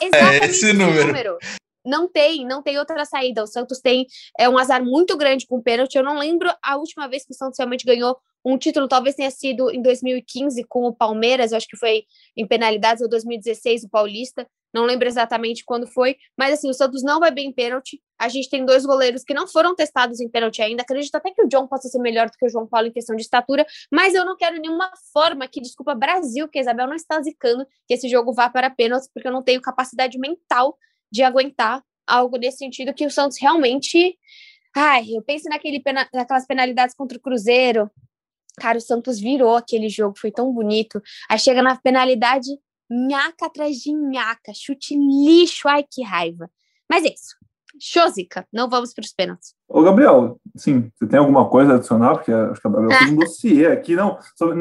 É, 0.00 0.18
é 0.18 0.46
esse 0.46 0.72
número. 0.72 1.06
número. 1.06 1.38
Não 1.84 2.08
tem, 2.08 2.46
não 2.46 2.62
tem 2.62 2.78
outra 2.78 3.04
saída. 3.04 3.42
O 3.42 3.46
Santos 3.46 3.80
tem 3.80 4.06
é 4.38 4.48
um 4.48 4.58
azar 4.58 4.84
muito 4.84 5.16
grande 5.16 5.46
com 5.46 5.56
o 5.56 5.62
pênalti. 5.62 5.96
Eu 5.96 6.04
não 6.04 6.18
lembro 6.18 6.50
a 6.62 6.76
última 6.76 7.08
vez 7.08 7.24
que 7.24 7.32
o 7.32 7.36
Santos 7.36 7.58
realmente 7.58 7.84
ganhou 7.84 8.16
um 8.44 8.58
título, 8.58 8.88
talvez 8.88 9.14
tenha 9.14 9.30
sido 9.30 9.70
em 9.70 9.80
2015 9.80 10.64
com 10.64 10.84
o 10.84 10.92
Palmeiras, 10.92 11.52
eu 11.52 11.56
acho 11.56 11.68
que 11.68 11.76
foi 11.76 12.04
em 12.36 12.46
penalidades, 12.46 13.00
ou 13.00 13.08
2016 13.08 13.84
o 13.84 13.88
Paulista, 13.88 14.46
não 14.72 14.84
lembro 14.84 15.06
exatamente 15.06 15.64
quando 15.64 15.86
foi, 15.86 16.16
mas 16.36 16.54
assim, 16.54 16.70
o 16.70 16.72
Santos 16.72 17.02
não 17.02 17.20
vai 17.20 17.30
bem 17.30 17.48
em 17.48 17.52
pênalti. 17.52 18.00
A 18.18 18.28
gente 18.28 18.48
tem 18.48 18.64
dois 18.64 18.86
goleiros 18.86 19.22
que 19.22 19.34
não 19.34 19.46
foram 19.46 19.74
testados 19.74 20.18
em 20.18 20.28
pênalti 20.28 20.62
ainda. 20.62 20.82
Acredito 20.82 21.14
até 21.14 21.30
que 21.30 21.42
o 21.42 21.48
John 21.48 21.66
possa 21.66 21.88
ser 21.88 21.98
melhor 21.98 22.30
do 22.30 22.36
que 22.38 22.46
o 22.46 22.48
João 22.48 22.66
Paulo 22.66 22.86
em 22.86 22.92
questão 22.92 23.14
de 23.14 23.22
estatura, 23.22 23.66
mas 23.90 24.14
eu 24.14 24.24
não 24.24 24.36
quero 24.36 24.58
nenhuma 24.58 24.90
forma 25.12 25.46
que, 25.46 25.60
desculpa, 25.60 25.94
Brasil, 25.94 26.48
que 26.48 26.58
a 26.58 26.62
Isabel 26.62 26.86
não 26.86 26.94
está 26.94 27.20
zicando, 27.20 27.66
que 27.86 27.94
esse 27.94 28.08
jogo 28.08 28.32
vá 28.32 28.48
para 28.48 28.70
pênaltis, 28.70 29.10
porque 29.12 29.28
eu 29.28 29.32
não 29.32 29.42
tenho 29.42 29.60
capacidade 29.60 30.18
mental 30.18 30.76
de 31.12 31.22
aguentar 31.22 31.82
algo 32.06 32.36
nesse 32.38 32.58
sentido 32.58 32.94
que 32.94 33.06
o 33.06 33.10
Santos 33.10 33.38
realmente. 33.40 34.18
Ai, 34.74 35.06
eu 35.10 35.22
penso 35.22 35.48
naquele 35.48 35.80
pena... 35.80 36.08
naquelas 36.12 36.46
penalidades 36.46 36.96
contra 36.96 37.18
o 37.18 37.20
Cruzeiro, 37.20 37.90
Cara, 38.56 38.78
o 38.78 38.80
Santos 38.80 39.18
virou 39.18 39.56
aquele 39.56 39.88
jogo, 39.88 40.18
foi 40.18 40.30
tão 40.30 40.52
bonito. 40.52 41.02
Aí 41.28 41.38
chega 41.38 41.62
na 41.62 41.76
penalidade, 41.76 42.50
nhaca 42.90 43.46
atrás 43.46 43.76
de 43.76 43.92
nhaca, 43.92 44.52
chute 44.54 44.94
lixo, 44.94 45.68
ai 45.68 45.84
que 45.90 46.02
raiva. 46.02 46.50
Mas 46.88 47.04
é 47.04 47.08
isso. 47.08 47.36
Chozica, 47.80 48.46
não 48.52 48.68
vamos 48.68 48.92
para 48.92 49.02
os 49.02 49.12
pênaltis. 49.14 49.54
Ô, 49.66 49.82
Gabriel, 49.82 50.38
sim, 50.54 50.90
você 50.94 51.06
tem 51.06 51.18
alguma 51.18 51.48
coisa 51.48 51.72
a 51.72 51.76
adicionar? 51.76 52.16
Porque 52.16 52.30
acho 52.30 52.60
que 52.60 52.68
a 52.68 52.70
Gabriel 52.70 52.98
fez 52.98 53.10
um 53.10 53.16
dossiê 53.24 53.66
aqui, 53.68 53.96
não, 53.96 54.18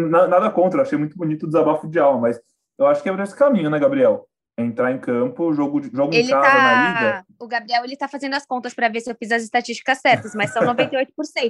nada 0.10 0.50
contra, 0.50 0.82
achei 0.82 0.98
muito 0.98 1.18
bonito 1.18 1.44
o 1.44 1.48
desabafo 1.48 1.90
de 1.90 2.00
alma, 2.00 2.22
mas 2.22 2.40
eu 2.80 2.88
acho 2.88 3.04
que 3.04 3.10
é 3.10 3.12
por 3.12 3.22
esse 3.22 3.36
caminho, 3.36 3.70
né, 3.70 3.78
Gabriel? 3.78 4.26
Entrar 4.66 4.92
em 4.92 5.00
campo, 5.00 5.54
jogo, 5.54 5.82
jogo 5.84 6.14
ele 6.14 6.28
em 6.28 6.30
casa 6.30 6.58
tá... 6.58 6.64
na 6.64 6.92
ida. 6.92 7.26
O 7.40 7.48
Gabriel 7.48 7.84
ele 7.84 7.98
tá 7.98 8.08
fazendo 8.08 8.36
as 8.36 8.46
contas 8.46 8.74
para 8.74 8.90
ver 8.90 9.02
se 9.02 9.12
eu 9.12 9.16
fiz 9.16 9.32
as 9.32 9.44
estatísticas 9.44 10.00
certas, 10.00 10.34
mas 10.34 10.54
são 10.54 10.64
98%, 10.64 11.08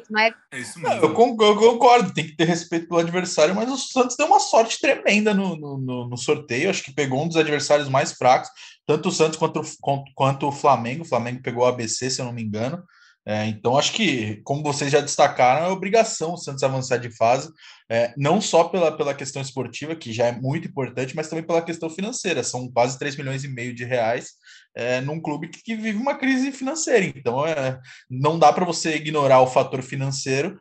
não 0.09 0.19
é? 0.19 0.33
É 0.51 0.59
isso 0.59 0.79
mesmo. 0.79 1.03
eu, 1.03 1.13
concordo, 1.13 2.13
tem 2.13 2.25
que 2.25 2.35
ter 2.35 2.45
respeito 2.45 2.87
pelo 2.87 2.99
adversário, 2.99 3.53
mas 3.53 3.69
o 3.69 3.77
Santos 3.77 4.15
deu 4.15 4.27
uma 4.27 4.39
sorte 4.39 4.79
tremenda 4.79 5.33
no, 5.33 5.55
no, 5.55 6.07
no, 6.07 6.17
sorteio. 6.17 6.69
Acho 6.69 6.83
que 6.83 6.93
pegou 6.93 7.23
um 7.23 7.27
dos 7.27 7.37
adversários 7.37 7.89
mais 7.89 8.13
fracos, 8.13 8.49
tanto 8.85 9.09
o 9.09 9.11
Santos 9.11 9.37
quanto, 9.37 9.61
quanto, 9.79 10.11
quanto 10.15 10.47
o 10.47 10.51
Flamengo. 10.51 11.03
O 11.03 11.07
Flamengo 11.07 11.41
pegou 11.41 11.63
o 11.63 11.67
ABC, 11.67 12.09
se 12.09 12.21
eu 12.21 12.25
não 12.25 12.33
me 12.33 12.43
engano. 12.43 12.83
É, 13.25 13.45
então, 13.45 13.77
acho 13.77 13.93
que, 13.93 14.37
como 14.43 14.63
vocês 14.63 14.91
já 14.91 14.99
destacaram, 14.99 15.65
é 15.65 15.69
obrigação 15.69 16.33
o 16.33 16.37
Santos 16.37 16.63
avançar 16.63 16.97
de 16.97 17.15
fase, 17.15 17.51
é, 17.89 18.13
não 18.17 18.41
só 18.41 18.63
pela, 18.63 18.91
pela 18.95 19.13
questão 19.13 19.41
esportiva, 19.41 19.95
que 19.95 20.11
já 20.11 20.27
é 20.27 20.31
muito 20.31 20.67
importante, 20.67 21.15
mas 21.15 21.29
também 21.29 21.45
pela 21.45 21.61
questão 21.61 21.89
financeira. 21.89 22.43
São 22.43 22.69
quase 22.71 22.97
3 22.97 23.15
milhões 23.15 23.43
e 23.43 23.47
meio 23.47 23.75
de 23.75 23.85
reais 23.85 24.31
é, 24.75 25.01
num 25.01 25.21
clube 25.21 25.49
que, 25.49 25.61
que, 25.61 25.75
vive 25.75 25.97
uma 25.97 26.15
crise 26.15 26.51
financeira. 26.51 27.05
Então, 27.05 27.45
é, 27.45 27.79
não 28.09 28.39
dá 28.39 28.51
para 28.51 28.65
você 28.65 28.95
ignorar 28.95 29.41
o 29.41 29.47
fator 29.47 29.83
financeiro, 29.83 30.59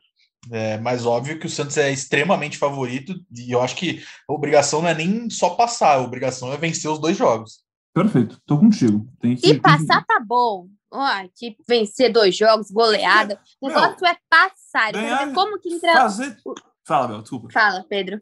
é, 0.51 0.79
mas 0.79 1.07
óbvio 1.07 1.39
que 1.39 1.47
o 1.47 1.51
Santos 1.51 1.79
é 1.79 1.91
extremamente 1.91 2.59
favorito, 2.59 3.15
e 3.35 3.51
eu 3.51 3.63
acho 3.63 3.77
que 3.77 4.03
a 4.29 4.33
obrigação 4.33 4.83
não 4.83 4.89
é 4.89 4.95
nem 4.95 5.31
só 5.31 5.51
passar, 5.51 5.97
a 5.97 6.03
obrigação 6.03 6.53
é 6.53 6.57
vencer 6.59 6.91
os 6.91 6.99
dois 6.99 7.17
jogos. 7.17 7.63
Perfeito, 7.95 8.41
tô 8.47 8.59
contigo. 8.59 9.07
Tem 9.21 9.35
que, 9.35 9.51
e 9.51 9.61
passar 9.61 10.05
tá 10.05 10.21
bom. 10.21 10.69
Ai, 10.93 11.31
que 11.35 11.57
vencer 11.69 12.13
dois 12.13 12.37
jogos, 12.37 12.71
goleada. 12.71 13.41
O 13.61 13.69
negócio 13.69 14.07
é 14.07 14.17
passar. 14.29 14.93
Ganhar, 14.93 15.33
como 15.33 15.59
que 15.59 15.75
entra. 15.75 15.93
Fazer... 15.93 16.37
Fala, 16.85 17.09
meu, 17.09 17.21
desculpa. 17.23 17.49
Fala, 17.53 17.85
Pedro. 17.89 18.21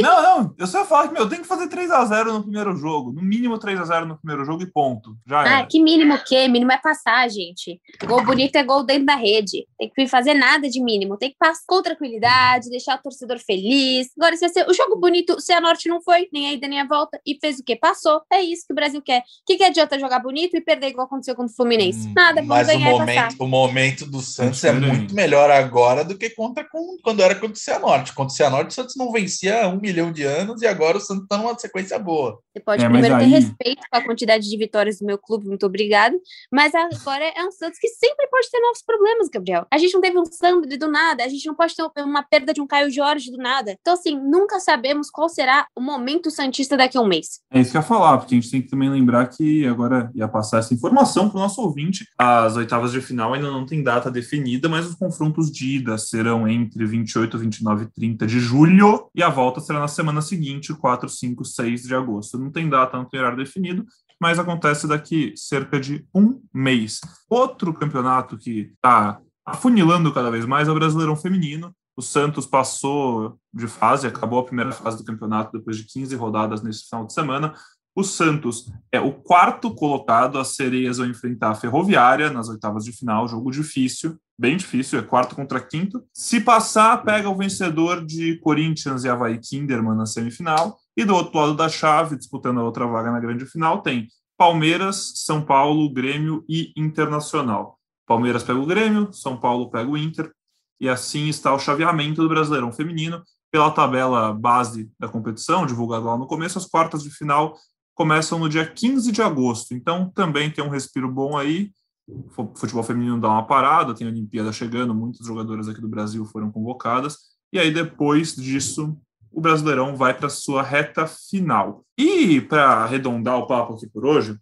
Não, 0.00 0.22
não, 0.22 0.54
eu 0.56 0.66
só 0.66 0.80
ia 0.80 0.84
falar 0.86 1.08
que, 1.08 1.14
meu, 1.14 1.28
tem 1.28 1.40
que 1.40 1.46
fazer 1.46 1.68
3x0 1.68 2.32
no 2.32 2.42
primeiro 2.42 2.74
jogo. 2.76 3.12
No 3.12 3.20
mínimo 3.20 3.58
3x0 3.58 4.06
no 4.06 4.16
primeiro 4.16 4.44
jogo 4.44 4.62
e 4.62 4.66
ponto. 4.66 5.14
Já 5.26 5.58
ah, 5.58 5.66
que 5.66 5.82
mínimo 5.82 6.14
o 6.14 6.24
quê? 6.24 6.48
Mínimo 6.48 6.72
é 6.72 6.78
passar, 6.78 7.28
gente. 7.28 7.78
Gol 8.06 8.24
bonito 8.24 8.56
é 8.56 8.64
gol 8.64 8.84
dentro 8.84 9.04
da 9.04 9.16
rede. 9.16 9.66
Tem 9.78 9.90
que 9.90 10.06
fazer 10.06 10.32
nada 10.32 10.68
de 10.68 10.82
mínimo. 10.82 11.18
Tem 11.18 11.30
que 11.30 11.36
passar 11.38 11.60
com 11.66 11.82
tranquilidade, 11.82 12.70
deixar 12.70 12.98
o 12.98 13.02
torcedor 13.02 13.38
feliz. 13.38 14.08
Agora, 14.18 14.34
se 14.36 14.48
ser 14.48 14.66
o 14.66 14.72
jogo 14.72 14.98
bonito, 14.98 15.38
se 15.40 15.52
a 15.52 15.60
Norte 15.60 15.88
não 15.88 16.00
foi, 16.00 16.26
nem 16.32 16.48
a 16.48 16.52
ida 16.54 16.66
nem 16.66 16.80
a 16.80 16.86
volta, 16.86 17.20
e 17.26 17.36
fez 17.38 17.58
o 17.58 17.64
quê? 17.64 17.76
Passou. 17.76 18.22
É 18.32 18.40
isso 18.40 18.66
que 18.66 18.72
o 18.72 18.76
Brasil 18.76 19.02
quer. 19.02 19.20
O 19.20 19.22
que, 19.46 19.56
que 19.56 19.64
adianta 19.64 19.98
jogar 19.98 20.20
bonito 20.20 20.56
e 20.56 20.60
perder 20.60 20.88
igual 20.88 21.06
aconteceu 21.06 21.34
com 21.34 21.44
o 21.44 21.48
Fluminense? 21.48 22.08
Hum, 22.08 22.12
nada, 22.16 22.42
vamos 22.42 22.66
ganhar 22.66 22.94
o 22.94 22.98
momento, 22.98 23.36
o 23.40 23.46
momento 23.46 24.06
do 24.06 24.20
Santos 24.20 24.64
é 24.64 24.72
muito 24.72 25.14
melhor 25.14 25.50
agora 25.50 26.04
do 26.04 26.16
que 26.16 26.30
contra 26.30 26.64
com, 26.64 26.96
quando 27.02 27.22
era 27.22 27.34
contra 27.34 27.52
o 27.52 27.56
Cianorte. 27.56 28.14
Contra 28.14 28.32
o 28.32 28.36
Cianorte, 28.36 28.70
o 28.70 28.74
Santos 28.74 28.96
não 28.96 29.12
vencia 29.12 29.68
um 29.68 29.81
milhão 29.82 30.12
de 30.12 30.22
anos 30.22 30.62
e 30.62 30.66
agora 30.66 30.96
o 30.96 31.00
Santos 31.00 31.24
está 31.24 31.36
numa 31.36 31.58
sequência 31.58 31.98
boa. 31.98 32.38
Você 32.52 32.62
pode 32.62 32.84
é, 32.84 32.88
primeiro 32.88 33.14
aí... 33.16 33.24
ter 33.24 33.30
respeito 33.30 33.82
com 33.90 33.96
a 33.96 34.04
quantidade 34.04 34.48
de 34.48 34.56
vitórias 34.56 34.98
do 34.98 35.06
meu 35.06 35.18
clube, 35.18 35.46
muito 35.46 35.66
obrigado. 35.66 36.14
Mas 36.50 36.72
agora 36.74 37.24
é 37.36 37.44
um 37.44 37.50
Santos 37.50 37.78
que 37.78 37.88
sempre 37.88 38.26
pode 38.28 38.50
ter 38.50 38.60
novos 38.60 38.82
problemas, 38.82 39.28
Gabriel. 39.28 39.66
A 39.70 39.78
gente 39.78 39.92
não 39.94 40.00
teve 40.00 40.18
um 40.18 40.24
Sandri 40.24 40.76
do 40.76 40.88
nada, 40.88 41.24
a 41.24 41.28
gente 41.28 41.46
não 41.46 41.54
pode 41.54 41.74
ter 41.74 42.02
uma 42.02 42.22
perda 42.22 42.54
de 42.54 42.60
um 42.60 42.66
Caio 42.66 42.90
Jorge 42.90 43.30
do 43.30 43.36
nada. 43.36 43.76
Então, 43.80 43.94
assim, 43.94 44.18
nunca 44.18 44.60
sabemos 44.60 45.10
qual 45.10 45.28
será 45.28 45.66
o 45.76 45.80
momento 45.80 46.30
Santista 46.30 46.76
daqui 46.76 46.96
a 46.96 47.00
um 47.00 47.06
mês. 47.06 47.40
É 47.50 47.60
isso 47.60 47.70
que 47.70 47.76
eu 47.76 47.80
ia 47.80 47.86
falar, 47.86 48.18
porque 48.18 48.34
a 48.34 48.40
gente 48.40 48.50
tem 48.50 48.62
que 48.62 48.68
também 48.68 48.88
lembrar 48.88 49.26
que 49.26 49.66
agora 49.66 50.10
ia 50.14 50.28
passar 50.28 50.58
essa 50.58 50.72
informação 50.72 51.28
para 51.28 51.38
o 51.38 51.42
nosso 51.42 51.60
ouvinte. 51.60 52.06
As 52.18 52.56
oitavas 52.56 52.92
de 52.92 53.00
final 53.00 53.34
ainda 53.34 53.50
não 53.50 53.66
tem 53.66 53.82
data 53.82 54.10
definida, 54.10 54.68
mas 54.68 54.86
os 54.86 54.94
confrontos 54.94 55.50
de 55.50 55.76
ida 55.76 55.98
serão 55.98 56.46
entre 56.46 56.84
28, 56.84 57.38
29 57.38 57.84
e 57.84 57.86
30 57.88 58.26
de 58.26 58.38
julho 58.38 59.08
e 59.14 59.22
a 59.22 59.28
volta 59.28 59.60
será 59.60 59.71
na 59.80 59.88
semana 59.88 60.20
seguinte, 60.22 60.74
4, 60.74 61.08
5, 61.08 61.44
6 61.44 61.82
de 61.82 61.94
agosto. 61.94 62.38
Não 62.38 62.50
tem 62.50 62.68
data, 62.68 62.96
não 62.96 63.04
tem 63.04 63.20
horário 63.20 63.38
definido, 63.38 63.84
mas 64.20 64.38
acontece 64.38 64.86
daqui 64.86 65.32
cerca 65.36 65.80
de 65.80 66.06
um 66.14 66.40
mês. 66.52 67.00
Outro 67.28 67.74
campeonato 67.74 68.38
que 68.38 68.72
está 68.74 69.20
afunilando 69.44 70.12
cada 70.12 70.30
vez 70.30 70.44
mais 70.46 70.68
é 70.68 70.70
o 70.70 70.74
Brasileirão 70.74 71.16
Feminino. 71.16 71.74
O 71.96 72.00
Santos 72.00 72.46
passou 72.46 73.38
de 73.52 73.66
fase, 73.66 74.06
acabou 74.06 74.38
a 74.38 74.44
primeira 74.44 74.72
fase 74.72 74.96
do 74.96 75.04
campeonato 75.04 75.58
depois 75.58 75.76
de 75.76 75.84
15 75.84 76.14
rodadas 76.16 76.62
nesse 76.62 76.88
final 76.88 77.06
de 77.06 77.12
semana. 77.12 77.54
O 77.94 78.02
Santos 78.02 78.72
é 78.90 78.98
o 78.98 79.12
quarto 79.12 79.74
colocado, 79.74 80.38
as 80.38 80.54
sereias 80.54 80.96
vão 80.96 81.06
enfrentar 81.06 81.50
a 81.50 81.54
Ferroviária 81.54 82.30
nas 82.30 82.48
oitavas 82.48 82.84
de 82.84 82.92
final, 82.92 83.28
jogo 83.28 83.50
difícil, 83.50 84.16
bem 84.38 84.56
difícil, 84.56 84.98
é 84.98 85.02
quarto 85.02 85.36
contra 85.36 85.60
quinto. 85.60 86.02
Se 86.10 86.40
passar, 86.40 87.02
pega 87.04 87.28
o 87.28 87.36
vencedor 87.36 88.02
de 88.02 88.38
Corinthians 88.38 89.04
e 89.04 89.10
Havaí 89.10 89.38
Kinderman 89.38 89.94
na 89.94 90.06
semifinal. 90.06 90.78
E 90.96 91.04
do 91.04 91.14
outro 91.14 91.38
lado 91.38 91.54
da 91.54 91.68
chave, 91.68 92.16
disputando 92.16 92.60
a 92.60 92.64
outra 92.64 92.86
vaga 92.86 93.10
na 93.10 93.20
grande 93.20 93.44
final, 93.44 93.82
tem 93.82 94.08
Palmeiras, 94.38 95.12
São 95.16 95.44
Paulo, 95.44 95.92
Grêmio 95.92 96.44
e 96.48 96.72
Internacional. 96.74 97.78
Palmeiras 98.06 98.42
pega 98.42 98.58
o 98.58 98.66
Grêmio, 98.66 99.12
São 99.12 99.36
Paulo 99.36 99.70
pega 99.70 99.90
o 99.90 99.98
Inter, 99.98 100.32
e 100.80 100.88
assim 100.88 101.28
está 101.28 101.54
o 101.54 101.58
chaveamento 101.58 102.22
do 102.22 102.28
Brasileirão 102.28 102.72
Feminino. 102.72 103.22
Pela 103.50 103.70
tabela 103.70 104.32
base 104.32 104.90
da 104.98 105.08
competição, 105.08 105.66
divulgada 105.66 106.06
lá 106.06 106.16
no 106.16 106.26
começo, 106.26 106.56
as 106.56 106.64
quartas 106.64 107.02
de 107.02 107.10
final 107.10 107.54
começam 107.94 108.38
no 108.38 108.48
dia 108.48 108.66
15 108.66 109.12
de 109.12 109.22
agosto. 109.22 109.74
Então 109.74 110.10
também 110.10 110.50
tem 110.50 110.64
um 110.64 110.68
respiro 110.68 111.10
bom 111.10 111.36
aí. 111.36 111.70
O 112.06 112.54
futebol 112.56 112.82
feminino 112.82 113.20
dá 113.20 113.28
uma 113.28 113.46
parada, 113.46 113.94
tem 113.94 114.06
a 114.06 114.10
Olimpíada 114.10 114.52
chegando, 114.52 114.94
muitas 114.94 115.26
jogadoras 115.26 115.68
aqui 115.68 115.80
do 115.80 115.88
Brasil 115.88 116.24
foram 116.26 116.50
convocadas. 116.50 117.16
E 117.52 117.58
aí 117.58 117.72
depois 117.72 118.34
disso, 118.34 118.98
o 119.30 119.40
Brasileirão 119.40 119.96
vai 119.96 120.12
para 120.12 120.28
sua 120.28 120.62
reta 120.62 121.06
final. 121.06 121.84
E 121.96 122.40
para 122.40 122.84
arredondar 122.84 123.38
o 123.38 123.46
papo 123.46 123.74
aqui 123.74 123.86
por 123.86 124.04
hoje, 124.04 124.36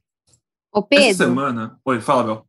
Ô 0.73 0.83
Pedro, 0.83 1.07
essa 1.07 1.25
semana. 1.25 1.79
Oi, 1.85 2.01
fala, 2.01 2.23
Bel. 2.23 2.47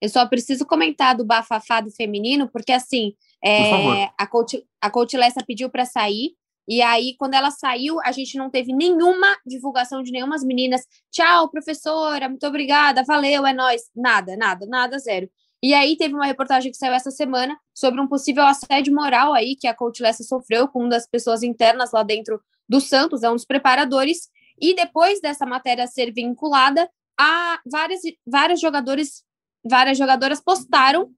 eu 0.00 0.08
só 0.08 0.26
preciso 0.26 0.64
comentar 0.64 1.16
do 1.16 1.24
bafafá 1.24 1.80
do 1.80 1.90
feminino, 1.90 2.48
porque 2.48 2.72
assim, 2.72 3.14
é, 3.44 3.70
Por 3.70 4.14
a 4.16 4.26
coach, 4.26 4.66
a 4.80 4.90
coach 4.90 5.16
Lessa 5.16 5.44
pediu 5.46 5.68
para 5.68 5.84
sair, 5.84 6.34
e 6.66 6.80
aí, 6.80 7.14
quando 7.18 7.34
ela 7.34 7.50
saiu, 7.50 8.00
a 8.00 8.10
gente 8.10 8.38
não 8.38 8.48
teve 8.48 8.72
nenhuma 8.72 9.36
divulgação 9.46 10.02
de 10.02 10.10
nenhuma 10.10 10.34
das 10.34 10.44
meninas. 10.44 10.86
Tchau, 11.10 11.48
professora, 11.50 12.28
muito 12.28 12.46
obrigada, 12.46 13.04
valeu, 13.04 13.46
é 13.46 13.52
nóis. 13.52 13.82
Nada, 13.94 14.36
nada, 14.36 14.66
nada, 14.66 14.98
zero. 14.98 15.28
E 15.62 15.72
aí 15.72 15.96
teve 15.96 16.14
uma 16.14 16.26
reportagem 16.26 16.70
que 16.70 16.76
saiu 16.76 16.92
essa 16.92 17.10
semana 17.10 17.58
sobre 17.72 18.00
um 18.00 18.06
possível 18.06 18.44
assédio 18.44 18.94
moral 18.94 19.32
aí 19.32 19.56
que 19.56 19.66
a 19.66 19.74
coach 19.74 20.02
Lessa 20.02 20.22
sofreu 20.22 20.68
com 20.68 20.80
uma 20.80 20.90
das 20.90 21.06
pessoas 21.06 21.42
internas 21.42 21.92
lá 21.92 22.02
dentro 22.02 22.40
do 22.68 22.80
Santos, 22.80 23.22
é 23.22 23.30
um 23.30 23.34
dos 23.34 23.44
preparadores. 23.44 24.28
E 24.60 24.74
depois 24.74 25.20
dessa 25.20 25.46
matéria 25.46 25.86
ser 25.86 26.12
vinculada, 26.12 26.88
a 27.18 27.60
várias, 27.70 28.02
vários 28.26 28.60
jogadores, 28.60 29.24
várias 29.64 29.98
jogadoras 29.98 30.40
postaram 30.40 31.10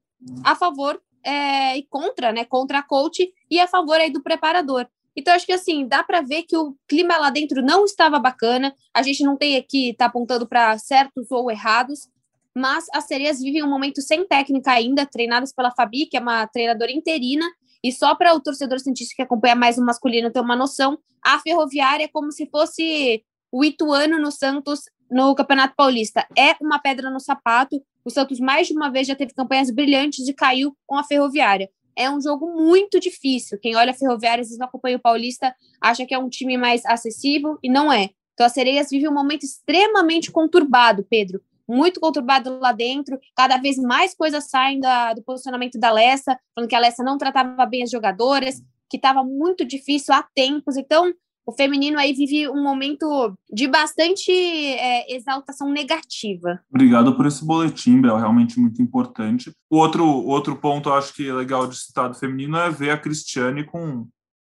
a 0.43 0.55
favor 0.55 1.01
é, 1.23 1.77
e 1.77 1.83
contra, 1.83 2.31
né? 2.31 2.45
Contra 2.45 2.79
a 2.79 2.83
coach 2.83 3.29
e 3.49 3.59
a 3.59 3.67
favor 3.67 3.95
aí 3.95 4.09
do 4.09 4.23
preparador. 4.23 4.87
Então, 5.17 5.33
acho 5.33 5.47
que 5.47 5.51
assim, 5.51 5.87
dá 5.87 6.03
para 6.03 6.21
ver 6.21 6.43
que 6.43 6.55
o 6.55 6.77
clima 6.87 7.17
lá 7.17 7.31
dentro 7.31 7.63
não 7.63 7.85
estava 7.85 8.19
bacana. 8.19 8.71
A 8.93 9.01
gente 9.01 9.23
não 9.23 9.35
tem 9.35 9.57
aqui, 9.57 9.95
tá 9.97 10.05
apontando 10.05 10.47
para 10.47 10.77
certos 10.77 11.31
ou 11.31 11.49
errados, 11.49 12.07
mas 12.55 12.85
as 12.93 13.05
sereias 13.05 13.39
vivem 13.39 13.63
um 13.63 13.69
momento 13.69 13.99
sem 13.99 14.27
técnica 14.27 14.71
ainda, 14.71 15.07
treinadas 15.07 15.51
pela 15.51 15.71
Fabi, 15.71 16.05
que 16.05 16.17
é 16.17 16.19
uma 16.19 16.45
treinadora 16.45 16.91
interina. 16.91 17.45
E 17.83 17.91
só 17.91 18.13
para 18.13 18.35
o 18.35 18.39
torcedor 18.39 18.79
cientista 18.79 19.15
que 19.15 19.21
acompanha 19.23 19.55
mais 19.55 19.79
o 19.79 19.85
masculino 19.85 20.31
ter 20.31 20.39
uma 20.39 20.55
noção, 20.55 20.99
a 21.23 21.39
Ferroviária 21.39 22.03
é 22.03 22.07
como 22.07 22.31
se 22.31 22.47
fosse 22.47 23.23
o 23.51 23.65
Ituano 23.65 24.19
no 24.19 24.31
Santos 24.31 24.81
no 25.09 25.33
Campeonato 25.33 25.73
Paulista. 25.75 26.27
É 26.37 26.55
uma 26.61 26.77
pedra 26.77 27.09
no 27.09 27.19
sapato. 27.19 27.81
O 28.05 28.11
Santos 28.11 28.39
mais 28.39 28.67
de 28.67 28.73
uma 28.73 28.91
vez 28.91 29.07
já 29.07 29.15
teve 29.15 29.33
campanhas 29.33 29.71
brilhantes 29.71 30.27
e 30.27 30.33
caiu 30.33 30.77
com 30.85 30.95
a 30.95 31.03
Ferroviária 31.03 31.69
é 31.97 32.09
um 32.09 32.21
jogo 32.21 32.53
muito 32.53 32.99
difícil. 32.99 33.59
Quem 33.59 33.75
olha 33.75 33.93
Ferroviária, 33.93 34.41
às 34.41 34.47
vezes 34.47 34.59
não 34.59 34.67
acompanha 34.67 34.97
o 34.97 35.01
Paulista, 35.01 35.53
acha 35.81 36.05
que 36.05 36.13
é 36.13 36.19
um 36.19 36.29
time 36.29 36.55
mais 36.57 36.85
acessível, 36.85 37.57
e 37.63 37.69
não 37.69 37.91
é. 37.91 38.11
Então, 38.33 38.45
a 38.45 38.49
Sereias 38.49 38.89
vive 38.91 39.09
um 39.09 39.13
momento 39.13 39.43
extremamente 39.43 40.31
conturbado, 40.31 41.03
Pedro. 41.09 41.41
Muito 41.67 41.99
conturbado 41.99 42.59
lá 42.59 42.71
dentro, 42.71 43.19
cada 43.35 43.57
vez 43.57 43.77
mais 43.77 44.13
coisas 44.13 44.47
saem 44.49 44.79
da, 44.79 45.13
do 45.13 45.23
posicionamento 45.23 45.79
da 45.79 45.91
Lessa, 45.91 46.39
falando 46.53 46.69
que 46.69 46.75
a 46.75 46.79
Lessa 46.79 47.03
não 47.03 47.17
tratava 47.17 47.65
bem 47.65 47.81
as 47.81 47.89
jogadoras, 47.89 48.61
que 48.89 48.97
estava 48.97 49.23
muito 49.23 49.65
difícil 49.65 50.13
há 50.13 50.23
tempos. 50.35 50.77
Então, 50.77 51.11
o 51.47 51.53
feminino 51.53 51.97
aí 51.97 52.11
vive 52.11 52.49
um 52.49 52.61
momento 52.61 53.33
de 53.49 53.69
bastante 53.69 54.29
é, 54.29 55.15
exaltação 55.15 55.71
negativa. 55.71 56.59
Obrigado 56.69 57.15
por 57.15 57.25
esse 57.25 57.45
boletim, 57.45 58.01
Bel, 58.01 58.17
realmente 58.17 58.59
muito 58.59 58.81
importante. 58.81 59.53
O 59.69 59.77
outro, 59.77 60.05
outro 60.05 60.57
ponto, 60.57 60.91
acho 60.91 61.13
que 61.13 61.29
é 61.29 61.33
legal 61.33 61.65
de 61.65 61.77
citar 61.77 62.09
do 62.09 62.15
feminino 62.15 62.57
é 62.57 62.69
ver 62.69 62.89
a 62.89 62.97
Cristiane 62.97 63.63
com 63.63 64.05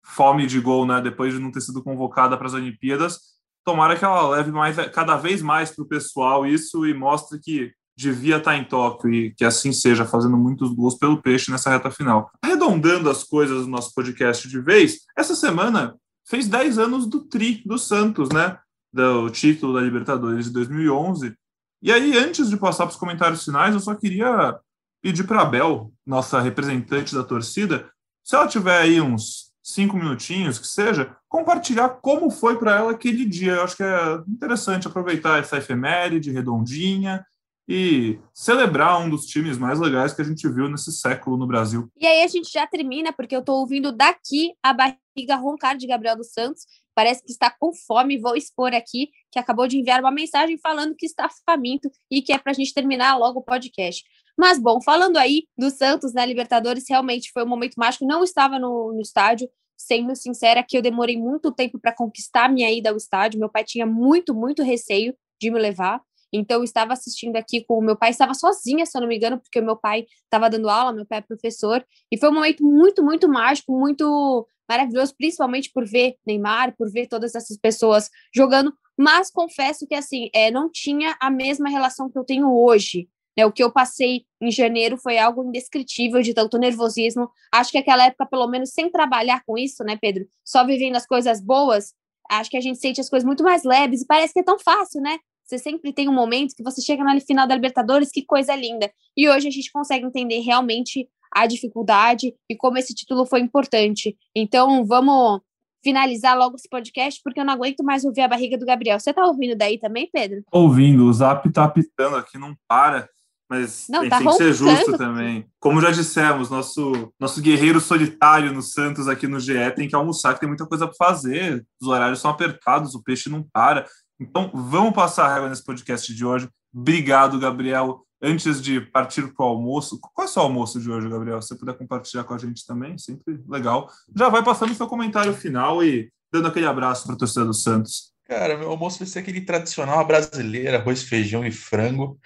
fome 0.04 0.48
de 0.48 0.58
gol, 0.58 0.84
né? 0.84 1.00
Depois 1.00 1.32
de 1.32 1.38
não 1.38 1.52
ter 1.52 1.60
sido 1.60 1.80
convocada 1.80 2.36
para 2.36 2.48
as 2.48 2.54
Olimpíadas. 2.54 3.20
Tomara 3.64 3.96
que 3.96 4.04
ela 4.04 4.28
leve 4.30 4.50
mais, 4.50 4.74
cada 4.90 5.16
vez 5.16 5.40
mais 5.40 5.70
para 5.70 5.84
o 5.84 5.88
pessoal 5.88 6.44
isso 6.44 6.84
e 6.84 6.92
mostre 6.92 7.38
que 7.38 7.70
devia 7.96 8.38
estar 8.38 8.56
em 8.56 8.64
Tóquio 8.64 9.12
e 9.12 9.34
que 9.34 9.44
assim 9.44 9.72
seja, 9.72 10.04
fazendo 10.04 10.36
muitos 10.36 10.74
gols 10.74 10.96
pelo 10.96 11.22
peixe 11.22 11.52
nessa 11.52 11.70
reta 11.70 11.90
final. 11.90 12.32
Arredondando 12.42 13.08
as 13.08 13.22
coisas 13.22 13.64
do 13.64 13.70
nosso 13.70 13.94
podcast 13.94 14.48
de 14.48 14.60
vez, 14.60 15.02
essa 15.16 15.36
semana 15.36 15.94
fez 16.30 16.46
10 16.46 16.78
anos 16.78 17.06
do 17.08 17.24
Tri 17.24 17.60
do 17.66 17.76
Santos, 17.76 18.28
né? 18.28 18.56
Do 18.92 19.28
título 19.30 19.74
da 19.74 19.80
Libertadores 19.80 20.46
de 20.46 20.52
2011. 20.52 21.34
E 21.82 21.92
aí, 21.92 22.16
antes 22.16 22.48
de 22.48 22.56
passar 22.56 22.84
para 22.86 22.92
os 22.92 22.98
comentários 22.98 23.44
finais, 23.44 23.74
eu 23.74 23.80
só 23.80 23.96
queria 23.96 24.56
pedir 25.02 25.24
para 25.24 25.42
a 25.42 25.44
Bel, 25.44 25.92
nossa 26.06 26.40
representante 26.40 27.14
da 27.14 27.24
torcida, 27.24 27.90
se 28.22 28.36
ela 28.36 28.46
tiver 28.46 28.78
aí 28.78 29.00
uns 29.00 29.50
cinco 29.62 29.96
minutinhos, 29.96 30.58
que 30.58 30.68
seja, 30.68 31.16
compartilhar 31.28 31.88
como 31.88 32.30
foi 32.30 32.58
para 32.58 32.76
ela 32.76 32.92
aquele 32.92 33.24
dia. 33.24 33.54
Eu 33.54 33.64
acho 33.64 33.76
que 33.76 33.82
é 33.82 34.22
interessante 34.28 34.86
aproveitar 34.86 35.40
essa 35.40 35.56
efeméride 35.56 36.30
redondinha 36.30 37.24
e 37.68 38.18
celebrar 38.34 39.00
um 39.00 39.08
dos 39.08 39.26
times 39.26 39.56
mais 39.56 39.78
legais 39.78 40.12
que 40.12 40.20
a 40.20 40.24
gente 40.24 40.48
viu 40.48 40.68
nesse 40.68 40.92
século 40.92 41.36
no 41.36 41.46
Brasil. 41.46 41.88
E 41.96 42.06
aí 42.06 42.22
a 42.22 42.28
gente 42.28 42.52
já 42.52 42.66
termina, 42.66 43.12
porque 43.12 43.34
eu 43.34 43.40
estou 43.40 43.60
ouvindo 43.60 43.90
daqui 43.92 44.52
a 44.62 44.72
barriga 44.72 44.98
roncar 45.36 45.76
de 45.76 45.86
Gabriel 45.86 46.16
dos 46.16 46.32
Santos. 46.32 46.62
Parece 46.94 47.22
que 47.22 47.32
está 47.32 47.50
com 47.50 47.72
fome, 47.72 48.18
vou 48.18 48.36
expor 48.36 48.74
aqui, 48.74 49.10
que 49.30 49.38
acabou 49.38 49.66
de 49.66 49.78
enviar 49.78 50.00
uma 50.00 50.10
mensagem 50.10 50.58
falando 50.58 50.94
que 50.96 51.06
está 51.06 51.28
faminto 51.46 51.90
e 52.10 52.20
que 52.20 52.32
é 52.32 52.38
para 52.38 52.52
a 52.52 52.54
gente 52.54 52.74
terminar 52.74 53.16
logo 53.16 53.40
o 53.40 53.42
podcast. 53.42 54.04
Mas, 54.36 54.58
bom, 54.58 54.80
falando 54.80 55.16
aí 55.16 55.44
do 55.56 55.70
Santos 55.70 56.14
na 56.14 56.24
Libertadores, 56.24 56.84
realmente 56.88 57.30
foi 57.32 57.44
um 57.44 57.48
momento 57.48 57.74
mágico. 57.76 58.06
Não 58.06 58.24
estava 58.24 58.58
no, 58.58 58.92
no 58.92 59.00
estádio, 59.00 59.48
sendo 59.76 60.14
sincera, 60.16 60.64
que 60.66 60.76
eu 60.76 60.82
demorei 60.82 61.16
muito 61.16 61.52
tempo 61.52 61.78
para 61.78 61.94
conquistar 61.94 62.50
minha 62.50 62.70
ida 62.70 62.90
ao 62.90 62.96
estádio. 62.96 63.38
Meu 63.38 63.50
pai 63.50 63.64
tinha 63.64 63.86
muito, 63.86 64.34
muito 64.34 64.62
receio 64.62 65.14
de 65.40 65.50
me 65.50 65.58
levar. 65.58 66.00
Então, 66.32 66.58
eu 66.58 66.64
estava 66.64 66.92
assistindo 66.92 67.36
aqui 67.36 67.64
com 67.64 67.78
o 67.78 67.82
meu 67.82 67.96
pai, 67.96 68.10
estava 68.10 68.34
sozinha, 68.34 68.86
se 68.86 68.96
eu 68.96 69.00
não 69.00 69.08
me 69.08 69.16
engano, 69.16 69.38
porque 69.38 69.58
o 69.58 69.64
meu 69.64 69.76
pai 69.76 70.06
estava 70.24 70.48
dando 70.48 70.68
aula, 70.68 70.92
meu 70.92 71.04
pai 71.04 71.18
é 71.18 71.22
professor, 71.22 71.84
e 72.10 72.16
foi 72.16 72.28
um 72.28 72.34
momento 72.34 72.62
muito, 72.64 73.02
muito 73.02 73.28
mágico, 73.28 73.76
muito 73.76 74.46
maravilhoso, 74.70 75.14
principalmente 75.18 75.68
por 75.72 75.84
ver 75.84 76.14
Neymar, 76.24 76.76
por 76.76 76.88
ver 76.88 77.08
todas 77.08 77.34
essas 77.34 77.58
pessoas 77.58 78.08
jogando, 78.32 78.72
mas 78.96 79.28
confesso 79.30 79.84
que, 79.84 79.96
assim, 79.96 80.30
é, 80.32 80.48
não 80.50 80.70
tinha 80.70 81.16
a 81.20 81.28
mesma 81.28 81.68
relação 81.68 82.08
que 82.08 82.16
eu 82.16 82.24
tenho 82.24 82.48
hoje, 82.48 83.08
né? 83.36 83.44
O 83.44 83.50
que 83.50 83.64
eu 83.64 83.72
passei 83.72 84.24
em 84.40 84.50
janeiro 84.52 84.96
foi 84.96 85.18
algo 85.18 85.42
indescritível 85.42 86.22
de 86.22 86.32
tanto 86.32 86.56
nervosismo, 86.56 87.28
acho 87.52 87.72
que 87.72 87.78
aquela 87.78 88.06
época, 88.06 88.26
pelo 88.26 88.46
menos 88.46 88.70
sem 88.70 88.88
trabalhar 88.88 89.42
com 89.44 89.58
isso, 89.58 89.82
né, 89.82 89.98
Pedro, 90.00 90.24
só 90.44 90.64
vivendo 90.64 90.94
as 90.94 91.06
coisas 91.06 91.40
boas, 91.40 91.92
acho 92.30 92.48
que 92.48 92.56
a 92.56 92.60
gente 92.60 92.78
sente 92.78 93.00
as 93.00 93.10
coisas 93.10 93.26
muito 93.26 93.42
mais 93.42 93.64
leves, 93.64 94.02
e 94.02 94.06
parece 94.06 94.32
que 94.32 94.40
é 94.40 94.44
tão 94.44 94.58
fácil, 94.58 95.00
né? 95.00 95.18
Você 95.44 95.58
sempre 95.58 95.92
tem 95.92 96.08
um 96.08 96.14
momento 96.14 96.54
que 96.54 96.62
você 96.62 96.80
chega 96.80 97.02
na 97.02 97.18
final 97.20 97.44
da 97.44 97.56
Libertadores, 97.56 98.12
que 98.12 98.24
coisa 98.24 98.54
linda. 98.54 98.88
E 99.16 99.28
hoje 99.28 99.48
a 99.48 99.50
gente 99.50 99.72
consegue 99.72 100.06
entender 100.06 100.38
realmente 100.38 101.08
a 101.32 101.46
dificuldade 101.46 102.34
e 102.48 102.56
como 102.56 102.78
esse 102.78 102.94
título 102.94 103.26
foi 103.26 103.40
importante. 103.40 104.16
Então, 104.34 104.84
vamos 104.84 105.40
finalizar 105.82 106.36
logo 106.36 106.56
esse 106.56 106.68
podcast, 106.68 107.20
porque 107.22 107.40
eu 107.40 107.44
não 107.44 107.54
aguento 107.54 107.82
mais 107.82 108.04
ouvir 108.04 108.22
a 108.22 108.28
barriga 108.28 108.58
do 108.58 108.66
Gabriel. 108.66 109.00
Você 109.00 109.12
tá 109.12 109.24
ouvindo 109.24 109.56
daí 109.56 109.78
também, 109.78 110.08
Pedro? 110.12 110.42
Ouvindo, 110.52 111.06
o 111.06 111.12
Zap 111.12 111.50
tá 111.50 111.64
apitando 111.64 112.16
aqui, 112.16 112.38
não 112.38 112.54
para. 112.68 113.08
Mas 113.48 113.86
Não, 113.88 114.02
tem, 114.02 114.10
tá 114.10 114.18
tem 114.18 114.28
que 114.28 114.34
ser 114.34 114.52
justo 114.52 114.96
também. 114.96 115.44
Como 115.58 115.80
já 115.80 115.90
dissemos, 115.90 116.48
nosso, 116.48 117.12
nosso 117.18 117.40
guerreiro 117.40 117.80
solitário 117.80 118.52
no 118.52 118.62
Santos 118.62 119.08
aqui 119.08 119.26
no 119.26 119.40
GE 119.40 119.72
tem 119.74 119.88
que 119.88 119.96
almoçar, 119.96 120.34
que 120.34 120.40
tem 120.40 120.48
muita 120.48 120.66
coisa 120.66 120.86
para 120.86 120.94
fazer. 120.94 121.66
Os 121.80 121.88
horários 121.88 122.20
são 122.20 122.30
apertados, 122.30 122.94
o 122.94 123.02
peixe 123.02 123.28
não 123.28 123.42
para. 123.42 123.86
Então, 124.20 124.52
vamos 124.54 124.94
passar 124.94 125.26
a 125.26 125.34
régua 125.34 125.48
nesse 125.48 125.64
podcast 125.64 126.14
de 126.14 126.24
hoje. 126.24 126.48
Obrigado, 126.72 127.40
Gabriel. 127.40 128.06
Antes 128.22 128.60
de 128.60 128.80
partir 128.80 129.32
para 129.34 129.46
o 129.46 129.48
almoço, 129.48 129.98
qual 129.98 130.26
é 130.26 130.30
o 130.30 130.32
seu 130.32 130.42
almoço 130.42 130.78
de 130.78 130.90
hoje, 130.90 131.08
Gabriel? 131.08 131.40
Se 131.40 131.48
você 131.48 131.54
puder 131.54 131.76
compartilhar 131.76 132.24
com 132.24 132.34
a 132.34 132.38
gente 132.38 132.66
também, 132.66 132.98
sempre 132.98 133.40
legal. 133.48 133.90
Já 134.14 134.28
vai 134.28 134.44
passando 134.44 134.72
o 134.72 134.74
seu 134.74 134.86
comentário 134.86 135.32
final 135.32 135.82
e 135.82 136.12
dando 136.30 136.48
aquele 136.48 136.66
abraço 136.66 137.04
para 137.06 137.14
a 137.14 137.18
torcida 137.18 137.46
do 137.46 137.54
Santos. 137.54 138.12
Cara, 138.28 138.56
meu 138.56 138.70
almoço 138.70 138.98
vai 138.98 139.08
ser 139.08 139.20
aquele 139.20 139.40
tradicional 139.40 140.06
brasileiro, 140.06 140.76
arroz, 140.76 141.02
feijão 141.02 141.44
e 141.44 141.50
frango. 141.50 142.20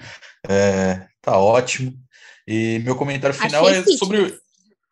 É, 0.49 1.07
tá 1.23 1.39
ótimo. 1.39 1.95
E 2.47 2.81
meu 2.81 2.95
comentário 2.95 3.35
final 3.35 3.67
Achei 3.67 3.95
é 3.95 3.97
sobre. 3.97 4.39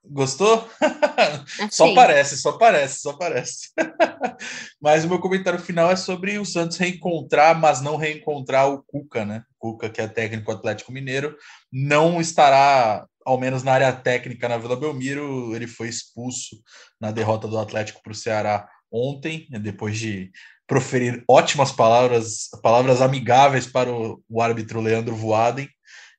Gostou? 0.04 0.68
Só 1.70 1.84
Achei. 1.84 1.94
parece, 1.94 2.36
só 2.36 2.52
parece, 2.52 3.00
só 3.00 3.12
parece. 3.12 3.70
mas 4.80 5.04
o 5.04 5.08
meu 5.08 5.20
comentário 5.20 5.58
final 5.58 5.90
é 5.90 5.96
sobre 5.96 6.38
o 6.38 6.44
Santos 6.44 6.76
reencontrar, 6.76 7.58
mas 7.58 7.80
não 7.80 7.96
reencontrar 7.96 8.68
o 8.68 8.82
Cuca, 8.82 9.24
né? 9.24 9.44
Cuca, 9.58 9.88
que 9.88 10.00
é 10.00 10.08
técnico 10.08 10.50
Atlético 10.50 10.92
Mineiro, 10.92 11.36
não 11.72 12.20
estará, 12.20 13.06
ao 13.24 13.38
menos 13.38 13.62
na 13.62 13.72
área 13.72 13.92
técnica, 13.92 14.48
na 14.48 14.58
Vila 14.58 14.76
Belmiro. 14.76 15.54
Ele 15.54 15.68
foi 15.68 15.88
expulso 15.88 16.56
na 17.00 17.12
derrota 17.12 17.46
do 17.46 17.58
Atlético 17.58 18.02
para 18.02 18.12
o 18.12 18.16
Ceará 18.16 18.68
ontem, 18.90 19.46
depois 19.50 19.98
de 19.98 20.30
proferir 20.66 21.22
ótimas 21.28 21.70
palavras, 21.70 22.48
palavras 22.62 23.00
amigáveis 23.00 23.66
para 23.66 23.92
o, 23.92 24.22
o 24.28 24.42
árbitro 24.42 24.80
Leandro 24.80 25.14
Voaden. 25.14 25.68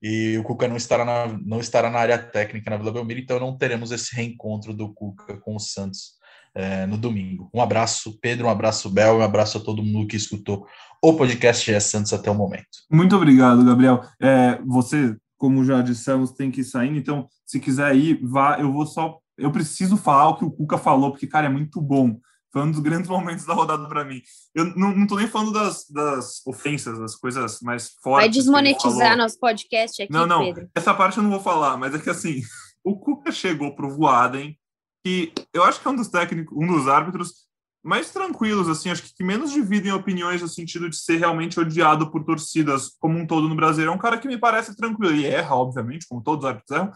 E 0.03 0.37
o 0.37 0.43
Cuca 0.43 0.67
não 0.67 0.75
estará, 0.75 1.05
na, 1.05 1.39
não 1.45 1.61
estará 1.61 1.89
na 1.89 1.97
área 1.97 2.17
técnica 2.17 2.69
na 2.69 2.75
Vila 2.75 2.91
Belmiro, 2.91 3.21
então 3.21 3.39
não 3.39 3.57
teremos 3.57 3.89
esse 3.89 4.13
reencontro 4.13 4.73
do 4.73 4.93
Cuca 4.93 5.37
com 5.37 5.55
o 5.55 5.59
Santos 5.59 6.21
é, 6.53 6.85
no 6.85 6.97
domingo. 6.97 7.49
Um 7.53 7.61
abraço, 7.61 8.19
Pedro, 8.21 8.47
um 8.47 8.49
abraço, 8.49 8.89
Bel, 8.89 9.19
um 9.19 9.21
abraço 9.21 9.57
a 9.57 9.61
todo 9.61 9.81
mundo 9.81 10.07
que 10.07 10.17
escutou 10.17 10.67
o 11.01 11.13
podcast 11.13 11.65
GE 11.65 11.79
Santos 11.79 12.11
até 12.11 12.29
o 12.29 12.35
momento. 12.35 12.67
Muito 12.91 13.15
obrigado, 13.15 13.63
Gabriel. 13.63 14.01
É, 14.21 14.59
você, 14.65 15.15
como 15.37 15.63
já 15.63 15.81
dissemos, 15.81 16.31
tem 16.31 16.51
que 16.51 16.61
ir 16.61 16.65
saindo, 16.65 16.97
então, 16.97 17.27
se 17.45 17.59
quiser 17.59 17.95
ir, 17.95 18.19
vá. 18.21 18.59
Eu 18.59 18.71
vou 18.73 18.85
só. 18.85 19.17
Eu 19.37 19.51
preciso 19.51 19.97
falar 19.97 20.29
o 20.29 20.37
que 20.37 20.45
o 20.45 20.51
Cuca 20.51 20.77
falou, 20.77 21.11
porque, 21.11 21.27
cara, 21.27 21.47
é 21.47 21.49
muito 21.49 21.81
bom. 21.81 22.17
Foi 22.53 22.61
um 22.61 22.69
dos 22.69 22.81
grandes 22.81 23.09
momentos 23.09 23.45
da 23.45 23.53
rodada 23.55 23.87
para 23.87 24.05
mim. 24.05 24.21
Eu 24.53 24.65
não, 24.75 24.95
não 24.95 25.07
tô 25.07 25.15
nem 25.15 25.27
falando 25.27 25.51
das, 25.51 25.89
das 25.89 26.45
ofensas, 26.45 26.99
das 26.99 27.15
coisas 27.15 27.59
mais 27.61 27.89
fortes. 28.03 28.27
Vai 28.27 28.29
desmonetizar 28.29 29.17
nosso 29.17 29.39
podcast 29.39 30.03
aqui, 30.03 30.13
Não, 30.13 30.27
não. 30.27 30.45
Pedro. 30.45 30.69
Essa 30.75 30.93
parte 30.93 31.17
eu 31.17 31.23
não 31.23 31.31
vou 31.31 31.39
falar, 31.39 31.75
mas 31.77 31.95
é 31.95 31.99
que 31.99 32.11
assim, 32.11 32.43
o 32.83 32.95
Cuca 32.95 33.31
chegou 33.31 33.75
pro 33.75 33.89
Voaden, 33.89 34.55
que 35.03 35.33
eu 35.51 35.63
acho 35.63 35.81
que 35.81 35.87
é 35.87 35.91
um 35.91 35.95
dos 35.95 36.09
técnicos, 36.09 36.55
um 36.55 36.67
dos 36.67 36.87
árbitros 36.87 37.47
mais 37.83 38.11
tranquilos, 38.11 38.69
assim, 38.69 38.91
acho 38.91 39.01
que, 39.01 39.15
que 39.15 39.23
menos 39.23 39.51
dividem 39.51 39.91
opiniões 39.91 40.41
no 40.41 40.47
sentido 40.47 40.87
de 40.87 40.95
ser 40.95 41.17
realmente 41.17 41.59
odiado 41.59 42.11
por 42.11 42.23
torcidas 42.23 42.91
como 42.99 43.17
um 43.17 43.25
todo 43.25 43.49
no 43.49 43.55
Brasil. 43.55 43.87
É 43.87 43.91
um 43.91 43.97
cara 43.97 44.19
que 44.19 44.27
me 44.27 44.37
parece 44.37 44.77
tranquilo. 44.77 45.11
Ele 45.11 45.25
erra, 45.25 45.55
obviamente, 45.55 46.07
como 46.07 46.21
todos 46.21 46.45
os 46.45 46.49
árbitros 46.49 46.77
erram. 46.77 46.91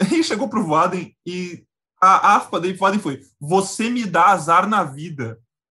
E 0.18 0.24
chegou 0.24 0.48
pro 0.48 0.64
Voaden 0.64 1.14
e 1.26 1.62
a 2.00 2.36
aspa 2.36 2.58
dele 2.58 2.76
Voaden 2.76 3.00
foi: 3.00 3.20
Você 3.40 3.90
me 3.90 4.06
dá 4.06 4.26
azar 4.26 4.68
na 4.68 4.82
vida. 4.84 5.38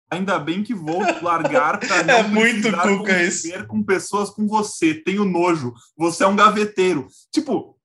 Ainda 0.09 0.38
bem 0.38 0.61
que 0.61 0.74
vou 0.74 0.99
largar 1.22 1.80
para 1.80 2.03
não 2.03 2.13
É 2.13 2.24
muito 2.24 2.69
Cuca 2.69 2.88
conviver 2.97 3.65
com 3.65 3.82
pessoas 3.82 4.30
com 4.30 4.45
você. 4.45 4.93
Tenho 4.93 5.24
nojo. 5.24 5.74
Você 5.97 6.24
é 6.24 6.28
um 6.28 6.36
gaveteiro. 6.36 7.07
Tipo, 7.32 7.78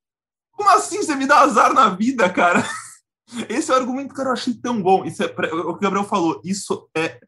como 0.51 0.69
assim 0.71 0.99
você 0.99 1.15
me 1.15 1.27
dá 1.27 1.41
azar 1.41 1.73
na 1.73 1.91
vida, 1.91 2.29
cara? 2.29 2.65
Esse 3.49 3.71
é 3.71 3.75
o 3.75 3.77
argumento 3.77 4.15
que 4.15 4.21
eu 4.21 4.33
achei 4.33 4.55
tão 4.55 4.83
bom. 4.83 5.05
Isso 5.05 5.23
é, 5.23 5.27
o 5.27 5.75
que 5.75 5.79
o 5.79 5.79
Gabriel 5.79 6.05
falou, 6.05 6.41
isso 6.45 6.89
é 6.97 7.21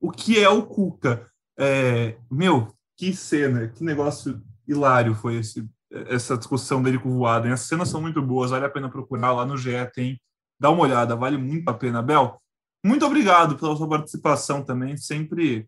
o 0.00 0.10
que 0.10 0.38
é 0.38 0.48
o 0.48 0.66
Cuca. 0.66 1.26
É, 1.58 2.16
meu, 2.30 2.74
que 2.96 3.14
cena, 3.14 3.68
que 3.68 3.84
negócio 3.84 4.42
hilário 4.66 5.14
foi 5.14 5.36
esse, 5.36 5.68
essa 5.90 6.36
discussão 6.36 6.82
dele 6.82 6.98
com 6.98 7.10
o 7.10 7.18
Voaden. 7.18 7.52
As 7.52 7.60
cenas 7.60 7.88
são 7.88 8.00
muito 8.00 8.20
boas, 8.20 8.50
vale 8.50 8.64
a 8.64 8.70
pena 8.70 8.90
procurar 8.90 9.32
lá 9.32 9.46
no 9.46 9.56
GE, 9.56 9.70
tem. 9.94 10.20
Dá 10.62 10.70
uma 10.70 10.84
olhada, 10.84 11.16
vale 11.16 11.36
muito 11.36 11.68
a 11.68 11.74
pena. 11.74 12.00
Bel, 12.00 12.40
muito 12.86 13.04
obrigado 13.04 13.58
pela 13.58 13.74
sua 13.74 13.88
participação 13.88 14.64
também, 14.64 14.96
sempre 14.96 15.66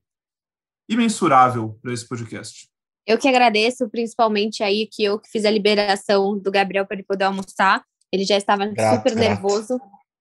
imensurável 0.88 1.76
para 1.82 1.92
esse 1.92 2.08
podcast. 2.08 2.68
Eu 3.04 3.18
que 3.18 3.26
agradeço, 3.26 3.90
principalmente 3.90 4.62
aí 4.62 4.86
que 4.86 5.02
eu 5.02 5.18
que 5.18 5.28
fiz 5.28 5.44
a 5.44 5.50
liberação 5.50 6.38
do 6.38 6.48
Gabriel 6.48 6.86
para 6.86 6.94
ele 6.94 7.02
poder 7.02 7.24
almoçar. 7.24 7.82
Ele 8.12 8.24
já 8.24 8.36
estava 8.36 8.66
Grato, 8.66 8.98
super 8.98 9.16
grato. 9.16 9.28
nervoso, 9.28 9.80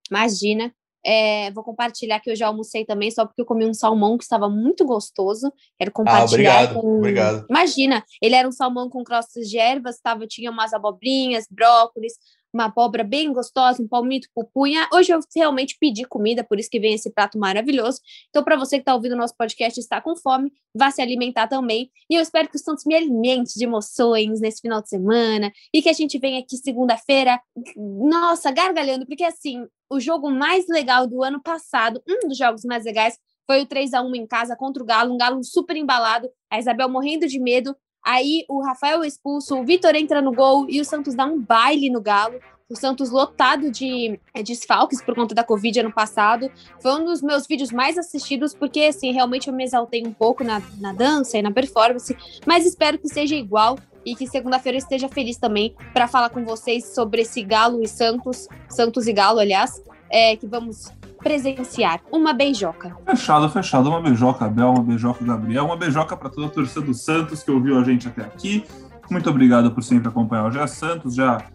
imagina. 0.09 0.73
É, 1.05 1.51
vou 1.51 1.63
compartilhar 1.63 2.19
que 2.19 2.31
eu 2.31 2.35
já 2.35 2.47
almocei 2.47 2.83
também, 2.83 3.11
só 3.11 3.27
porque 3.27 3.41
eu 3.41 3.45
comi 3.45 3.67
um 3.67 3.75
salmão 3.75 4.17
que 4.17 4.23
estava 4.23 4.49
muito 4.49 4.85
gostoso. 4.85 5.53
Quero 5.77 5.91
compartilhar. 5.91 6.63
obrigado, 6.63 6.81
com... 6.81 6.97
obrigado. 6.97 7.45
Imagina, 7.47 8.03
ele 8.19 8.33
era 8.33 8.47
um 8.47 8.51
salmão 8.51 8.89
com 8.89 9.03
crostas 9.03 9.47
de 9.47 9.59
ervas, 9.59 9.99
tava, 10.01 10.25
tinha 10.25 10.49
umas 10.49 10.73
abobrinhas, 10.73 11.45
brócolis, 11.47 12.13
uma 12.53 12.65
abóbora 12.65 13.03
bem 13.03 13.33
gostosa, 13.33 13.81
um 13.81 13.87
palmito, 13.87 14.29
pupunha. 14.33 14.87
Hoje 14.93 15.11
eu 15.11 15.19
realmente 15.35 15.75
pedi 15.79 16.05
comida, 16.05 16.43
por 16.43 16.59
isso 16.59 16.69
que 16.69 16.79
vem 16.79 16.93
esse 16.93 17.11
prato 17.11 17.37
maravilhoso. 17.39 17.99
Então, 18.29 18.43
para 18.43 18.55
você 18.55 18.77
que 18.77 18.81
está 18.81 18.93
ouvindo 18.93 19.13
o 19.13 19.17
nosso 19.17 19.35
podcast 19.35 19.79
e 19.79 19.81
está 19.81 19.99
com 19.99 20.15
fome, 20.15 20.51
vá 20.75 20.91
se 20.91 21.01
alimentar 21.01 21.47
também. 21.47 21.89
E 22.09 22.15
eu 22.15 22.21
espero 22.21 22.47
que 22.47 22.55
o 22.55 22.59
Santos 22.59 22.85
me 22.85 22.93
alimente 22.93 23.57
de 23.57 23.63
emoções 23.63 24.39
nesse 24.39 24.61
final 24.61 24.81
de 24.81 24.89
semana 24.89 25.51
e 25.73 25.81
que 25.81 25.89
a 25.89 25.93
gente 25.93 26.19
venha 26.19 26.39
aqui 26.39 26.55
segunda-feira, 26.57 27.41
nossa, 27.75 28.51
gargalhando, 28.51 29.07
porque 29.07 29.23
assim, 29.23 29.65
o 29.89 29.99
jogo 29.99 30.29
mais 30.29 30.67
legal 30.67 31.07
do 31.07 31.23
ano 31.23 31.41
passado, 31.41 32.03
um 32.07 32.27
dos 32.27 32.37
jogos 32.37 32.63
mais 32.63 32.85
legais, 32.85 33.17
foi 33.45 33.61
o 33.61 33.65
3 33.65 33.93
a 33.93 34.01
1 34.01 34.15
em 34.15 34.27
casa 34.27 34.55
contra 34.55 34.81
o 34.81 34.85
Galo, 34.85 35.13
um 35.13 35.17
Galo 35.17 35.43
super 35.43 35.75
embalado, 35.75 36.29
a 36.49 36.59
Isabel 36.59 36.89
morrendo 36.89 37.27
de 37.27 37.39
medo. 37.39 37.75
Aí 38.03 38.43
o 38.49 38.61
Rafael 38.61 39.03
é 39.03 39.07
expulso, 39.07 39.57
o 39.57 39.63
Vitor 39.63 39.95
entra 39.95 40.21
no 40.21 40.33
gol 40.33 40.65
e 40.69 40.81
o 40.81 40.85
Santos 40.85 41.15
dá 41.15 41.25
um 41.25 41.39
baile 41.39 41.89
no 41.89 42.01
Galo. 42.01 42.39
O 42.69 42.75
Santos 42.75 43.11
lotado 43.11 43.69
de 43.69 44.19
eh, 44.33 44.41
desfalques 44.41 45.01
por 45.01 45.13
conta 45.13 45.35
da 45.35 45.43
Covid 45.43 45.81
ano 45.81 45.93
passado. 45.93 46.51
Foi 46.81 46.99
um 46.99 47.05
dos 47.05 47.21
meus 47.21 47.45
vídeos 47.45 47.71
mais 47.71 47.97
assistidos, 47.97 48.53
porque 48.53 48.81
assim, 48.81 49.11
realmente 49.11 49.47
eu 49.47 49.53
me 49.53 49.63
exaltei 49.63 50.03
um 50.05 50.13
pouco 50.13 50.43
na, 50.43 50.61
na 50.79 50.91
dança 50.91 51.37
e 51.37 51.41
na 51.41 51.51
performance, 51.51 52.15
mas 52.45 52.65
espero 52.65 52.97
que 52.97 53.07
seja 53.07 53.35
igual 53.35 53.77
e 54.05 54.15
que 54.15 54.27
segunda-feira 54.27 54.77
eu 54.77 54.81
esteja 54.81 55.07
feliz 55.07 55.37
também 55.37 55.75
para 55.93 56.07
falar 56.07 56.29
com 56.29 56.43
vocês 56.43 56.93
sobre 56.93 57.21
esse 57.21 57.43
Galo 57.43 57.81
e 57.81 57.87
Santos, 57.87 58.47
Santos 58.69 59.07
e 59.07 59.13
Galo, 59.13 59.39
aliás, 59.39 59.81
é, 60.09 60.35
que 60.35 60.47
vamos 60.47 60.91
presenciar. 61.23 62.01
Uma 62.11 62.33
beijoca. 62.33 62.95
Fechado, 63.05 63.49
fechado. 63.49 63.89
Uma 63.89 64.01
beijoca, 64.01 64.47
Bel, 64.47 64.71
uma 64.71 64.83
beijoca, 64.83 65.23
Gabriel, 65.23 65.65
uma 65.65 65.77
beijoca 65.77 66.15
para 66.15 66.29
toda 66.29 66.47
a 66.47 66.49
torcida 66.49 66.81
do 66.81 66.93
Santos 66.93 67.41
que 67.41 67.49
ouviu 67.49 67.79
a 67.79 67.83
gente 67.83 68.07
até 68.07 68.21
aqui. 68.21 68.65
Muito 69.09 69.29
obrigado 69.29 69.71
por 69.71 69.83
sempre 69.83 70.09
acompanhar 70.09 70.45
o 70.45 70.51
Gé 70.51 70.67
Santos, 70.67 71.15
já 71.15 71.45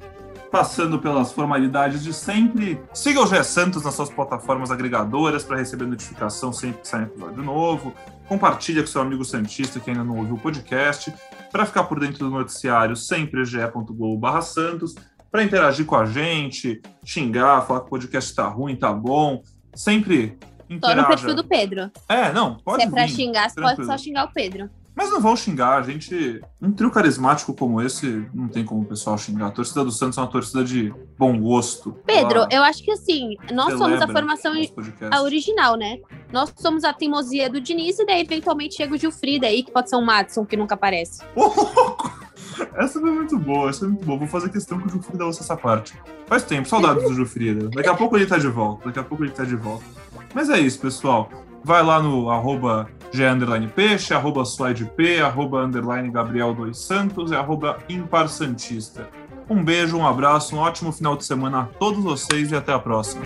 passando 0.50 0.98
pelas 0.98 1.32
formalidades 1.32 2.02
de 2.02 2.12
sempre. 2.12 2.80
Siga 2.92 3.20
o 3.20 3.26
Gé 3.26 3.42
Santos 3.42 3.84
nas 3.84 3.94
suas 3.94 4.10
plataformas 4.10 4.70
agregadoras 4.70 5.44
para 5.44 5.58
receber 5.58 5.86
notificação 5.86 6.52
sempre 6.52 6.80
que 6.80 6.88
sair 6.88 7.02
um 7.02 7.04
episódio 7.04 7.42
novo. 7.42 7.92
Compartilha 8.28 8.82
com 8.82 8.88
seu 8.88 9.00
amigo 9.00 9.24
Santista 9.24 9.80
que 9.80 9.90
ainda 9.90 10.04
não 10.04 10.18
ouviu 10.18 10.34
o 10.36 10.40
podcast. 10.40 11.12
Para 11.50 11.64
ficar 11.64 11.84
por 11.84 11.98
dentro 12.00 12.18
do 12.18 12.30
noticiário, 12.30 12.94
sempre 12.94 13.44
ge.globo 13.44 14.42
santos 14.42 14.94
para 15.30 15.42
interagir 15.42 15.84
com 15.84 15.96
a 15.96 16.06
gente, 16.06 16.80
xingar, 17.04 17.66
falar 17.66 17.80
que 17.80 17.86
o 17.86 17.90
podcast 17.90 18.34
tá 18.34 18.48
ruim, 18.48 18.76
tá 18.76 18.92
bom. 18.92 19.42
Sempre 19.78 20.36
Só 20.84 20.92
no 20.92 21.06
perfil 21.06 21.34
do 21.36 21.44
Pedro. 21.44 21.88
É, 22.08 22.32
não, 22.32 22.56
pode 22.56 22.82
Se 22.82 22.88
é 22.88 22.90
pra 22.90 23.06
vir, 23.06 23.14
xingar, 23.14 23.48
você 23.48 23.60
pode 23.60 23.86
só 23.86 23.96
xingar 23.96 24.24
o 24.24 24.32
Pedro. 24.32 24.68
Mas 24.92 25.08
não 25.08 25.20
vão 25.20 25.36
xingar, 25.36 25.78
a 25.78 25.82
gente. 25.82 26.40
Um 26.60 26.72
trio 26.72 26.90
carismático 26.90 27.54
como 27.54 27.80
esse, 27.80 28.28
não 28.34 28.48
tem 28.48 28.64
como 28.64 28.82
o 28.82 28.84
pessoal 28.84 29.16
xingar. 29.16 29.46
A 29.46 29.50
torcida 29.52 29.84
do 29.84 29.92
Santos 29.92 30.18
é 30.18 30.20
uma 30.20 30.26
torcida 30.26 30.64
de 30.64 30.92
bom 31.16 31.40
gosto. 31.40 31.92
Pedro, 32.04 32.40
Ela 32.40 32.48
eu 32.50 32.62
acho 32.64 32.82
que 32.82 32.90
assim, 32.90 33.36
nós 33.52 33.78
somos 33.78 34.02
a 34.02 34.08
formação 34.08 34.52
a 35.12 35.22
original, 35.22 35.76
né? 35.76 36.00
Nós 36.32 36.52
somos 36.56 36.82
a 36.82 36.92
teimosia 36.92 37.48
do 37.48 37.60
Diniz 37.60 38.00
e 38.00 38.04
daí 38.04 38.22
eventualmente 38.22 38.74
chega 38.74 38.92
o 38.92 38.98
Gilfrida 38.98 39.46
aí, 39.46 39.62
que 39.62 39.70
pode 39.70 39.88
ser 39.88 39.94
um 39.94 40.04
Madison 40.04 40.44
que 40.44 40.56
nunca 40.56 40.74
aparece. 40.74 41.22
Ô, 41.36 41.42
louco! 41.42 42.27
Essa 42.74 43.00
foi 43.00 43.10
muito 43.10 43.38
boa, 43.38 43.70
essa 43.70 43.80
foi 43.80 43.88
muito 43.88 44.04
boa. 44.04 44.18
Vou 44.18 44.28
fazer 44.28 44.48
questão 44.50 44.78
que 44.78 44.86
o 44.86 44.90
Jufrida 44.90 45.24
ouça 45.24 45.42
essa 45.42 45.56
parte. 45.56 45.94
Faz 46.26 46.42
tempo, 46.42 46.68
saudades 46.68 47.04
do 47.04 47.14
Jufrida. 47.14 47.68
Daqui 47.68 47.88
a 47.88 47.94
pouco 47.94 48.16
ele 48.16 48.26
tá 48.26 48.38
de 48.38 48.48
volta. 48.48 48.86
Daqui 48.86 48.98
a 48.98 49.04
pouco 49.04 49.24
ele 49.24 49.32
tá 49.32 49.44
de 49.44 49.56
volta. 49.56 49.84
Mas 50.34 50.48
é 50.50 50.58
isso, 50.58 50.80
pessoal. 50.80 51.30
Vai 51.64 51.82
lá 51.82 52.02
no 52.02 52.30
arroba 52.30 52.88
G 53.12 53.26
underline 53.26 53.68
peixe, 53.68 54.14
arroba 54.14 54.42
slidep, 54.42 55.20
arroba 55.20 55.64
underline 55.64 56.10
Gabriel 56.10 56.54
dos 56.54 56.84
Santos 56.84 57.30
e 57.30 57.34
arroba 57.34 57.78
Impar 57.88 58.28
Santista. 58.28 59.08
Um 59.50 59.64
beijo, 59.64 59.96
um 59.96 60.06
abraço, 60.06 60.54
um 60.54 60.58
ótimo 60.58 60.92
final 60.92 61.16
de 61.16 61.24
semana 61.24 61.60
a 61.60 61.64
todos 61.64 62.02
vocês 62.02 62.52
e 62.52 62.56
até 62.56 62.72
a 62.72 62.78
próxima. 62.78 63.24